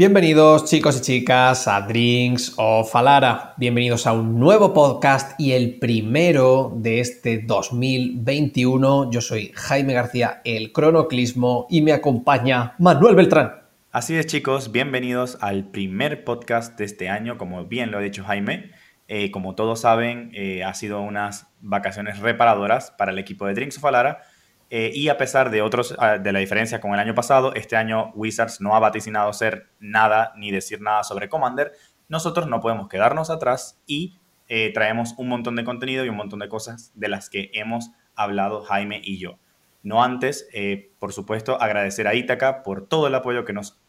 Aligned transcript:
Bienvenidos 0.00 0.64
chicos 0.64 0.96
y 0.96 1.02
chicas 1.02 1.68
a 1.68 1.82
Drinks 1.82 2.54
of 2.56 2.96
Alara. 2.96 3.52
Bienvenidos 3.58 4.06
a 4.06 4.14
un 4.14 4.40
nuevo 4.40 4.72
podcast 4.72 5.38
y 5.38 5.52
el 5.52 5.78
primero 5.78 6.72
de 6.74 7.00
este 7.00 7.42
2021. 7.42 9.10
Yo 9.10 9.20
soy 9.20 9.52
Jaime 9.54 9.92
García, 9.92 10.40
el 10.46 10.72
cronoclismo, 10.72 11.66
y 11.68 11.82
me 11.82 11.92
acompaña 11.92 12.76
Manuel 12.78 13.14
Beltrán. 13.14 13.56
Así 13.92 14.16
es 14.16 14.24
chicos, 14.24 14.72
bienvenidos 14.72 15.36
al 15.42 15.68
primer 15.68 16.24
podcast 16.24 16.78
de 16.78 16.86
este 16.86 17.10
año, 17.10 17.36
como 17.36 17.66
bien 17.66 17.90
lo 17.90 17.98
ha 17.98 18.00
dicho 18.00 18.24
Jaime. 18.24 18.70
Eh, 19.06 19.30
como 19.30 19.54
todos 19.54 19.82
saben, 19.82 20.30
eh, 20.32 20.64
ha 20.64 20.72
sido 20.72 21.02
unas 21.02 21.52
vacaciones 21.60 22.20
reparadoras 22.20 22.90
para 22.90 23.12
el 23.12 23.18
equipo 23.18 23.44
de 23.44 23.52
Drinks 23.52 23.76
of 23.76 23.84
Alara 23.84 24.22
eh, 24.72 24.92
y 24.94 25.08
a 25.08 25.18
pesar 25.18 25.50
de 25.50 25.62
otros, 25.62 25.96
ah, 25.98 26.18
de 26.18 26.32
la 26.32 26.38
diferencia 26.38 26.80
con 26.80 26.94
el 26.94 27.00
año 27.00 27.14
pasado, 27.14 27.52
este 27.54 27.74
año 27.74 28.12
Wizards 28.14 28.60
no 28.60 28.76
ha 28.76 28.78
vaticinado 28.78 29.32
ser 29.32 29.68
nada 29.80 30.32
ni 30.36 30.52
decir 30.52 30.80
nada 30.80 31.02
sobre 31.02 31.28
Commander. 31.28 31.72
Nosotros 32.08 32.46
no 32.46 32.60
podemos 32.60 32.88
quedarnos 32.88 33.30
atrás 33.30 33.82
y 33.86 34.20
eh, 34.46 34.72
traemos 34.72 35.14
un 35.18 35.28
montón 35.28 35.56
de 35.56 35.64
contenido 35.64 36.04
y 36.04 36.08
un 36.08 36.16
montón 36.16 36.38
de 36.38 36.48
cosas 36.48 36.92
de 36.94 37.08
las 37.08 37.28
que 37.28 37.50
hemos 37.52 37.90
hablado 38.14 38.62
Jaime 38.62 39.00
y 39.02 39.18
yo. 39.18 39.40
No 39.82 40.04
antes, 40.04 40.48
eh, 40.52 40.92
por 41.00 41.12
supuesto, 41.12 41.60
agradecer 41.60 42.06
a 42.06 42.14
Ítaca 42.14 42.62
por 42.62 42.86
todo 42.86 43.08
el 43.08 43.14
apoyo 43.16 43.44
que 43.44 43.52
nos, 43.52 43.80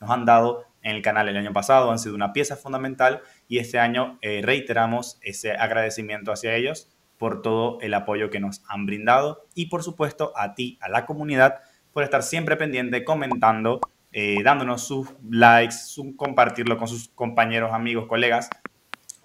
nos 0.00 0.10
han 0.10 0.26
dado 0.26 0.64
en 0.82 0.94
el 0.94 1.02
canal 1.02 1.28
el 1.28 1.36
año 1.36 1.52
pasado. 1.52 1.90
Han 1.90 1.98
sido 1.98 2.14
una 2.14 2.32
pieza 2.32 2.56
fundamental 2.56 3.22
y 3.48 3.58
este 3.58 3.78
año 3.78 4.18
reiteramos 4.20 5.18
ese 5.22 5.52
agradecimiento 5.52 6.30
hacia 6.30 6.54
ellos 6.54 6.93
por 7.24 7.40
todo 7.40 7.78
el 7.80 7.94
apoyo 7.94 8.28
que 8.28 8.38
nos 8.38 8.62
han 8.68 8.84
brindado 8.84 9.46
y 9.54 9.70
por 9.70 9.82
supuesto 9.82 10.34
a 10.36 10.54
ti, 10.54 10.76
a 10.82 10.90
la 10.90 11.06
comunidad, 11.06 11.62
por 11.94 12.04
estar 12.04 12.22
siempre 12.22 12.54
pendiente, 12.54 13.02
comentando, 13.02 13.80
eh, 14.12 14.42
dándonos 14.44 14.86
sus 14.86 15.08
likes, 15.30 15.74
su, 15.74 16.16
compartirlo 16.16 16.76
con 16.76 16.86
sus 16.86 17.08
compañeros, 17.08 17.72
amigos, 17.72 18.08
colegas 18.08 18.50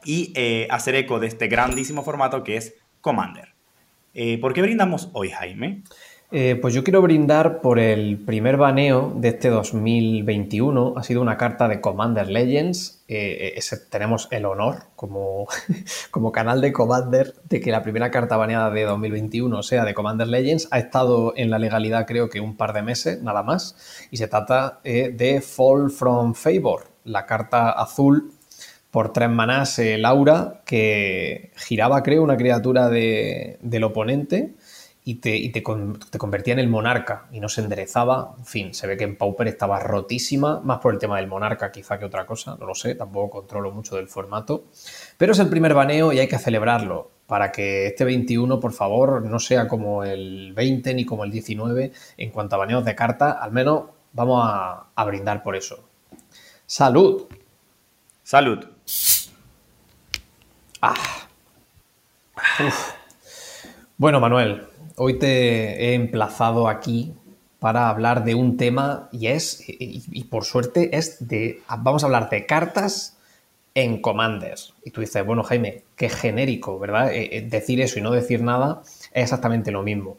y 0.06 0.32
eh, 0.38 0.66
hacer 0.72 0.96
eco 0.96 1.20
de 1.20 1.28
este 1.28 1.50
grandísimo 1.50 2.02
formato 2.02 2.42
que 2.42 2.56
es 2.56 2.74
Commander. 3.02 3.54
Eh, 4.14 4.38
¿Por 4.38 4.54
qué 4.54 4.62
brindamos 4.62 5.10
hoy, 5.12 5.32
Jaime? 5.32 5.84
Eh, 6.32 6.60
pues 6.62 6.76
yo 6.76 6.84
quiero 6.84 7.02
brindar 7.02 7.60
por 7.60 7.80
el 7.80 8.20
primer 8.20 8.58
baneo 8.58 9.12
de 9.16 9.30
este 9.30 9.50
2021. 9.50 10.94
Ha 10.96 11.02
sido 11.02 11.24
una 11.24 11.38
carta 11.38 11.68
de 11.68 11.82
Commander 11.82 12.30
Legends. 12.30 13.04
Eh, 13.08 13.54
ese, 13.56 13.78
tenemos 13.78 14.28
el 14.30 14.46
honor 14.46 14.84
como, 14.96 15.48
como 16.12 16.32
canal 16.32 16.62
de 16.62 16.72
Commander 16.72 17.34
de 17.50 17.60
que 17.60 17.72
la 17.72 17.82
primera 17.82 18.12
carta 18.12 18.38
baneada 18.38 18.70
de 18.70 18.84
2021 18.84 19.64
sea 19.64 19.84
de 19.86 19.96
Commander 19.96 20.28
Legends. 20.28 20.68
Ha 20.70 20.78
estado 20.78 21.34
en 21.36 21.50
la 21.50 21.58
legalidad 21.58 22.06
creo 22.06 22.30
que 22.30 22.40
un 22.40 22.56
par 22.56 22.74
de 22.74 22.84
meses, 22.84 23.24
nada 23.24 23.42
más. 23.42 24.08
Y 24.12 24.18
se 24.18 24.28
trata 24.28 24.82
eh, 24.84 25.12
de 25.12 25.42
Fall 25.42 25.90
from 25.90 26.36
Favor, 26.36 26.92
la 27.06 27.26
carta 27.26 27.72
azul 27.72 28.34
por 28.92 29.14
tres 29.14 29.30
manás 29.30 29.80
Laura 29.98 30.62
que 30.66 31.52
giraba 31.56 32.02
creo 32.02 32.24
una 32.24 32.38
criatura 32.38 32.90
del 32.90 33.84
oponente 33.84 34.56
y, 35.12 35.50
te, 35.50 35.64
convertía 35.64 36.54
en 36.54 36.60
el 36.60 36.68
monarca 36.68 37.26
y 37.32 37.40
no 37.40 37.50
se 37.50 37.62
enderezaba. 37.62 38.36
En 38.38 38.46
fin, 38.46 38.74
se 38.76 38.86
ve 38.86 38.96
que 38.96 39.06
en 39.06 39.16
Pauper 39.16 39.48
estaba 39.48 39.80
rotísima, 39.80 40.60
más 40.60 40.78
por 40.80 40.94
el 40.94 41.00
tema 41.00 41.18
del 41.18 41.28
monarca 41.28 41.72
quizá 41.72 41.98
que 41.98 42.06
otra 42.06 42.28
cosa, 42.28 42.56
no 42.60 42.68
lo 42.68 42.76
sé, 42.76 42.94
tampoco 42.94 43.40
controlo 43.40 43.72
mucho 43.72 43.96
del 43.96 44.08
formato. 44.08 44.66
Pero 45.18 45.32
es 45.32 45.40
el 45.40 45.50
primer 45.50 45.74
baneo 45.74 46.14
y 46.14 46.20
hay 46.20 46.28
que 46.28 46.38
celebrarlo 46.38 47.10
para 47.26 47.52
que 47.52 47.88
este 47.88 48.06
21, 48.06 48.60
por 48.60 48.72
favor, 48.72 49.24
no 49.24 49.40
sea 49.40 49.68
como 49.68 50.04
el 50.04 50.54
20 50.54 50.94
ni 50.94 51.06
como 51.06 51.24
el 51.24 51.32
19 51.32 51.92
en 52.18 52.30
cuanto 52.30 52.56
a 52.56 52.60
baneos 52.60 52.86
de 52.86 52.96
carta, 52.96 53.32
al 53.32 53.52
menos 53.52 53.86
vamos 54.14 54.44
a, 54.46 55.06
brindar 55.06 55.42
por 55.42 55.56
eso. 55.56 55.84
¡Salud! 56.68 57.26
¡Salud! 58.24 58.64
Ah. 60.82 60.94
Bueno, 64.00 64.22
Manuel, 64.22 64.66
hoy 65.00 65.18
te 65.18 65.86
he 65.86 65.94
emplazado 65.94 66.68
aquí 66.68 67.14
para 67.60 67.90
hablar 67.90 68.26
de 68.26 68.36
un 68.36 68.58
tema 68.58 69.08
y 69.12 69.28
es, 69.28 69.64
y, 69.68 70.24
por 70.26 70.44
suerte, 70.44 70.98
es 70.98 71.28
de, 71.28 71.62
vamos 71.80 72.04
a 72.04 72.08
hablar 72.08 72.30
de 72.30 72.46
cartas 72.46 73.18
en 73.76 74.02
Commanders. 74.02 74.74
Y 74.84 74.92
tú 74.92 75.02
dices, 75.02 75.26
bueno, 75.26 75.44
Jaime, 75.44 75.84
qué 75.96 76.10
genérico, 76.10 76.80
¿verdad? 76.80 77.14
Eh, 77.14 77.38
eh, 77.38 77.42
decir 77.42 77.80
eso 77.80 77.98
y 77.98 78.02
no 78.02 78.12
decir 78.12 78.42
nada 78.44 78.82
es 79.14 79.24
exactamente 79.24 79.72
lo 79.72 79.84
mismo. 79.84 80.18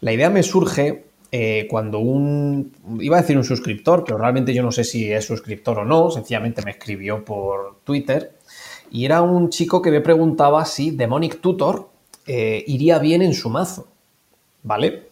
La 0.00 0.12
idea 0.12 0.30
me 0.30 0.42
surge 0.42 1.04
eh, 1.30 1.66
cuando 1.68 1.98
un, 1.98 2.72
iba 3.00 3.18
a 3.18 3.20
decir 3.20 3.36
un 3.36 3.44
suscriptor, 3.44 4.04
pero 4.04 4.16
realmente 4.16 4.54
yo 4.54 4.62
no 4.62 4.72
sé 4.72 4.84
si 4.84 5.12
es 5.12 5.26
suscriptor 5.26 5.80
o 5.80 5.84
no, 5.84 6.10
sencillamente 6.10 6.62
me 6.62 6.70
escribió 6.70 7.24
por 7.24 7.80
Twitter, 7.84 8.38
y 8.90 9.04
era 9.04 9.20
un 9.20 9.50
chico 9.50 9.82
que 9.82 9.90
me 9.90 10.00
preguntaba 10.00 10.64
si 10.64 10.92
Demonic 10.92 11.40
Tutor 11.40 11.90
iría 12.26 12.98
bien 13.00 13.20
en 13.20 13.34
su 13.34 13.50
mazo. 13.50 13.88
¿Vale? 14.64 15.10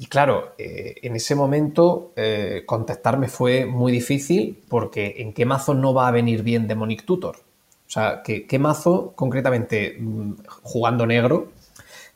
Y 0.00 0.06
claro, 0.06 0.54
eh, 0.58 0.96
en 1.02 1.16
ese 1.16 1.34
momento 1.34 2.12
eh, 2.14 2.62
contestarme 2.66 3.28
fue 3.28 3.64
muy 3.64 3.90
difícil 3.90 4.62
porque 4.68 5.16
¿en 5.18 5.32
qué 5.32 5.44
mazo 5.44 5.74
no 5.74 5.94
va 5.94 6.06
a 6.06 6.12
venir 6.12 6.42
bien 6.42 6.68
Demonic 6.68 7.04
Tutor? 7.04 7.36
O 7.36 7.90
sea, 7.90 8.22
¿qué, 8.22 8.58
mazo 8.58 9.12
concretamente 9.16 9.96
mm, 9.98 10.34
jugando 10.62 11.06
negro 11.06 11.52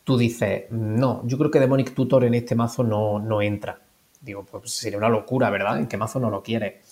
tú 0.05 0.19
dices, 0.19 0.65
no, 0.71 1.23
yo 1.25 1.39
creo 1.39 1.51
que 1.51 1.61
Demonic 1.61 1.95
Tutor 1.95 2.25
en 2.25 2.35
este 2.35 2.55
mazo 2.55 2.85
no, 2.85 3.43
entra? 3.43 3.81
Digo, 4.21 4.45
pues 4.45 4.71
sería 4.73 4.99
una 4.99 5.09
locura, 5.09 5.51
¿verdad? 5.51 5.79
¿En 5.79 5.87
qué 5.87 5.97
mazo 5.97 6.21
no 6.21 6.31
lo 6.31 6.43
quiere? 6.43 6.83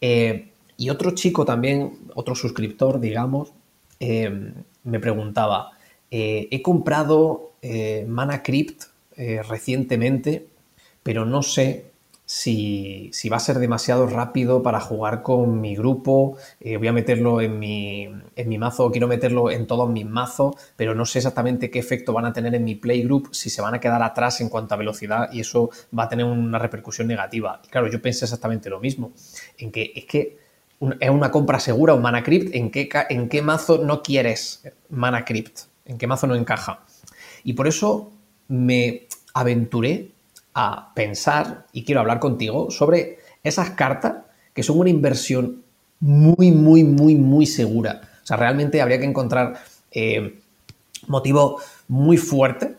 Eh, 0.00 0.50
y 0.76 0.90
otro 0.90 1.12
chico 1.12 1.44
también, 1.44 1.98
otro 2.14 2.34
suscriptor, 2.34 2.98
digamos, 2.98 3.52
me 4.00 4.98
preguntaba, 4.98 5.70
he 6.10 6.60
comprado 6.62 7.52
Mana 8.08 8.42
Crypt 8.42 8.91
eh, 9.16 9.42
recientemente, 9.42 10.46
pero 11.02 11.24
no 11.24 11.42
sé 11.42 11.92
si, 12.24 13.10
va 13.30 13.36
a 13.36 13.40
ser 13.40 13.58
demasiado 13.58 14.06
rápido 14.06 14.62
para 14.62 14.80
jugar 14.80 15.22
con 15.22 15.60
mi 15.60 15.76
grupo. 15.76 16.38
Eh, 16.60 16.78
voy 16.78 16.88
a 16.88 16.92
meterlo 16.92 17.40
en 17.40 17.58
mi, 17.58 18.08
en 18.36 18.48
mi 18.48 18.58
mazo, 18.58 18.90
quiero 18.90 19.06
meterlo 19.06 19.50
en 19.50 19.66
todos 19.66 19.90
mis 19.90 20.06
mazos, 20.06 20.56
pero 20.76 20.94
no 20.94 21.04
sé 21.04 21.18
exactamente 21.18 21.70
qué 21.70 21.78
efecto 21.78 22.12
van 22.12 22.24
a 22.24 22.32
tener 22.32 22.54
en 22.54 22.64
mi 22.64 22.74
playgroup, 22.74 23.34
si 23.34 23.50
se 23.50 23.60
van 23.60 23.74
a 23.74 23.80
quedar 23.80 24.02
atrás 24.02 24.40
en 24.40 24.48
cuanto 24.48 24.74
a 24.74 24.78
velocidad 24.78 25.30
y 25.32 25.40
eso 25.40 25.70
va 25.96 26.04
a 26.04 26.08
tener 26.08 26.24
una 26.24 26.58
repercusión 26.58 27.06
negativa. 27.06 27.60
Y 27.64 27.68
claro, 27.68 27.88
yo 27.88 28.00
pensé 28.00 28.24
exactamente 28.24 28.70
lo 28.70 28.80
mismo, 28.80 29.12
en 29.58 29.70
que 29.70 29.92
es 29.94 30.06
que 30.06 30.38
es 30.98 31.10
una 31.10 31.30
compra 31.30 31.60
segura 31.60 31.94
un 31.94 32.02
Mana 32.02 32.22
Crypt, 32.22 32.54
¿en 32.54 32.70
qué, 32.70 32.88
en 33.10 33.28
qué 33.28 33.42
mazo 33.42 33.78
no 33.84 34.02
quieres 34.02 34.64
Mana 34.88 35.24
Crypt? 35.24 35.60
¿En 35.84 35.98
qué 35.98 36.06
mazo 36.06 36.26
no 36.26 36.34
encaja? 36.34 36.84
Y 37.44 37.52
por 37.52 37.68
eso 37.68 38.12
me 38.52 39.06
aventuré 39.32 40.10
a 40.52 40.92
pensar 40.94 41.66
y 41.72 41.84
quiero 41.84 42.02
hablar 42.02 42.20
contigo 42.20 42.70
sobre 42.70 43.18
esas 43.42 43.70
cartas 43.70 44.16
que 44.52 44.62
son 44.62 44.78
una 44.78 44.90
inversión 44.90 45.62
muy, 46.00 46.52
muy, 46.52 46.84
muy, 46.84 47.14
muy 47.14 47.46
segura. 47.46 48.02
O 48.22 48.26
sea, 48.26 48.36
realmente 48.36 48.82
habría 48.82 48.98
que 48.98 49.06
encontrar 49.06 49.54
eh, 49.90 50.38
motivo 51.06 51.60
muy 51.88 52.18
fuerte 52.18 52.76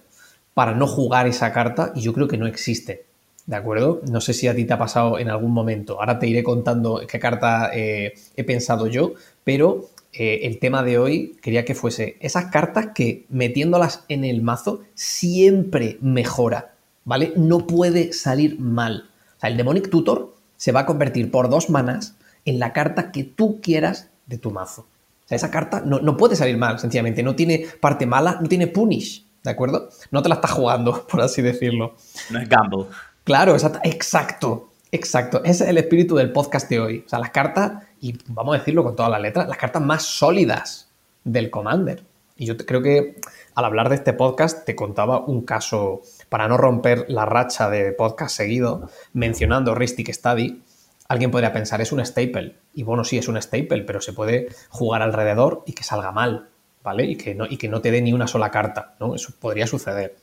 para 0.53 0.75
no 0.75 0.85
jugar 0.85 1.25
esa 1.25 1.51
carta 1.51 1.91
y 1.95 2.01
yo 2.01 2.13
creo 2.13 2.27
que 2.27 2.37
no 2.37 2.45
existe. 2.45 3.05
¿De 3.47 3.55
acuerdo? 3.55 4.01
No 4.07 4.21
sé 4.21 4.33
si 4.33 4.47
a 4.47 4.55
ti 4.55 4.65
te 4.65 4.73
ha 4.73 4.77
pasado 4.77 5.17
en 5.17 5.29
algún 5.29 5.51
momento. 5.51 5.99
Ahora 5.99 6.19
te 6.19 6.27
iré 6.27 6.43
contando 6.43 7.01
qué 7.07 7.19
carta 7.19 7.71
eh, 7.73 8.13
he 8.35 8.43
pensado 8.43 8.85
yo, 8.85 9.13
pero 9.43 9.89
eh, 10.13 10.41
el 10.43 10.59
tema 10.59 10.83
de 10.83 10.99
hoy 10.99 11.37
quería 11.41 11.65
que 11.65 11.73
fuese 11.73 12.17
esas 12.19 12.45
cartas 12.45 12.89
que 12.93 13.25
metiéndolas 13.29 14.05
en 14.09 14.23
el 14.23 14.43
mazo 14.43 14.81
siempre 14.93 15.97
mejora, 16.01 16.75
¿vale? 17.03 17.33
No 17.35 17.65
puede 17.65 18.13
salir 18.13 18.59
mal. 18.59 19.09
O 19.37 19.39
sea, 19.39 19.49
el 19.49 19.57
Demonic 19.57 19.89
Tutor 19.89 20.35
se 20.55 20.71
va 20.71 20.81
a 20.81 20.85
convertir 20.85 21.31
por 21.31 21.49
dos 21.49 21.69
manas 21.69 22.15
en 22.45 22.59
la 22.59 22.73
carta 22.73 23.11
que 23.11 23.23
tú 23.23 23.59
quieras 23.59 24.09
de 24.27 24.37
tu 24.37 24.51
mazo. 24.51 24.81
O 25.25 25.27
sea, 25.27 25.35
esa 25.35 25.49
carta 25.49 25.81
no, 25.83 25.99
no 25.99 26.15
puede 26.15 26.35
salir 26.35 26.57
mal, 26.57 26.77
sencillamente. 26.77 27.23
No 27.23 27.35
tiene 27.35 27.65
parte 27.79 28.05
mala, 28.05 28.37
no 28.39 28.47
tiene 28.47 28.67
punish, 28.67 29.25
¿de 29.43 29.49
acuerdo? 29.49 29.89
No 30.11 30.21
te 30.21 30.29
la 30.29 30.35
estás 30.35 30.51
jugando, 30.51 31.07
por 31.11 31.21
así 31.21 31.41
decirlo. 31.41 31.95
No 32.29 32.39
es 32.39 32.47
gamble. 32.47 32.85
Claro, 33.23 33.55
exacto. 33.55 34.69
Exacto, 34.93 35.43
ese 35.43 35.63
es 35.63 35.69
el 35.71 35.79
espíritu 35.79 36.15
del 36.15 36.31
podcast 36.31 36.69
de 36.69 36.79
hoy. 36.79 37.03
O 37.03 37.09
sea, 37.09 37.17
las 37.17 37.31
cartas, 37.31 37.81
y 38.03 38.17
vamos 38.27 38.53
a 38.53 38.59
decirlo 38.59 38.83
con 38.83 38.97
todas 38.97 39.09
las 39.09 39.21
letras, 39.21 39.47
las 39.47 39.57
cartas 39.57 39.81
más 39.81 40.03
sólidas 40.03 40.89
del 41.23 41.49
Commander. 41.49 42.03
Y 42.35 42.45
yo 42.45 42.57
creo 42.57 42.81
que 42.81 43.15
al 43.55 43.63
hablar 43.63 43.87
de 43.87 43.95
este 43.95 44.11
podcast 44.11 44.65
te 44.65 44.75
contaba 44.75 45.19
un 45.19 45.45
caso 45.45 46.01
para 46.27 46.49
no 46.49 46.57
romper 46.57 47.05
la 47.07 47.25
racha 47.25 47.69
de 47.69 47.93
podcast 47.93 48.35
seguido, 48.35 48.89
mencionando 49.13 49.73
Ristic 49.73 50.11
Study. 50.11 50.61
Alguien 51.07 51.31
podría 51.31 51.53
pensar, 51.53 51.79
es 51.79 51.93
un 51.93 52.05
staple. 52.05 52.57
Y 52.73 52.83
bueno, 52.83 53.05
sí, 53.05 53.17
es 53.17 53.29
un 53.29 53.41
staple, 53.41 53.83
pero 53.83 54.01
se 54.01 54.11
puede 54.11 54.49
jugar 54.67 55.01
alrededor 55.01 55.63
y 55.65 55.71
que 55.71 55.85
salga 55.85 56.11
mal, 56.11 56.49
¿vale? 56.83 57.05
Y 57.05 57.15
que 57.15 57.35
no, 57.35 57.45
y 57.45 57.55
que 57.55 57.69
no 57.69 57.79
te 57.79 57.89
dé 57.89 58.01
ni 58.01 58.11
una 58.11 58.27
sola 58.27 58.51
carta, 58.51 58.95
¿no? 58.99 59.15
Eso 59.15 59.31
podría 59.39 59.65
suceder 59.65 60.17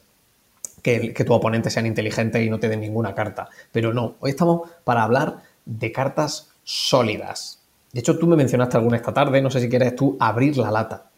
que, 0.82 1.14
tu 1.14 1.32
oponente 1.32 1.70
sea 1.70 1.86
inteligente 1.86 2.44
y 2.44 2.50
no 2.50 2.60
te 2.60 2.68
dé 2.68 2.76
ninguna 2.76 3.14
carta. 3.14 3.48
Pero 3.72 3.94
no, 3.94 4.16
hoy 4.20 4.32
estamos 4.32 4.68
para 4.84 5.02
hablar 5.02 5.44
de 5.64 5.92
cartas 5.92 6.50
sólidas. 6.62 7.59
De 7.92 8.00
hecho, 8.00 8.18
tú 8.18 8.26
me 8.26 8.36
mencionaste 8.36 8.76
alguna 8.76 8.96
esta 8.96 9.12
tarde, 9.12 9.42
no 9.42 9.50
sé 9.50 9.60
si 9.60 9.68
quieres 9.68 9.96
tú 9.96 10.16
abrir 10.20 10.56
la 10.56 10.70
lata. 10.70 11.10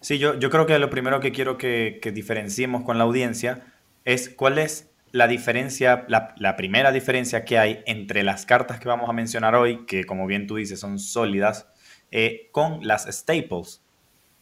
Sí, 0.00 0.18
yo, 0.18 0.38
creo 0.38 0.66
que 0.66 0.78
lo 0.78 0.90
primero 0.90 1.20
que 1.20 1.32
quiero 1.32 1.56
que, 1.56 1.98
diferenciemos 2.12 2.82
con 2.84 2.98
la 2.98 3.04
audiencia 3.04 3.62
es 4.04 4.28
cuál 4.28 4.58
es 4.58 4.90
la 5.12 5.26
diferencia, 5.28 6.04
la, 6.08 6.56
primera 6.56 6.92
diferencia 6.92 7.46
que 7.46 7.58
hay 7.58 7.82
entre 7.86 8.22
las 8.22 8.44
cartas 8.44 8.78
que 8.80 8.88
vamos 8.88 9.08
a 9.08 9.14
mencionar 9.14 9.54
hoy, 9.54 9.86
que 9.86 10.04
como 10.04 10.26
bien 10.26 10.46
tú 10.46 10.56
dices 10.56 10.78
son 10.78 10.98
sólidas, 10.98 11.68
eh, 12.10 12.48
con 12.52 12.86
las 12.86 13.04
staples. 13.04 13.82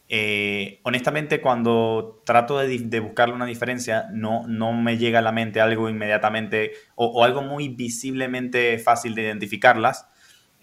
Eh, 0.09 0.79
honestamente, 0.83 1.39
cuando 1.39 2.21
trato 2.25 2.57
de, 2.59 2.99
buscarle 2.99 3.33
una 3.33 3.45
diferencia, 3.45 4.07
no, 4.11 4.45
no 4.47 4.73
me 4.73 4.97
llega 4.97 5.19
a 5.19 5.21
la 5.21 5.31
mente 5.31 5.61
algo 5.61 5.89
inmediatamente 5.89 6.73
o, 6.95 7.23
algo 7.23 7.41
muy 7.41 7.69
visiblemente 7.69 8.77
fácil 8.79 9.15
de 9.15 9.23
identificarlas. 9.23 10.07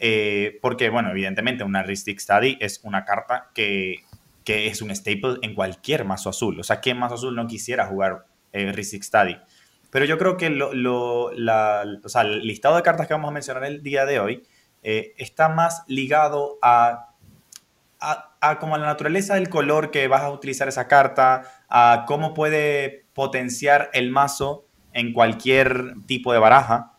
Eh, 0.01 0.59
porque, 0.61 0.91
bueno, 0.91 1.11
evidentemente 1.11 1.63
una 1.63 1.83
Ristic 1.83 2.19
Study 2.19 2.59
es 2.61 2.81
una 2.83 3.05
carta 3.05 3.51
que, 3.55 4.05
es 4.47 4.83
un 4.83 4.91
staple 4.91 5.37
en 5.43 5.55
cualquier 5.55 6.05
mazo 6.05 6.31
azul. 6.31 6.59
O 6.59 6.65
sea, 6.65 6.81
¿qué 6.81 6.93
mazo 6.93 7.15
azul 7.15 7.37
no 7.37 7.47
quisiera 7.47 7.87
jugar 7.87 8.25
eh, 8.53 8.73
Ristic 8.73 9.05
Study? 9.05 9.37
Pero 9.91 10.05
yo 10.07 10.19
creo 10.19 10.37
que 10.37 10.51
lo, 10.51 11.31
el 11.31 12.41
listado 12.43 12.75
de 12.75 12.83
cartas 12.83 13.07
que 13.07 13.15
vamos 13.15 13.29
a 13.29 13.33
mencionar 13.33 13.65
el 13.65 13.83
día 13.83 14.07
de 14.07 14.19
hoy 14.19 14.43
está 14.83 15.49
más 15.49 15.85
ligado 15.87 16.59
a 16.63 17.11
a, 18.01 18.59
como 18.59 18.77
la 18.79 18.87
naturaleza 18.87 19.35
del 19.35 19.49
color 19.49 19.91
que 19.91 20.09
vas 20.09 20.23
a 20.23 20.31
utilizar 20.31 20.69
esa 20.69 20.89
carta, 20.89 21.43
a 21.69 22.05
cómo 22.07 22.35
puede 22.35 23.07
potenciar 23.13 23.91
el 23.93 24.11
mazo 24.11 24.67
en 24.93 25.13
cualquier 25.13 25.95
tipo 26.07 26.33
de 26.33 26.39
baraja, 26.39 26.95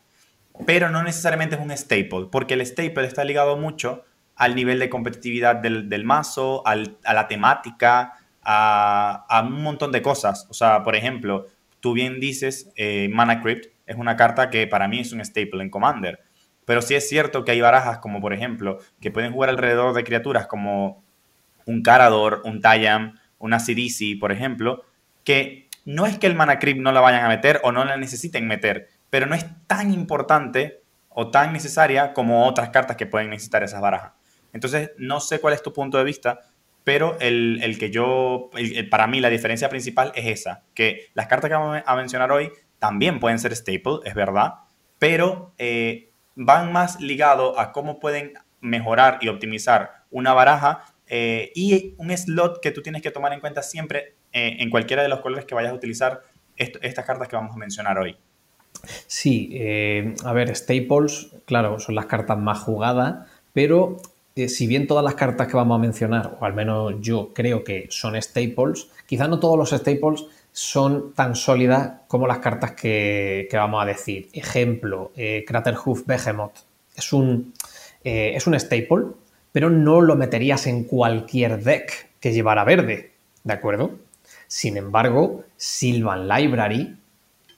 pero 0.66 0.90
no 0.90 1.04
necesariamente 1.04 1.56
es 1.56 1.62
un 1.62 1.72
staple, 1.72 2.28
porque 2.32 2.54
el 2.54 2.66
staple 2.66 3.06
está 3.06 3.24
ligado 3.24 3.58
mucho 3.58 4.04
al 4.36 4.56
nivel 4.56 4.80
de 4.80 4.90
competitividad 4.90 5.56
del, 5.58 6.04
mazo, 6.04 6.64
a 6.66 6.76
la 6.76 7.28
temática, 7.28 8.14
a, 8.44 9.44
un 9.46 9.62
montón 9.62 9.92
de 9.92 10.02
cosas. 10.02 10.48
O 10.50 10.54
sea, 10.54 10.84
por 10.84 10.96
ejemplo, 10.96 11.46
tú 11.80 11.94
bien 11.94 12.20
dices, 12.20 12.72
eh, 12.76 13.10
Mana 13.12 13.42
Crypt 13.42 13.68
es 13.86 13.98
una 13.98 14.16
carta 14.16 14.50
que 14.50 14.68
para 14.68 14.88
mí 14.88 15.00
es 15.00 15.12
un 15.12 15.24
staple 15.24 15.62
en 15.62 15.70
Commander 15.70 16.20
pero 16.66 16.82
sí 16.82 16.96
es 16.96 17.10
cierto 17.10 17.44
que 17.44 17.52
hay 17.52 17.62
barajas 17.62 18.00
como, 18.00 18.22
por 18.22 18.34
ejemplo, 18.34 18.80
que 19.02 19.12
pueden 19.12 19.34
jugar 19.34 19.50
alrededor 19.50 19.94
de 19.94 20.04
criaturas 20.04 20.48
como 20.48 21.04
un 21.66 21.82
Carador, 21.82 22.42
un 22.46 22.62
Tayam, 22.62 23.20
una 23.40 23.60
Sidisi, 23.60 24.16
por 24.16 24.32
ejemplo, 24.32 24.86
que 25.24 25.68
no 25.84 26.06
es 26.06 26.18
que 26.18 26.28
el 26.28 26.36
Mana 26.36 26.60
Crypt 26.60 26.80
no 26.80 26.92
la 26.92 27.02
vayan 27.02 27.26
a 27.26 27.28
meter 27.28 27.60
o 27.64 27.72
no 27.72 27.84
la 27.84 27.98
necesiten 27.98 28.48
meter, 28.48 28.88
pero 29.12 29.28
no 29.28 29.36
es 29.36 29.46
tan 29.68 29.94
importante 29.94 30.82
o 31.10 31.30
tan 31.30 31.54
necesaria 31.54 32.14
como 32.14 32.48
otras 32.48 32.70
cartas 32.70 32.98
que 32.98 33.06
pueden 33.06 33.30
necesitar 33.30 33.62
esas 33.62 33.82
barajas. 33.82 34.14
Entonces, 34.54 34.92
no 34.98 35.20
sé 35.20 35.40
cuál 35.40 35.54
es 35.54 35.62
tu 35.62 35.72
punto 35.72 36.00
de 36.00 36.04
vista, 36.04 36.40
pero 36.84 37.18
el, 37.20 37.78
que 37.78 37.92
yo, 37.92 38.50
para 38.90 39.06
mí 39.06 39.20
la 39.20 39.30
diferencia 39.30 39.70
principal 39.70 40.12
es 40.16 40.26
esa, 40.26 40.64
que 40.74 41.10
las 41.14 41.28
cartas 41.28 41.50
que 41.50 41.56
vamos 41.56 41.84
a 41.86 41.96
mencionar 41.96 42.32
hoy 42.32 42.52
también 42.80 43.20
pueden 43.20 43.38
ser 43.38 43.56
staple, 43.56 44.00
es 44.06 44.16
verdad, 44.16 44.56
pero 44.98 45.54
eh, 45.58 46.12
van 46.36 46.72
más 46.72 47.00
ligados 47.00 47.56
a 47.60 47.72
cómo 47.72 48.00
pueden 48.00 48.34
mejorar 48.62 49.20
y 49.22 49.28
optimizar 49.28 50.06
una 50.10 50.34
baraja 50.34 50.86
eh, 51.08 51.52
y 51.54 51.94
un 51.98 52.16
slot 52.18 52.62
que 52.62 52.72
tú 52.72 52.82
tienes 52.82 53.02
que 53.02 53.12
tomar 53.12 53.34
en 53.34 53.42
cuenta 53.42 53.62
siempre 53.62 54.16
eh, 54.32 54.58
en 54.60 54.70
cualquiera 54.70 55.04
de 55.04 55.10
los 55.10 55.20
colores 55.20 55.46
que 55.46 55.54
vayas 55.54 55.72
a 55.72 55.76
utilizar 55.76 56.22
estas 56.56 57.06
cartas 57.06 57.28
que 57.28 57.36
vamos 57.36 57.54
a 57.54 57.58
mencionar 57.58 57.98
hoy. 58.00 58.18
Sí, 59.08 59.50
eh, 59.54 60.16
a 60.24 60.34
ver, 60.34 60.56
staples, 60.56 61.30
claro, 61.46 61.80
son 61.80 61.96
las 61.96 62.06
cartas 62.08 62.38
más 62.38 62.60
jugadas, 62.60 63.28
pero 63.54 63.98
si 64.36 64.68
bien 64.68 64.88
todas 64.88 65.04
las 65.04 65.16
cartas 65.16 65.48
que 65.48 65.56
vamos 65.56 65.76
a 65.76 65.82
mencionar, 65.82 66.38
o 66.40 66.46
al 66.46 66.54
menos 66.54 66.96
yo 67.00 67.32
creo 67.34 67.64
que 67.64 67.88
son 67.90 68.20
staples, 68.22 68.88
quizás 69.06 69.30
no 69.30 69.40
todos 69.40 69.58
los 69.58 69.70
staples 69.70 70.26
son 70.52 71.14
tan 71.14 71.36
sólidas 71.36 72.02
como 72.08 72.28
las 72.28 72.40
cartas 72.40 72.72
que, 72.72 73.48
vamos 73.54 73.82
a 73.82 73.86
decir. 73.86 74.30
Ejemplo, 74.34 75.12
eh, 75.16 75.46
Craterhoof 75.48 76.06
Behemoth. 76.06 76.60
Es 76.96 77.14
un, 77.14 77.54
eh, 78.04 78.34
es 78.36 78.48
un 78.48 78.60
staple, 78.60 79.06
pero 79.52 79.70
no 79.70 80.02
lo 80.02 80.16
meterías 80.16 80.68
en 80.68 80.84
cualquier 80.84 81.64
deck 81.64 82.10
que 82.20 82.34
llevara 82.34 82.64
verde, 82.64 83.12
¿de 83.44 83.54
acuerdo? 83.54 83.92
Sin 84.48 84.78
embargo, 84.78 85.44
Sylvan 85.56 86.28
Library 86.28 86.98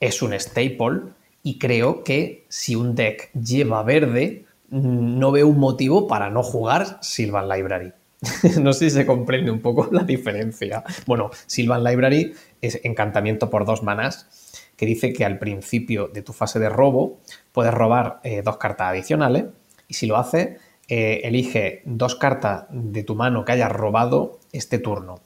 es 0.03 0.21
un 0.21 0.33
staple 0.33 1.01
y 1.44 1.57
creo 1.59 2.03
que 2.03 2.45
si 2.50 2.75
un 2.75 2.94
deck 2.95 3.31
lleva 3.33 3.83
verde, 3.83 4.45
no 4.69 5.31
veo 5.31 5.47
un 5.47 5.59
motivo 5.59 6.07
para 6.07 6.29
no 6.29 6.44
jugar 6.44 7.00
Sylvan 7.01 7.47
Library. 7.47 7.94
no 8.61 8.73
sé 8.73 8.89
si 8.89 8.97
se 8.97 9.05
comprende 9.05 9.51
un 9.51 9.61
poco 9.61 9.88
la 9.91 10.03
diferencia. 10.03 10.83
Bueno, 11.05 11.29
Sylvan 11.45 11.83
Library 11.83 12.33
es 12.61 12.79
encantamiento 12.83 13.50
por 13.50 13.65
dos 13.65 13.83
manas 13.83 14.27
que 14.75 14.85
dice 14.85 15.13
que 15.13 15.25
al 15.25 15.39
principio 15.39 16.07
de 16.07 16.21
tu 16.21 16.33
fase 16.33 16.59
de 16.59 16.69
robo 16.69 17.19
puedes 17.51 17.73
robar 17.73 18.19
eh, 18.23 18.41
dos 18.44 18.57
cartas 18.57 18.88
adicionales 18.88 19.45
y 19.88 19.94
si 19.94 20.07
lo 20.07 20.17
haces, 20.17 20.59
eh, 20.89 21.21
elige 21.23 21.81
dos 21.85 22.15
cartas 22.15 22.65
de 22.69 23.03
tu 23.03 23.15
mano 23.15 23.45
que 23.45 23.53
hayas 23.53 23.71
robado 23.71 24.39
este 24.51 24.79
turno. 24.79 25.21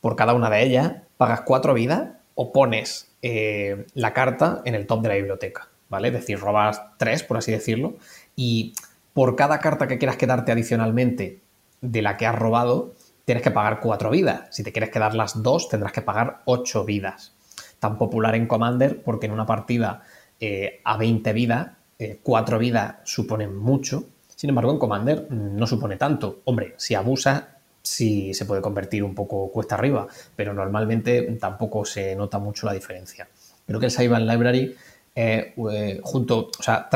Por 0.00 0.16
cada 0.16 0.34
una 0.34 0.50
de 0.50 0.62
ellas 0.62 0.92
pagas 1.16 1.42
cuatro 1.42 1.74
vidas 1.74 2.19
o 2.42 2.52
pones 2.52 3.12
eh, 3.20 3.84
la 3.92 4.14
carta 4.14 4.62
en 4.64 4.74
el 4.74 4.86
top 4.86 5.02
de 5.02 5.08
la 5.10 5.14
biblioteca, 5.16 5.68
¿vale? 5.90 6.08
Es 6.08 6.14
decir, 6.14 6.40
robas 6.40 6.80
tres, 6.96 7.22
por 7.22 7.36
así 7.36 7.52
decirlo, 7.52 7.96
y 8.34 8.72
por 9.12 9.36
cada 9.36 9.58
carta 9.58 9.86
que 9.86 9.98
quieras 9.98 10.16
quedarte 10.16 10.50
adicionalmente 10.50 11.42
de 11.82 12.00
la 12.00 12.16
que 12.16 12.24
has 12.24 12.34
robado, 12.34 12.94
tienes 13.26 13.42
que 13.42 13.50
pagar 13.50 13.80
cuatro 13.80 14.08
vidas. 14.08 14.46
Si 14.52 14.62
te 14.62 14.72
quieres 14.72 14.88
quedar 14.88 15.14
las 15.14 15.42
dos, 15.42 15.68
tendrás 15.68 15.92
que 15.92 16.00
pagar 16.00 16.40
ocho 16.46 16.86
vidas. 16.86 17.34
Tan 17.78 17.98
popular 17.98 18.34
en 18.34 18.46
Commander 18.46 19.02
porque 19.02 19.26
en 19.26 19.32
una 19.32 19.44
partida 19.44 20.00
eh, 20.40 20.80
a 20.82 20.96
20 20.96 21.34
vidas, 21.34 21.72
eh, 21.98 22.20
cuatro 22.22 22.58
vidas 22.58 22.96
suponen 23.04 23.54
mucho. 23.54 24.04
Sin 24.34 24.48
embargo, 24.48 24.72
en 24.72 24.78
Commander 24.78 25.30
no 25.30 25.66
supone 25.66 25.98
tanto. 25.98 26.40
Hombre, 26.46 26.72
si 26.78 26.94
abusa, 26.94 27.59
sí 27.82 28.34
se 28.34 28.44
puede 28.44 28.62
convertir 28.62 29.02
un 29.02 29.14
poco 29.14 29.50
cuesta 29.50 29.74
arriba, 29.74 30.06
pero 30.36 30.52
normalmente 30.52 31.22
tampoco 31.40 31.84
se 31.84 32.14
nota 32.16 32.38
mucho 32.38 32.66
la 32.66 32.72
diferencia. 32.72 33.28
Creo 33.66 33.80
que 33.80 33.86
el 33.86 33.92
Saiban 33.92 34.26
Library, 34.26 34.74
eh, 35.14 36.00
junto, 36.02 36.50
o 36.58 36.62
sea, 36.62 36.88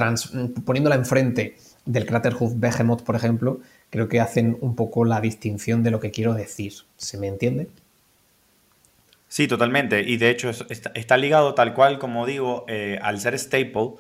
poniéndola 0.64 0.96
enfrente 0.96 1.56
del 1.84 2.06
Craterhoof 2.06 2.54
Behemoth, 2.56 3.02
por 3.02 3.16
ejemplo, 3.16 3.60
creo 3.90 4.08
que 4.08 4.20
hacen 4.20 4.56
un 4.60 4.74
poco 4.74 5.04
la 5.04 5.20
distinción 5.20 5.82
de 5.82 5.90
lo 5.90 6.00
que 6.00 6.10
quiero 6.10 6.34
decir. 6.34 6.72
¿Se 6.96 7.18
me 7.18 7.28
entiende? 7.28 7.68
Sí, 9.28 9.48
totalmente. 9.48 10.02
Y 10.02 10.16
de 10.16 10.30
hecho 10.30 10.50
está, 10.50 11.16
ligado 11.16 11.54
tal 11.54 11.74
cual, 11.74 11.98
como 11.98 12.26
digo, 12.26 12.64
eh, 12.68 12.98
al 13.02 13.20
ser 13.20 13.38
staple. 13.38 13.94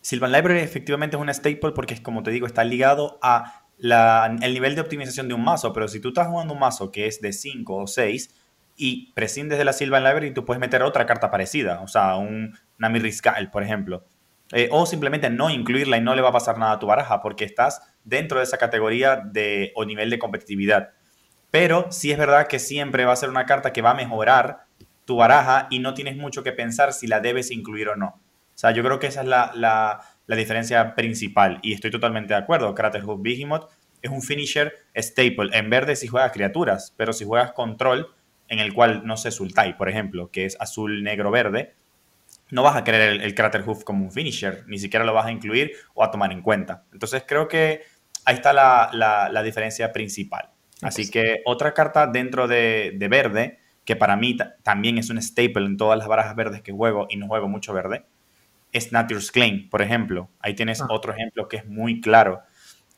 Sylvan 0.00 0.30
Library 0.32 0.60
efectivamente 0.60 1.16
es 1.16 1.20
una 1.20 1.34
staple 1.34 1.72
porque, 1.72 2.00
como 2.02 2.22
te 2.22 2.30
digo, 2.30 2.46
está 2.46 2.62
ligado 2.62 3.18
a 3.22 3.65
el 3.78 4.54
nivel 4.54 4.74
de 4.74 4.80
optimización 4.80 5.28
de 5.28 5.34
un 5.34 5.44
mazo. 5.44 5.72
Pero 5.72 5.88
si 5.88 6.00
tú 6.00 6.08
estás 6.08 6.28
jugando 6.28 6.54
un 6.54 6.60
mazo 6.60 6.90
que 6.90 7.06
es 7.06 7.20
de 7.20 7.32
5 7.32 7.76
o 7.76 7.86
6 7.86 8.34
y 8.76 9.12
prescindes 9.12 9.58
de 9.58 9.64
la 9.64 9.72
Sylvan 9.72 10.04
Library, 10.04 10.32
tú 10.32 10.44
puedes 10.44 10.60
meter 10.60 10.82
otra 10.82 11.06
carta 11.06 11.30
parecida. 11.30 11.80
O 11.82 11.88
sea, 11.88 12.16
un 12.16 12.58
Nami 12.78 12.98
Rizcal, 12.98 13.50
por 13.50 13.62
ejemplo. 13.62 14.04
Eh, 14.52 14.68
o 14.70 14.86
simplemente 14.86 15.28
no 15.28 15.50
incluirla 15.50 15.96
y 15.96 16.00
no 16.00 16.14
le 16.14 16.22
va 16.22 16.28
a 16.28 16.32
pasar 16.32 16.56
nada 16.58 16.72
a 16.72 16.78
tu 16.78 16.86
baraja 16.86 17.20
porque 17.20 17.44
estás 17.44 17.82
dentro 18.04 18.38
de 18.38 18.44
esa 18.44 18.58
categoría 18.58 19.16
de, 19.16 19.72
o 19.74 19.84
nivel 19.84 20.08
de 20.08 20.18
competitividad. 20.18 20.90
Pero 21.50 21.90
sí 21.90 22.12
es 22.12 22.18
verdad 22.18 22.46
que 22.46 22.58
siempre 22.58 23.04
va 23.04 23.12
a 23.12 23.16
ser 23.16 23.28
una 23.28 23.46
carta 23.46 23.72
que 23.72 23.82
va 23.82 23.90
a 23.90 23.94
mejorar 23.94 24.66
tu 25.04 25.16
baraja 25.16 25.66
y 25.70 25.78
no 25.78 25.94
tienes 25.94 26.16
mucho 26.16 26.42
que 26.42 26.52
pensar 26.52 26.92
si 26.92 27.06
la 27.06 27.20
debes 27.20 27.50
incluir 27.50 27.88
o 27.88 27.96
no. 27.96 28.06
O 28.08 28.58
sea, 28.58 28.70
yo 28.70 28.82
creo 28.82 28.98
que 28.98 29.06
esa 29.06 29.22
es 29.22 29.26
la, 29.26 30.00
diferencia 30.34 30.94
principal 30.96 31.60
y 31.62 31.72
estoy 31.72 31.92
totalmente 31.92 32.34
de 32.34 32.40
acuerdo. 32.40 32.74
Craterhoof 32.74 33.20
Behemoth 33.22 33.70
es 34.02 34.10
un 34.10 34.22
finisher 34.22 34.74
staple 34.96 35.50
en 35.52 35.70
verde 35.70 35.94
si 35.94 36.08
juegas 36.08 36.32
criaturas, 36.32 36.92
pero 36.96 37.12
si 37.12 37.24
juegas 37.24 37.52
control, 37.52 38.08
en 38.48 38.58
el 38.58 38.74
cual, 38.74 39.06
no 39.06 39.16
sé, 39.16 39.30
Sultai, 39.30 39.76
por 39.76 39.88
ejemplo, 39.88 40.30
que 40.30 40.46
es 40.46 40.56
azul, 40.60 41.04
negro, 41.04 41.30
verde, 41.30 41.74
no 42.50 42.62
vas 42.62 42.76
a 42.76 42.82
querer 42.82 43.12
el, 43.12 43.20
el 43.20 43.34
Crater 43.34 43.62
Hoof 43.62 43.84
como 43.84 44.04
un 44.04 44.10
finisher, 44.10 44.64
ni 44.66 44.78
siquiera 44.78 45.04
lo 45.04 45.12
vas 45.12 45.26
a 45.26 45.32
incluir 45.32 45.72
o 45.94 46.02
a 46.02 46.10
tomar 46.10 46.32
en 46.32 46.42
cuenta. 46.42 46.84
Entonces 46.92 47.24
creo 47.26 47.46
que 47.46 47.82
ahí 48.26 48.34
está 48.34 48.52
la, 48.52 49.42
diferencia 49.42 49.92
principal. 49.92 50.50
Así 50.82 51.10
que 51.10 51.40
otra 51.46 51.72
carta 51.72 52.06
dentro 52.06 52.46
de, 52.46 52.94
verde, 53.08 53.60
que 53.84 53.96
para 53.96 54.16
mí 54.16 54.36
también 54.62 54.98
es 54.98 55.08
un 55.08 55.22
staple 55.22 55.64
en 55.64 55.78
todas 55.78 55.98
las 55.98 56.08
barajas 56.08 56.36
verdes 56.36 56.60
que 56.60 56.72
juego 56.72 57.06
y 57.08 57.16
no 57.16 57.28
juego 57.28 57.48
mucho 57.48 57.72
verde, 57.72 58.04
es 58.76 58.92
Nature's 58.92 59.30
Claim, 59.30 59.68
por 59.70 59.82
ejemplo. 59.82 60.30
Ahí 60.40 60.54
tienes 60.54 60.80
ah. 60.80 60.86
otro 60.90 61.12
ejemplo 61.12 61.48
que 61.48 61.58
es 61.58 61.66
muy 61.66 62.00
claro. 62.00 62.42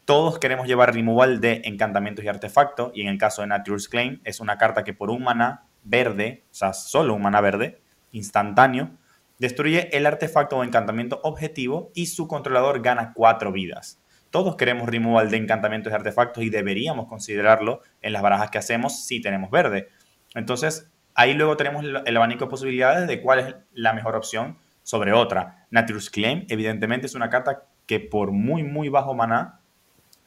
Todos 0.04 0.38
queremos 0.38 0.66
llevar 0.66 0.94
removal 0.94 1.40
de 1.40 1.62
encantamientos 1.64 2.24
y 2.24 2.28
artefactos, 2.28 2.92
y 2.94 3.02
en 3.02 3.08
el 3.08 3.18
caso 3.18 3.42
de 3.42 3.48
Nature's 3.48 3.88
Claim 3.88 4.20
es 4.24 4.40
una 4.40 4.56
carta 4.56 4.84
que 4.84 4.94
por 4.94 5.10
un 5.10 5.22
mana 5.22 5.66
verde, 5.84 6.44
o 6.50 6.54
sea, 6.54 6.72
solo 6.72 7.14
un 7.14 7.22
mana 7.22 7.40
verde, 7.40 7.80
instantáneo, 8.12 8.90
Destruye 9.38 9.96
el 9.96 10.04
artefacto 10.04 10.56
o 10.56 10.64
encantamiento 10.64 11.20
objetivo 11.22 11.92
y 11.94 12.06
su 12.06 12.26
controlador 12.26 12.82
gana 12.82 13.12
4 13.14 13.52
vidas. 13.52 14.02
todos 14.30 14.56
queremos 14.56 14.88
removal 14.88 15.30
de 15.30 15.38
encantamientos 15.38 15.90
y 15.90 15.94
artefactos 15.94 16.44
y 16.44 16.50
deberíamos 16.50 17.06
considerarlo 17.06 17.80
en 18.02 18.12
las 18.12 18.20
barajas 18.20 18.50
que 18.50 18.58
hacemos 18.58 19.06
si 19.06 19.22
tenemos 19.22 19.50
verde. 19.50 19.88
Entonces, 20.34 20.90
ahí 21.14 21.32
luego 21.32 21.56
tenemos 21.56 21.82
el 21.82 22.16
abanico 22.16 22.44
de 22.44 22.50
posibilidades 22.50 23.08
de 23.08 23.22
cuál 23.22 23.38
es 23.38 23.54
la 23.72 23.94
mejor 23.94 24.16
opción 24.16 24.58
sobre 24.88 25.12
otra. 25.12 25.66
Naturus 25.70 26.08
Claim, 26.08 26.46
evidentemente, 26.48 27.04
es 27.04 27.14
una 27.14 27.28
carta 27.28 27.66
que 27.84 28.00
por 28.00 28.32
muy, 28.32 28.62
muy 28.62 28.88
bajo 28.88 29.14
maná 29.14 29.60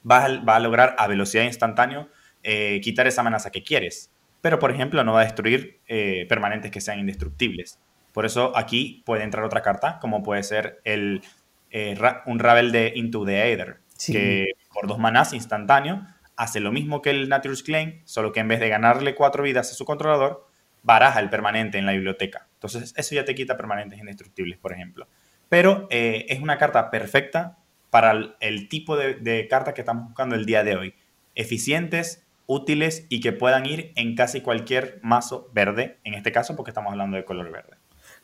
va 0.09 0.25
a, 0.25 0.59
lograr 0.59 0.95
a 0.99 1.07
velocidad 1.07 1.45
instantánea 1.45 2.07
eh, 2.43 2.79
quitar 2.83 3.07
esa 3.07 3.21
amenaza 3.21 3.49
que 3.49 3.63
quieres. 3.63 4.11
Pero, 4.39 4.59
por 4.59 4.69
ejemplo, 4.69 5.03
no 5.03 5.13
va 5.13 5.21
a 5.21 5.23
destruir 5.23 5.79
eh, 5.87 6.27
permanentes 6.29 6.69
que 6.69 6.79
sean 6.79 6.99
indestructibles. 6.99 7.79
Por 8.13 8.27
eso 8.27 8.55
aquí 8.55 9.01
puede 9.03 9.23
entrar 9.23 9.43
otra 9.43 9.63
carta, 9.63 9.97
como 9.99 10.21
puede 10.21 10.43
ser 10.43 10.79
el, 10.83 11.23
eh, 11.71 11.97
un 12.27 12.37
Ravel 12.37 12.71
de 12.71 12.93
Into 12.95 13.25
the 13.25 13.41
Aether, 13.41 13.79
que 14.05 14.53
por 14.71 14.85
dos 14.85 14.99
manás 14.99 15.33
instantáneo 15.33 16.05
hace 16.35 16.59
lo 16.59 16.71
mismo 16.71 17.01
que 17.01 17.09
el 17.09 17.29
Naturus 17.29 17.63
Claim, 17.63 18.01
solo 18.05 18.31
que 18.31 18.41
en 18.41 18.47
vez 18.47 18.59
de 18.59 18.69
ganarle 18.69 19.15
cuatro 19.15 19.41
vidas 19.41 19.71
a 19.71 19.73
su 19.73 19.85
controlador, 19.85 20.47
baraja 20.83 21.19
el 21.19 21.31
permanente 21.31 21.79
en 21.79 21.87
la 21.87 21.93
biblioteca. 21.93 22.47
Entonces, 22.61 22.93
eso 22.95 23.15
ya 23.15 23.25
te 23.25 23.33
quita 23.33 23.57
permanentes 23.57 23.99
indestructibles, 23.99 24.59
por 24.59 24.71
ejemplo. 24.71 25.07
Pero 25.49 25.87
eh, 25.89 26.27
es 26.29 26.39
una 26.41 26.57
carta 26.57 26.91
perfecta 26.91 27.57
para 27.89 28.35
el, 28.39 28.69
tipo 28.69 28.95
de, 28.95 29.15
de 29.15 29.47
carta 29.47 29.73
que 29.73 29.81
estamos 29.81 30.05
buscando 30.05 30.35
el 30.35 30.45
día 30.45 30.63
de 30.63 30.75
hoy. 30.75 30.93
Eficientes, 31.33 32.23
útiles 32.45 33.05
y 33.09 33.19
que 33.19 33.31
puedan 33.31 33.65
ir 33.65 33.91
en 33.95 34.15
casi 34.15 34.41
cualquier 34.41 34.99
mazo 35.01 35.49
verde, 35.53 35.97
en 36.03 36.13
este 36.13 36.31
caso 36.31 36.55
porque 36.55 36.71
estamos 36.71 36.91
hablando 36.91 37.17
de 37.17 37.25
color 37.25 37.51
verde. 37.51 37.77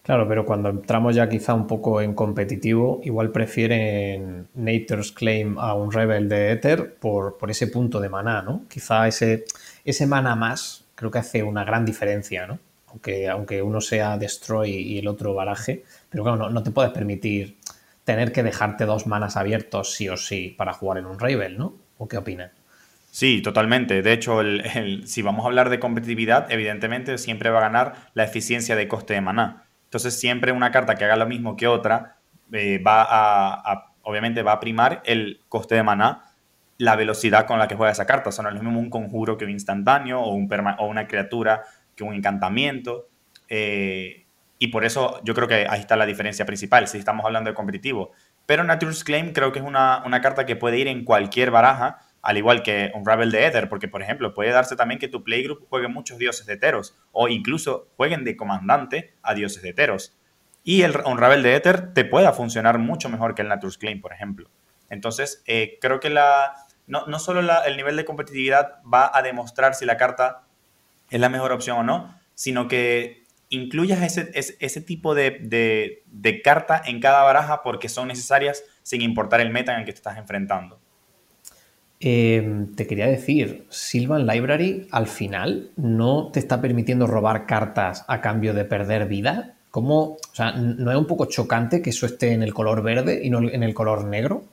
Claro, 0.04 0.28
pero 0.28 0.46
cuando 0.46 0.70
entramos 0.70 1.16
ya 1.16 1.28
quizá 1.28 1.54
un 1.54 1.68
poco 1.68 2.02
en 2.02 2.14
competitivo, 2.14 3.02
igual 3.04 3.32
prefieren 3.32 4.48
Nature's 4.54 5.12
Claim 5.12 5.58
a 5.58 5.74
un 5.74 5.92
Rebel 5.92 6.30
de 6.30 6.52
Ether 6.52 6.96
por, 6.96 7.36
ese 7.50 7.68
punto 7.68 8.00
de 8.00 8.08
maná, 8.08 8.42
¿no? 8.42 8.64
Quizá 8.70 9.08
ese, 9.08 9.46
ese 9.84 10.08
maná 10.08 10.36
más 10.36 10.86
creo 10.96 11.12
que 11.12 11.20
hace 11.20 11.44
una 11.44 11.64
gran 11.64 11.84
diferencia, 11.84 12.48
¿no? 12.48 12.60
Aunque, 12.98 13.30
aunque 13.30 13.62
uno 13.62 13.80
sea 13.80 14.18
Destroy 14.18 14.72
y 14.72 14.98
el 14.98 15.08
otro 15.08 15.36
baraje, 15.36 15.84
pero 16.10 16.24
claro, 16.24 16.50
no, 16.50 16.64
te 16.64 16.72
puedes 16.72 16.92
permitir 16.92 17.58
tener 18.04 18.32
que 18.32 18.42
dejarte 18.42 18.86
dos 18.86 19.06
manas 19.06 19.38
abiertos 19.38 19.94
sí 19.94 20.10
o 20.10 20.18
sí 20.18 20.56
para 20.58 20.74
jugar 20.74 20.98
en 20.98 21.06
un 21.06 21.20
Rebel, 21.20 21.60
¿no? 21.60 21.76
¿O 22.00 22.08
qué 22.08 22.18
opinas? 22.18 22.52
Sí, 23.12 23.44
totalmente. 23.44 24.02
De 24.02 24.14
hecho, 24.14 24.42
si 25.06 25.22
vamos 25.22 25.46
a 25.46 25.50
hablar 25.50 25.70
de 25.70 25.80
competitividad, 25.80 26.52
evidentemente 26.52 27.20
siempre 27.20 27.52
va 27.52 27.60
a 27.60 27.62
ganar 27.62 27.94
la 28.16 28.24
eficiencia 28.24 28.76
de 28.76 28.88
coste 28.88 29.14
de 29.14 29.22
maná. 29.22 29.66
Entonces 29.84 30.20
siempre 30.20 30.52
una 30.52 30.72
carta 30.72 30.96
que 30.96 31.06
haga 31.06 31.18
lo 31.18 31.28
mismo 31.28 31.56
que 31.56 31.68
otra 31.68 32.18
eh, 32.52 32.80
va 32.80 33.06
a, 33.08 33.94
obviamente 34.02 34.42
va 34.42 34.54
a 34.54 34.60
primar 34.60 35.04
el 35.06 35.42
coste 35.50 35.76
de 35.76 35.84
maná, 35.84 36.24
la 36.80 36.96
velocidad 36.96 37.46
con 37.46 37.60
la 37.60 37.68
que 37.68 37.76
juega 37.76 37.92
esa 37.92 38.08
carta. 38.08 38.30
O 38.30 38.32
sea, 38.32 38.42
no 38.42 38.50
es 38.50 38.56
lo 38.56 38.64
mismo 38.64 38.80
un 38.80 38.90
conjuro 38.90 39.38
que 39.38 39.46
un 39.46 39.52
instantáneo 39.52 40.20
o, 40.20 40.34
un 40.34 40.50
o 40.80 40.88
una 40.88 41.08
criatura 41.08 41.64
que 41.98 42.06
un 42.06 42.14
encantamiento. 42.14 43.10
Eh, 43.50 44.26
y 44.60 44.68
por 44.68 44.86
eso 44.86 45.20
yo 45.24 45.34
creo 45.34 45.50
que 45.50 45.68
ahí 45.70 45.82
está 45.82 45.98
la 45.98 46.06
diferencia 46.06 46.46
principal, 46.46 46.88
si 46.88 46.98
estamos 46.98 47.26
hablando 47.26 47.50
de 47.50 47.54
competitivo. 47.54 48.12
Pero 48.46 48.64
Nature's 48.64 49.04
Claim 49.04 49.34
creo 49.34 49.52
que 49.52 49.60
es 49.60 49.66
una, 49.66 50.02
una 50.06 50.22
carta 50.22 50.46
que 50.46 50.56
puede 50.56 50.78
ir 50.78 50.88
en 50.88 51.04
cualquier 51.04 51.52
baraja 51.52 52.00
al 52.22 52.38
igual 52.38 52.62
que 52.62 52.92
un 52.94 53.06
Ravel 53.06 53.32
de 53.32 53.46
Ether, 53.46 53.70
porque 53.70 53.88
por 53.88 54.02
ejemplo 54.02 54.34
puede 54.34 54.52
darse 54.52 54.76
también 54.76 55.00
que 55.00 55.08
tu 55.08 55.24
playgroup 55.24 55.68
juegue 55.70 55.88
muchos 55.88 56.18
dioses 56.18 56.46
de 56.46 56.58
Teros 56.58 56.98
o 57.14 57.30
incluso 57.30 57.88
jueguen 57.96 58.26
de 58.26 58.36
comandante 58.36 59.14
a 59.22 59.34
dioses 59.34 59.64
de 59.64 59.72
Teros. 59.74 60.18
Y 60.64 60.82
el 60.82 60.94
Ravel 60.94 61.42
de 61.42 61.56
Ether 61.56 61.94
te 61.94 62.04
pueda 62.04 62.34
funcionar 62.34 62.80
mucho 62.80 63.08
mejor 63.08 63.34
que 63.34 63.44
el 63.44 63.48
Natur's 63.48 63.78
Claim, 63.78 64.02
por 64.02 64.12
ejemplo. 64.12 64.50
Entonces, 64.90 65.42
eh, 65.46 65.78
creo 65.80 66.02
que 66.02 66.10
la, 66.10 66.54
no, 66.86 67.06
no 67.08 67.20
solo 67.20 67.40
el 67.66 67.78
nivel 67.78 67.96
de 67.96 68.04
competitividad 68.04 68.82
va 68.84 69.10
a 69.14 69.22
demostrar 69.22 69.76
si 69.76 69.86
la 69.86 69.96
carta 69.96 70.47
es 71.10 71.20
la 71.20 71.30
mejor 71.30 71.52
opción 71.52 71.78
o 71.78 71.84
no, 71.84 72.16
sino 72.36 72.68
que 72.68 73.24
incluyas 73.50 74.02
ese, 74.02 74.30
ese, 74.60 74.82
tipo 74.82 75.16
de, 75.16 75.38
de, 75.42 76.04
de 76.08 76.42
carta 76.42 76.82
en 76.86 77.00
cada 77.00 77.24
baraja 77.24 77.64
porque 77.64 77.90
son 77.90 78.10
necesarias 78.10 78.64
sin 78.84 79.02
importar 79.02 79.40
el 79.40 79.52
meta 79.52 79.74
en 79.74 79.80
el 79.80 79.86
que 79.86 79.94
te 79.94 79.98
estás 79.98 80.18
enfrentando. 80.18 80.80
Em, 82.00 82.76
te 82.76 82.86
quería 82.86 83.08
decir, 83.08 83.66
Sylvan 83.70 84.28
Library 84.28 84.88
al 84.92 85.08
final 85.08 85.72
no 85.78 86.30
te 86.32 86.40
está 86.40 86.62
permitiendo 86.62 87.08
robar 87.08 87.48
cartas 87.48 88.06
a 88.08 88.22
cambio 88.22 88.54
de 88.54 88.66
perder 88.66 89.08
vida. 89.08 89.56
¿Cómo? 89.72 90.02
O 90.04 90.20
sea, 90.34 90.52
¿no 90.52 90.92
es 90.92 90.98
un 90.98 91.08
poco 91.08 91.26
chocante 91.26 91.82
que 91.82 91.90
eso 91.90 92.06
esté 92.06 92.34
en 92.34 92.44
el 92.44 92.54
color 92.54 92.84
verde 92.84 93.22
y 93.24 93.30
no 93.30 93.40
en 93.40 93.64
el 93.64 93.74
color 93.74 94.06
negro? 94.06 94.46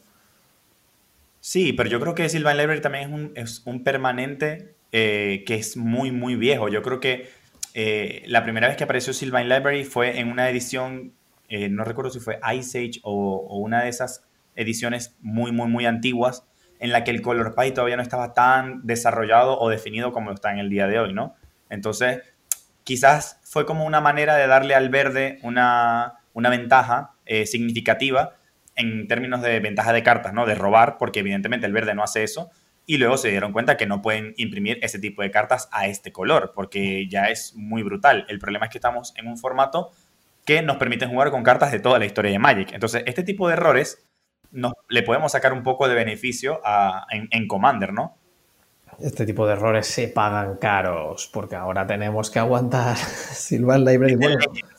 Sí, 1.41 1.75
pero 1.75 1.91
yo 1.91 2.01
creo 2.01 2.15
que 2.15 2.29
Sylvan 2.31 2.57
Library 2.57 2.81
también 2.81 3.33
es 3.35 3.63
un, 3.67 3.85
permanente 3.85 4.75
eh, 4.97 5.43
que 5.45 5.57
es 5.57 5.77
muy, 5.77 6.13
muy 6.13 6.37
viejo. 6.37 6.69
Yo 6.69 6.81
creo 6.81 7.01
que 7.01 7.29
eh, 7.75 8.23
la 8.29 8.45
primera 8.45 8.69
vez 8.69 8.77
que 8.77 8.85
apareció 8.85 9.13
Sylvan 9.13 9.49
Library 9.49 9.83
fue 9.83 10.21
en 10.21 10.31
una 10.31 10.49
edición, 10.49 11.15
eh, 11.49 11.69
no 11.69 11.83
recuerdo 11.83 12.13
si 12.13 12.21
fue 12.21 12.39
Ice 12.55 12.79
Age 12.79 13.01
o, 13.03 13.59
una 13.59 13.83
de 13.83 13.89
esas 13.89 14.25
ediciones 14.55 15.17
muy, 15.21 15.51
muy, 15.51 15.67
muy 15.67 15.85
antiguas 15.85 16.45
en 16.79 16.93
la 16.93 17.03
que 17.03 17.11
el 17.11 17.23
color 17.23 17.57
pie 17.57 17.73
todavía 17.73 17.97
no 17.97 18.05
estaba 18.05 18.35
tan 18.35 18.87
desarrollado 18.87 19.59
o 19.59 19.69
definido 19.69 20.13
como 20.13 20.31
está 20.31 20.53
en 20.53 20.61
el 20.61 20.71
día 20.71 20.87
de 20.87 21.01
hoy, 21.01 21.13
¿no? 21.13 21.35
Entonces, 21.71 22.23
quizás 22.85 23.41
fue 23.43 23.67
como 23.67 23.87
una 23.87 24.01
manera 24.01 24.37
de 24.37 24.47
darle 24.47 24.77
al 24.77 24.91
verde 24.91 25.41
una, 25.43 26.21
ventaja 26.35 27.15
eh, 27.27 27.47
significativa 27.47 28.37
en 28.77 29.09
términos 29.09 29.43
de 29.43 29.59
ventaja 29.59 29.93
de 29.93 30.05
cartas, 30.05 30.33
¿no? 30.33 30.47
De 30.47 30.55
robar, 30.55 30.99
porque 30.99 31.19
evidentemente 31.19 31.67
el 31.67 31.73
verde 31.73 31.97
no 31.97 32.05
hace 32.05 32.23
eso. 32.23 32.53
Y 32.87 32.99
luego 32.99 33.17
se 33.17 33.31
dieron 33.31 33.53
cuenta 33.53 33.77
que 33.77 33.87
no 33.87 34.03
pueden 34.03 34.35
imprimir 34.37 34.79
ese 34.83 34.99
tipo 34.99 35.23
de 35.23 35.31
cartas 35.31 35.69
a 35.73 35.87
este 35.87 36.13
color, 36.13 36.53
porque 36.55 37.09
ya 37.09 37.27
es 37.27 37.55
muy 37.57 37.83
brutal. 37.83 38.27
El 38.29 38.39
problema 38.39 38.67
es 38.67 38.73
que 38.73 38.79
estamos 38.79 39.15
en 39.17 39.27
un 39.27 39.39
formato 39.39 39.91
que 40.45 40.63
nos 40.63 40.77
permite 40.77 41.07
jugar 41.07 41.31
con 41.31 41.43
cartas 41.43 41.73
de 41.73 41.81
toda 41.81 41.99
la 41.99 42.05
historia 42.05 42.31
de 42.31 42.39
Magic. 42.39 42.73
Entonces, 42.73 43.03
este 43.07 43.23
tipo 43.23 43.49
de 43.49 43.55
errores 43.55 44.05
le 44.89 45.03
podemos 45.03 45.33
sacar 45.33 45.53
un 45.53 45.63
poco 45.63 45.89
de 45.89 45.95
beneficio 45.95 46.61
en, 47.11 47.49
Commander, 47.49 47.93
¿no? 47.93 48.17
Este 49.01 49.27
tipo 49.27 49.47
de 49.47 49.55
errores 49.55 49.89
se 49.89 50.07
pagan 50.07 50.57
caros 50.57 51.29
porque 51.33 51.57
ahora 51.57 51.85
tenemos 51.87 52.31
que 52.31 52.39
aguantar 52.39 52.97
Silvan 52.97 53.85
Library. 53.85 54.17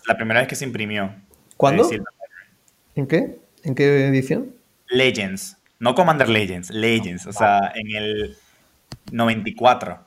la 0.07 0.15
primera 0.15 0.39
vez 0.39 0.47
que 0.47 0.55
se 0.55 0.63
imprimió. 0.63 1.13
¿Cuándo? 1.57 1.89
¿En 2.95 3.07
qué? 3.07 3.39
¿En 3.63 3.75
qué 3.75 4.07
edición? 4.07 4.55
Legends. 4.87 5.54
No 5.79 5.95
Commander 5.95 6.29
Legends, 6.29 6.71
Legends. 6.71 7.27
O 7.27 7.33
sea, 7.33 7.71
en 7.75 7.95
el 7.95 8.37
94. 9.11 9.99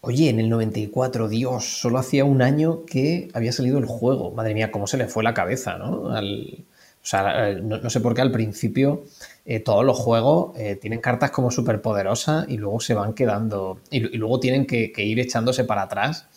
Oye, 0.00 0.28
en 0.28 0.40
el 0.40 0.48
94, 0.48 1.28
Dios, 1.28 1.64
solo 1.64 1.98
hacía 1.98 2.24
un 2.24 2.42
año 2.42 2.84
que 2.86 3.28
había 3.34 3.52
salido 3.52 3.78
el 3.78 3.86
juego. 3.86 4.32
Madre 4.32 4.54
mía, 4.54 4.72
cómo 4.72 4.86
se 4.86 4.96
le 4.96 5.06
fue 5.06 5.22
la 5.22 5.32
cabeza, 5.32 5.78
¿no? 5.78 6.10
Al, 6.10 6.64
o 7.02 7.06
sea, 7.06 7.50
eh, 7.50 7.60
no, 7.60 7.90
sé 7.90 8.00
por 8.00 8.14
qué 8.14 8.20
al 8.20 8.30
principio 8.30 9.04
eh, 9.44 9.58
todos 9.58 9.84
los 9.84 9.98
juegos 9.98 10.56
eh, 10.56 10.76
tienen 10.76 11.00
cartas 11.00 11.32
como 11.32 11.50
súper 11.50 11.82
poderosas 11.82 12.48
y 12.48 12.58
luego 12.58 12.78
se 12.78 12.94
van 12.94 13.12
quedando. 13.14 13.80
Y, 13.90 14.00
luego 14.16 14.38
tienen 14.38 14.66
que, 14.66 14.92
ir 14.96 15.18
echándose 15.18 15.64
para 15.64 15.82
atrás 15.82 16.28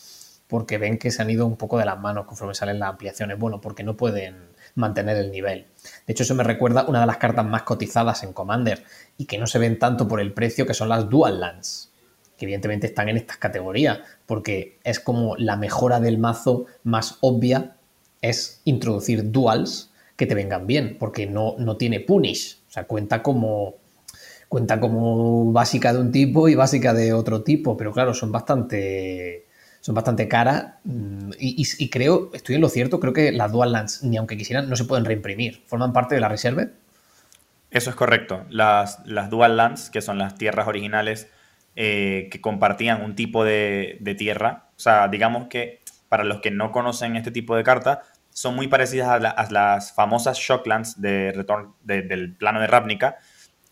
porque 0.47 0.77
ven 0.77 0.97
que 0.97 1.11
se 1.11 1.21
han 1.21 1.29
ido 1.29 1.45
un 1.45 1.57
poco 1.57 1.77
de 1.77 1.85
las 1.85 1.99
manos 1.99 2.25
conforme 2.25 2.53
salen 2.53 2.79
las 2.79 2.89
ampliaciones. 2.89 3.39
Bueno, 3.39 3.61
porque 3.61 3.83
no 3.83 3.97
pueden 3.97 4.35
mantener 4.75 5.17
el 5.17 5.31
nivel. 5.31 5.67
De 6.05 6.13
hecho, 6.13 6.23
eso 6.23 6.35
me 6.35 6.43
recuerda 6.43 6.85
una 6.87 7.01
de 7.01 7.07
las 7.07 7.17
cartas 7.17 7.45
más 7.45 7.63
cotizadas 7.63 8.23
en 8.23 8.33
Commander 8.33 8.83
y 9.17 9.25
que 9.25 9.37
no 9.37 9.47
se 9.47 9.59
ven 9.59 9.79
tanto 9.79 10.07
por 10.07 10.19
el 10.19 10.33
precio, 10.33 10.65
que 10.65 10.73
son 10.73 10.89
las 10.89 11.09
Dual 11.09 11.39
Lands, 11.39 11.91
que 12.37 12.45
evidentemente 12.45 12.87
están 12.87 13.09
en 13.09 13.17
estas 13.17 13.37
categorías, 13.37 13.99
porque 14.25 14.79
es 14.83 14.99
como 14.99 15.35
la 15.37 15.55
mejora 15.55 15.99
del 15.99 16.17
mazo 16.17 16.65
más 16.83 17.17
obvia 17.21 17.75
es 18.21 18.61
introducir 18.65 19.31
duals 19.31 19.91
que 20.15 20.25
te 20.25 20.35
vengan 20.35 20.65
bien, 20.67 20.97
porque 20.99 21.27
no, 21.27 21.55
no 21.57 21.77
tiene 21.77 21.99
punish. 21.99 22.59
O 22.67 22.71
sea, 22.71 22.85
cuenta 22.85 23.21
como, 23.21 23.75
cuenta 24.49 24.79
como 24.79 25.51
básica 25.51 25.93
de 25.93 25.99
un 25.99 26.11
tipo 26.11 26.47
y 26.47 26.55
básica 26.55 26.93
de 26.93 27.13
otro 27.13 27.43
tipo, 27.43 27.77
pero 27.77 27.91
claro, 27.91 28.13
son 28.13 28.31
bastante, 28.31 29.44
son 29.85 29.93
bastante 29.93 30.27
caras 30.27 30.65
mm, 30.83 31.33
y, 31.37 31.89
creo, 31.91 32.31
estoy 32.33 32.55
en 32.55 32.61
lo 32.61 32.69
cierto, 32.69 32.99
creo 32.99 33.13
que 33.13 33.31
las 33.31 33.51
Dual 33.51 33.71
Lands, 33.71 34.01
ni 34.01 34.17
aunque 34.17 34.35
quisieran, 34.35 34.67
no 34.67 34.75
se 34.75 34.85
pueden 34.85 35.05
reimprimir. 35.05 35.61
¿Forman 35.67 35.93
parte 35.93 36.15
de 36.15 36.21
la 36.21 36.27
Reserve? 36.27 36.71
Eso 37.69 37.91
es 37.91 37.95
correcto. 37.95 38.47
Las, 38.49 39.05
las 39.05 39.29
Dual 39.29 39.57
Lands, 39.57 39.91
que 39.91 40.01
son 40.01 40.17
las 40.17 40.39
tierras 40.39 40.67
originales 40.67 41.29
eh, 41.75 42.29
que 42.31 42.41
compartían 42.41 43.03
un 43.03 43.15
tipo 43.15 43.43
de, 43.43 44.15
tierra, 44.17 44.69
o 44.75 44.79
sea, 44.79 45.07
digamos 45.07 45.49
que 45.49 45.81
para 46.09 46.23
los 46.23 46.41
que 46.41 46.49
no 46.49 46.71
conocen 46.71 47.15
este 47.15 47.29
tipo 47.29 47.55
de 47.55 47.61
carta, 47.61 48.01
son 48.31 48.55
muy 48.55 48.67
parecidas 48.67 49.09
a, 49.09 49.51
las 49.51 49.93
famosas 49.93 50.39
Shocklands 50.39 50.99
del 50.99 52.35
plano 52.39 52.59
de 52.59 52.65
Ravnica, 52.65 53.17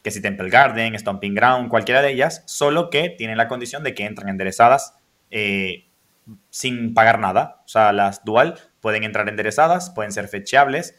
que 0.03 0.11
si 0.11 0.21
Temple 0.21 0.51
Garden, 0.51 0.93
Stomping 0.99 1.33
Ground, 1.33 1.69
cualquiera 1.69 2.03
de 2.03 2.11
ellas, 2.11 2.43
solo 2.45 2.91
que 2.91 3.09
tienen 3.09 3.37
la 3.37 3.47
condición 3.47 3.83
de 3.83 3.95
que 3.95 4.05
entran 4.05 4.29
enderezadas 4.29 4.93
eh, 5.31 5.87
sin 6.49 6.93
pagar 6.93 7.19
nada. 7.19 7.61
O 7.65 7.67
sea, 7.67 7.93
las 7.93 8.23
dual 8.25 8.59
pueden 8.81 9.03
entrar 9.03 9.27
enderezadas, 9.29 9.89
pueden 9.91 10.11
ser 10.11 10.27
fecheables, 10.27 10.95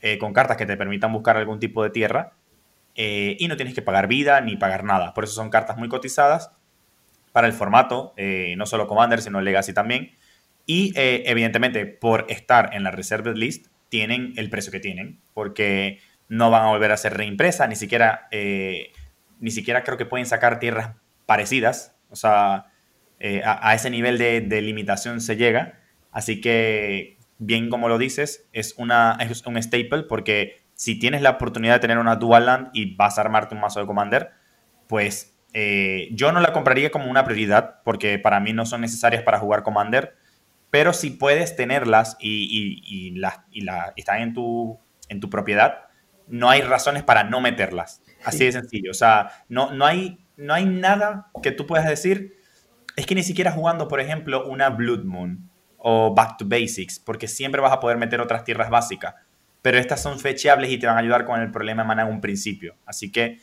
eh, 0.00 0.18
con 0.18 0.32
cartas 0.32 0.56
que 0.56 0.66
te 0.66 0.76
permitan 0.76 1.12
buscar 1.12 1.36
algún 1.36 1.60
tipo 1.60 1.82
de 1.82 1.90
tierra. 1.90 2.32
eh, 2.96 3.36
y 3.38 3.48
no 3.48 3.56
tienes 3.56 3.74
que 3.74 3.82
pagar 3.82 4.08
vida 4.08 4.40
ni 4.42 4.56
pagar 4.56 4.84
nada. 4.84 5.14
Por 5.14 5.24
eso 5.24 5.34
son 5.34 5.50
cartas 5.50 5.78
muy 5.78 5.88
cotizadas 5.88 6.50
para 7.32 7.46
el 7.46 7.52
formato, 7.52 8.14
eh, 8.16 8.54
no 8.56 8.66
solo 8.66 8.86
Commander, 8.86 9.22
sino 9.22 9.40
Legacy 9.40 9.72
también. 9.74 10.12
Y 10.66 10.92
eh, 10.98 11.24
evidentemente, 11.26 11.86
por 11.86 12.26
estar 12.28 12.74
en 12.74 12.84
la 12.84 12.90
Reserved 12.90 13.36
List, 13.36 13.68
tienen 13.88 14.34
el 14.36 14.50
precio 14.50 14.72
que 14.72 14.80
tienen, 14.80 15.20
porque 15.34 16.00
no 16.28 16.50
van 16.50 16.64
a 16.64 16.68
volver 16.68 16.92
a 16.92 16.96
ser 16.96 17.16
reimpresas, 17.16 17.68
ni 17.68 17.76
siquiera, 17.76 18.28
ni 19.40 19.50
siquiera 19.50 19.82
creo 19.82 19.96
que 19.98 20.06
pueden 20.06 20.26
sacar 20.26 20.60
tierras 20.60 20.96
parecidas, 21.26 21.96
o 22.10 22.16
sea, 22.16 22.66
a, 23.44 23.74
ese 23.74 23.90
nivel 23.90 24.18
de, 24.18 24.40
de 24.40 24.62
limitación 24.62 25.20
se 25.20 25.36
llega. 25.36 25.80
Así 26.10 26.40
que, 26.40 27.18
bien 27.38 27.70
como 27.70 27.88
lo 27.88 27.98
dices, 27.98 28.48
es, 28.52 28.74
una, 28.76 29.18
es 29.20 29.46
un 29.46 29.60
staple 29.62 30.04
porque 30.04 30.60
si 30.74 30.98
tienes 30.98 31.20
la 31.20 31.30
oportunidad 31.30 31.74
de 31.74 31.80
tener 31.80 31.98
una 31.98 32.16
dual 32.16 32.46
land 32.46 32.70
y 32.72 32.94
vas 32.96 33.18
a 33.18 33.20
armarte 33.20 33.54
un 33.54 33.60
mazo 33.60 33.80
de 33.80 33.86
Commander, 33.86 34.30
pues 34.86 35.36
eh, 35.52 36.08
yo 36.12 36.32
no 36.32 36.40
la 36.40 36.52
compraría 36.52 36.90
como 36.90 37.10
una 37.10 37.24
prioridad 37.24 37.82
porque 37.84 38.18
para 38.18 38.40
mí 38.40 38.52
no 38.52 38.64
son 38.64 38.80
necesarias 38.80 39.22
para 39.22 39.38
jugar 39.38 39.62
Commander, 39.62 40.14
pero 40.70 40.92
si 40.92 41.10
puedes 41.10 41.54
tenerlas 41.56 42.16
y, 42.20 43.12
las, 43.18 43.40
están 43.96 44.22
en 44.22 44.32
tu, 44.32 44.78
en 45.08 45.20
tu 45.20 45.28
propiedad, 45.28 45.88
no 46.28 46.48
hay 46.48 46.62
razones 46.62 47.02
para 47.02 47.24
no 47.24 47.40
meterlas. 47.40 48.02
Así 48.24 48.44
de 48.44 48.52
sencillo. 48.52 48.92
O 48.92 48.94
sea, 48.94 49.44
no, 49.48 49.72
no, 49.72 49.84
hay, 49.84 50.24
no 50.36 50.54
hay 50.54 50.64
nada 50.64 51.30
que 51.42 51.50
tú 51.50 51.66
puedas 51.66 51.88
decir. 51.88 52.39
Es 52.96 53.06
que 53.06 53.14
ni 53.14 53.22
siquiera 53.22 53.52
jugando, 53.52 53.88
por 53.88 54.00
ejemplo, 54.00 54.46
una 54.46 54.70
Blood 54.70 55.04
Moon 55.04 55.48
o 55.78 56.14
Back 56.14 56.38
to 56.38 56.44
Basics, 56.46 56.98
porque 56.98 57.28
siempre 57.28 57.60
vas 57.60 57.72
a 57.72 57.80
poder 57.80 57.96
meter 57.96 58.20
otras 58.20 58.44
tierras 58.44 58.70
básicas 58.70 59.14
pero 59.62 59.78
estas 59.78 60.02
son 60.02 60.18
fechables 60.18 60.70
y 60.70 60.78
te 60.78 60.86
van 60.86 60.96
a 60.96 61.00
ayudar 61.00 61.24
con 61.24 61.40
el 61.40 61.50
problema 61.50 61.82
de 61.82 61.88
mana 61.88 62.02
en 62.02 62.08
un 62.08 62.20
principio. 62.20 62.76
Así 62.86 63.12
que 63.12 63.38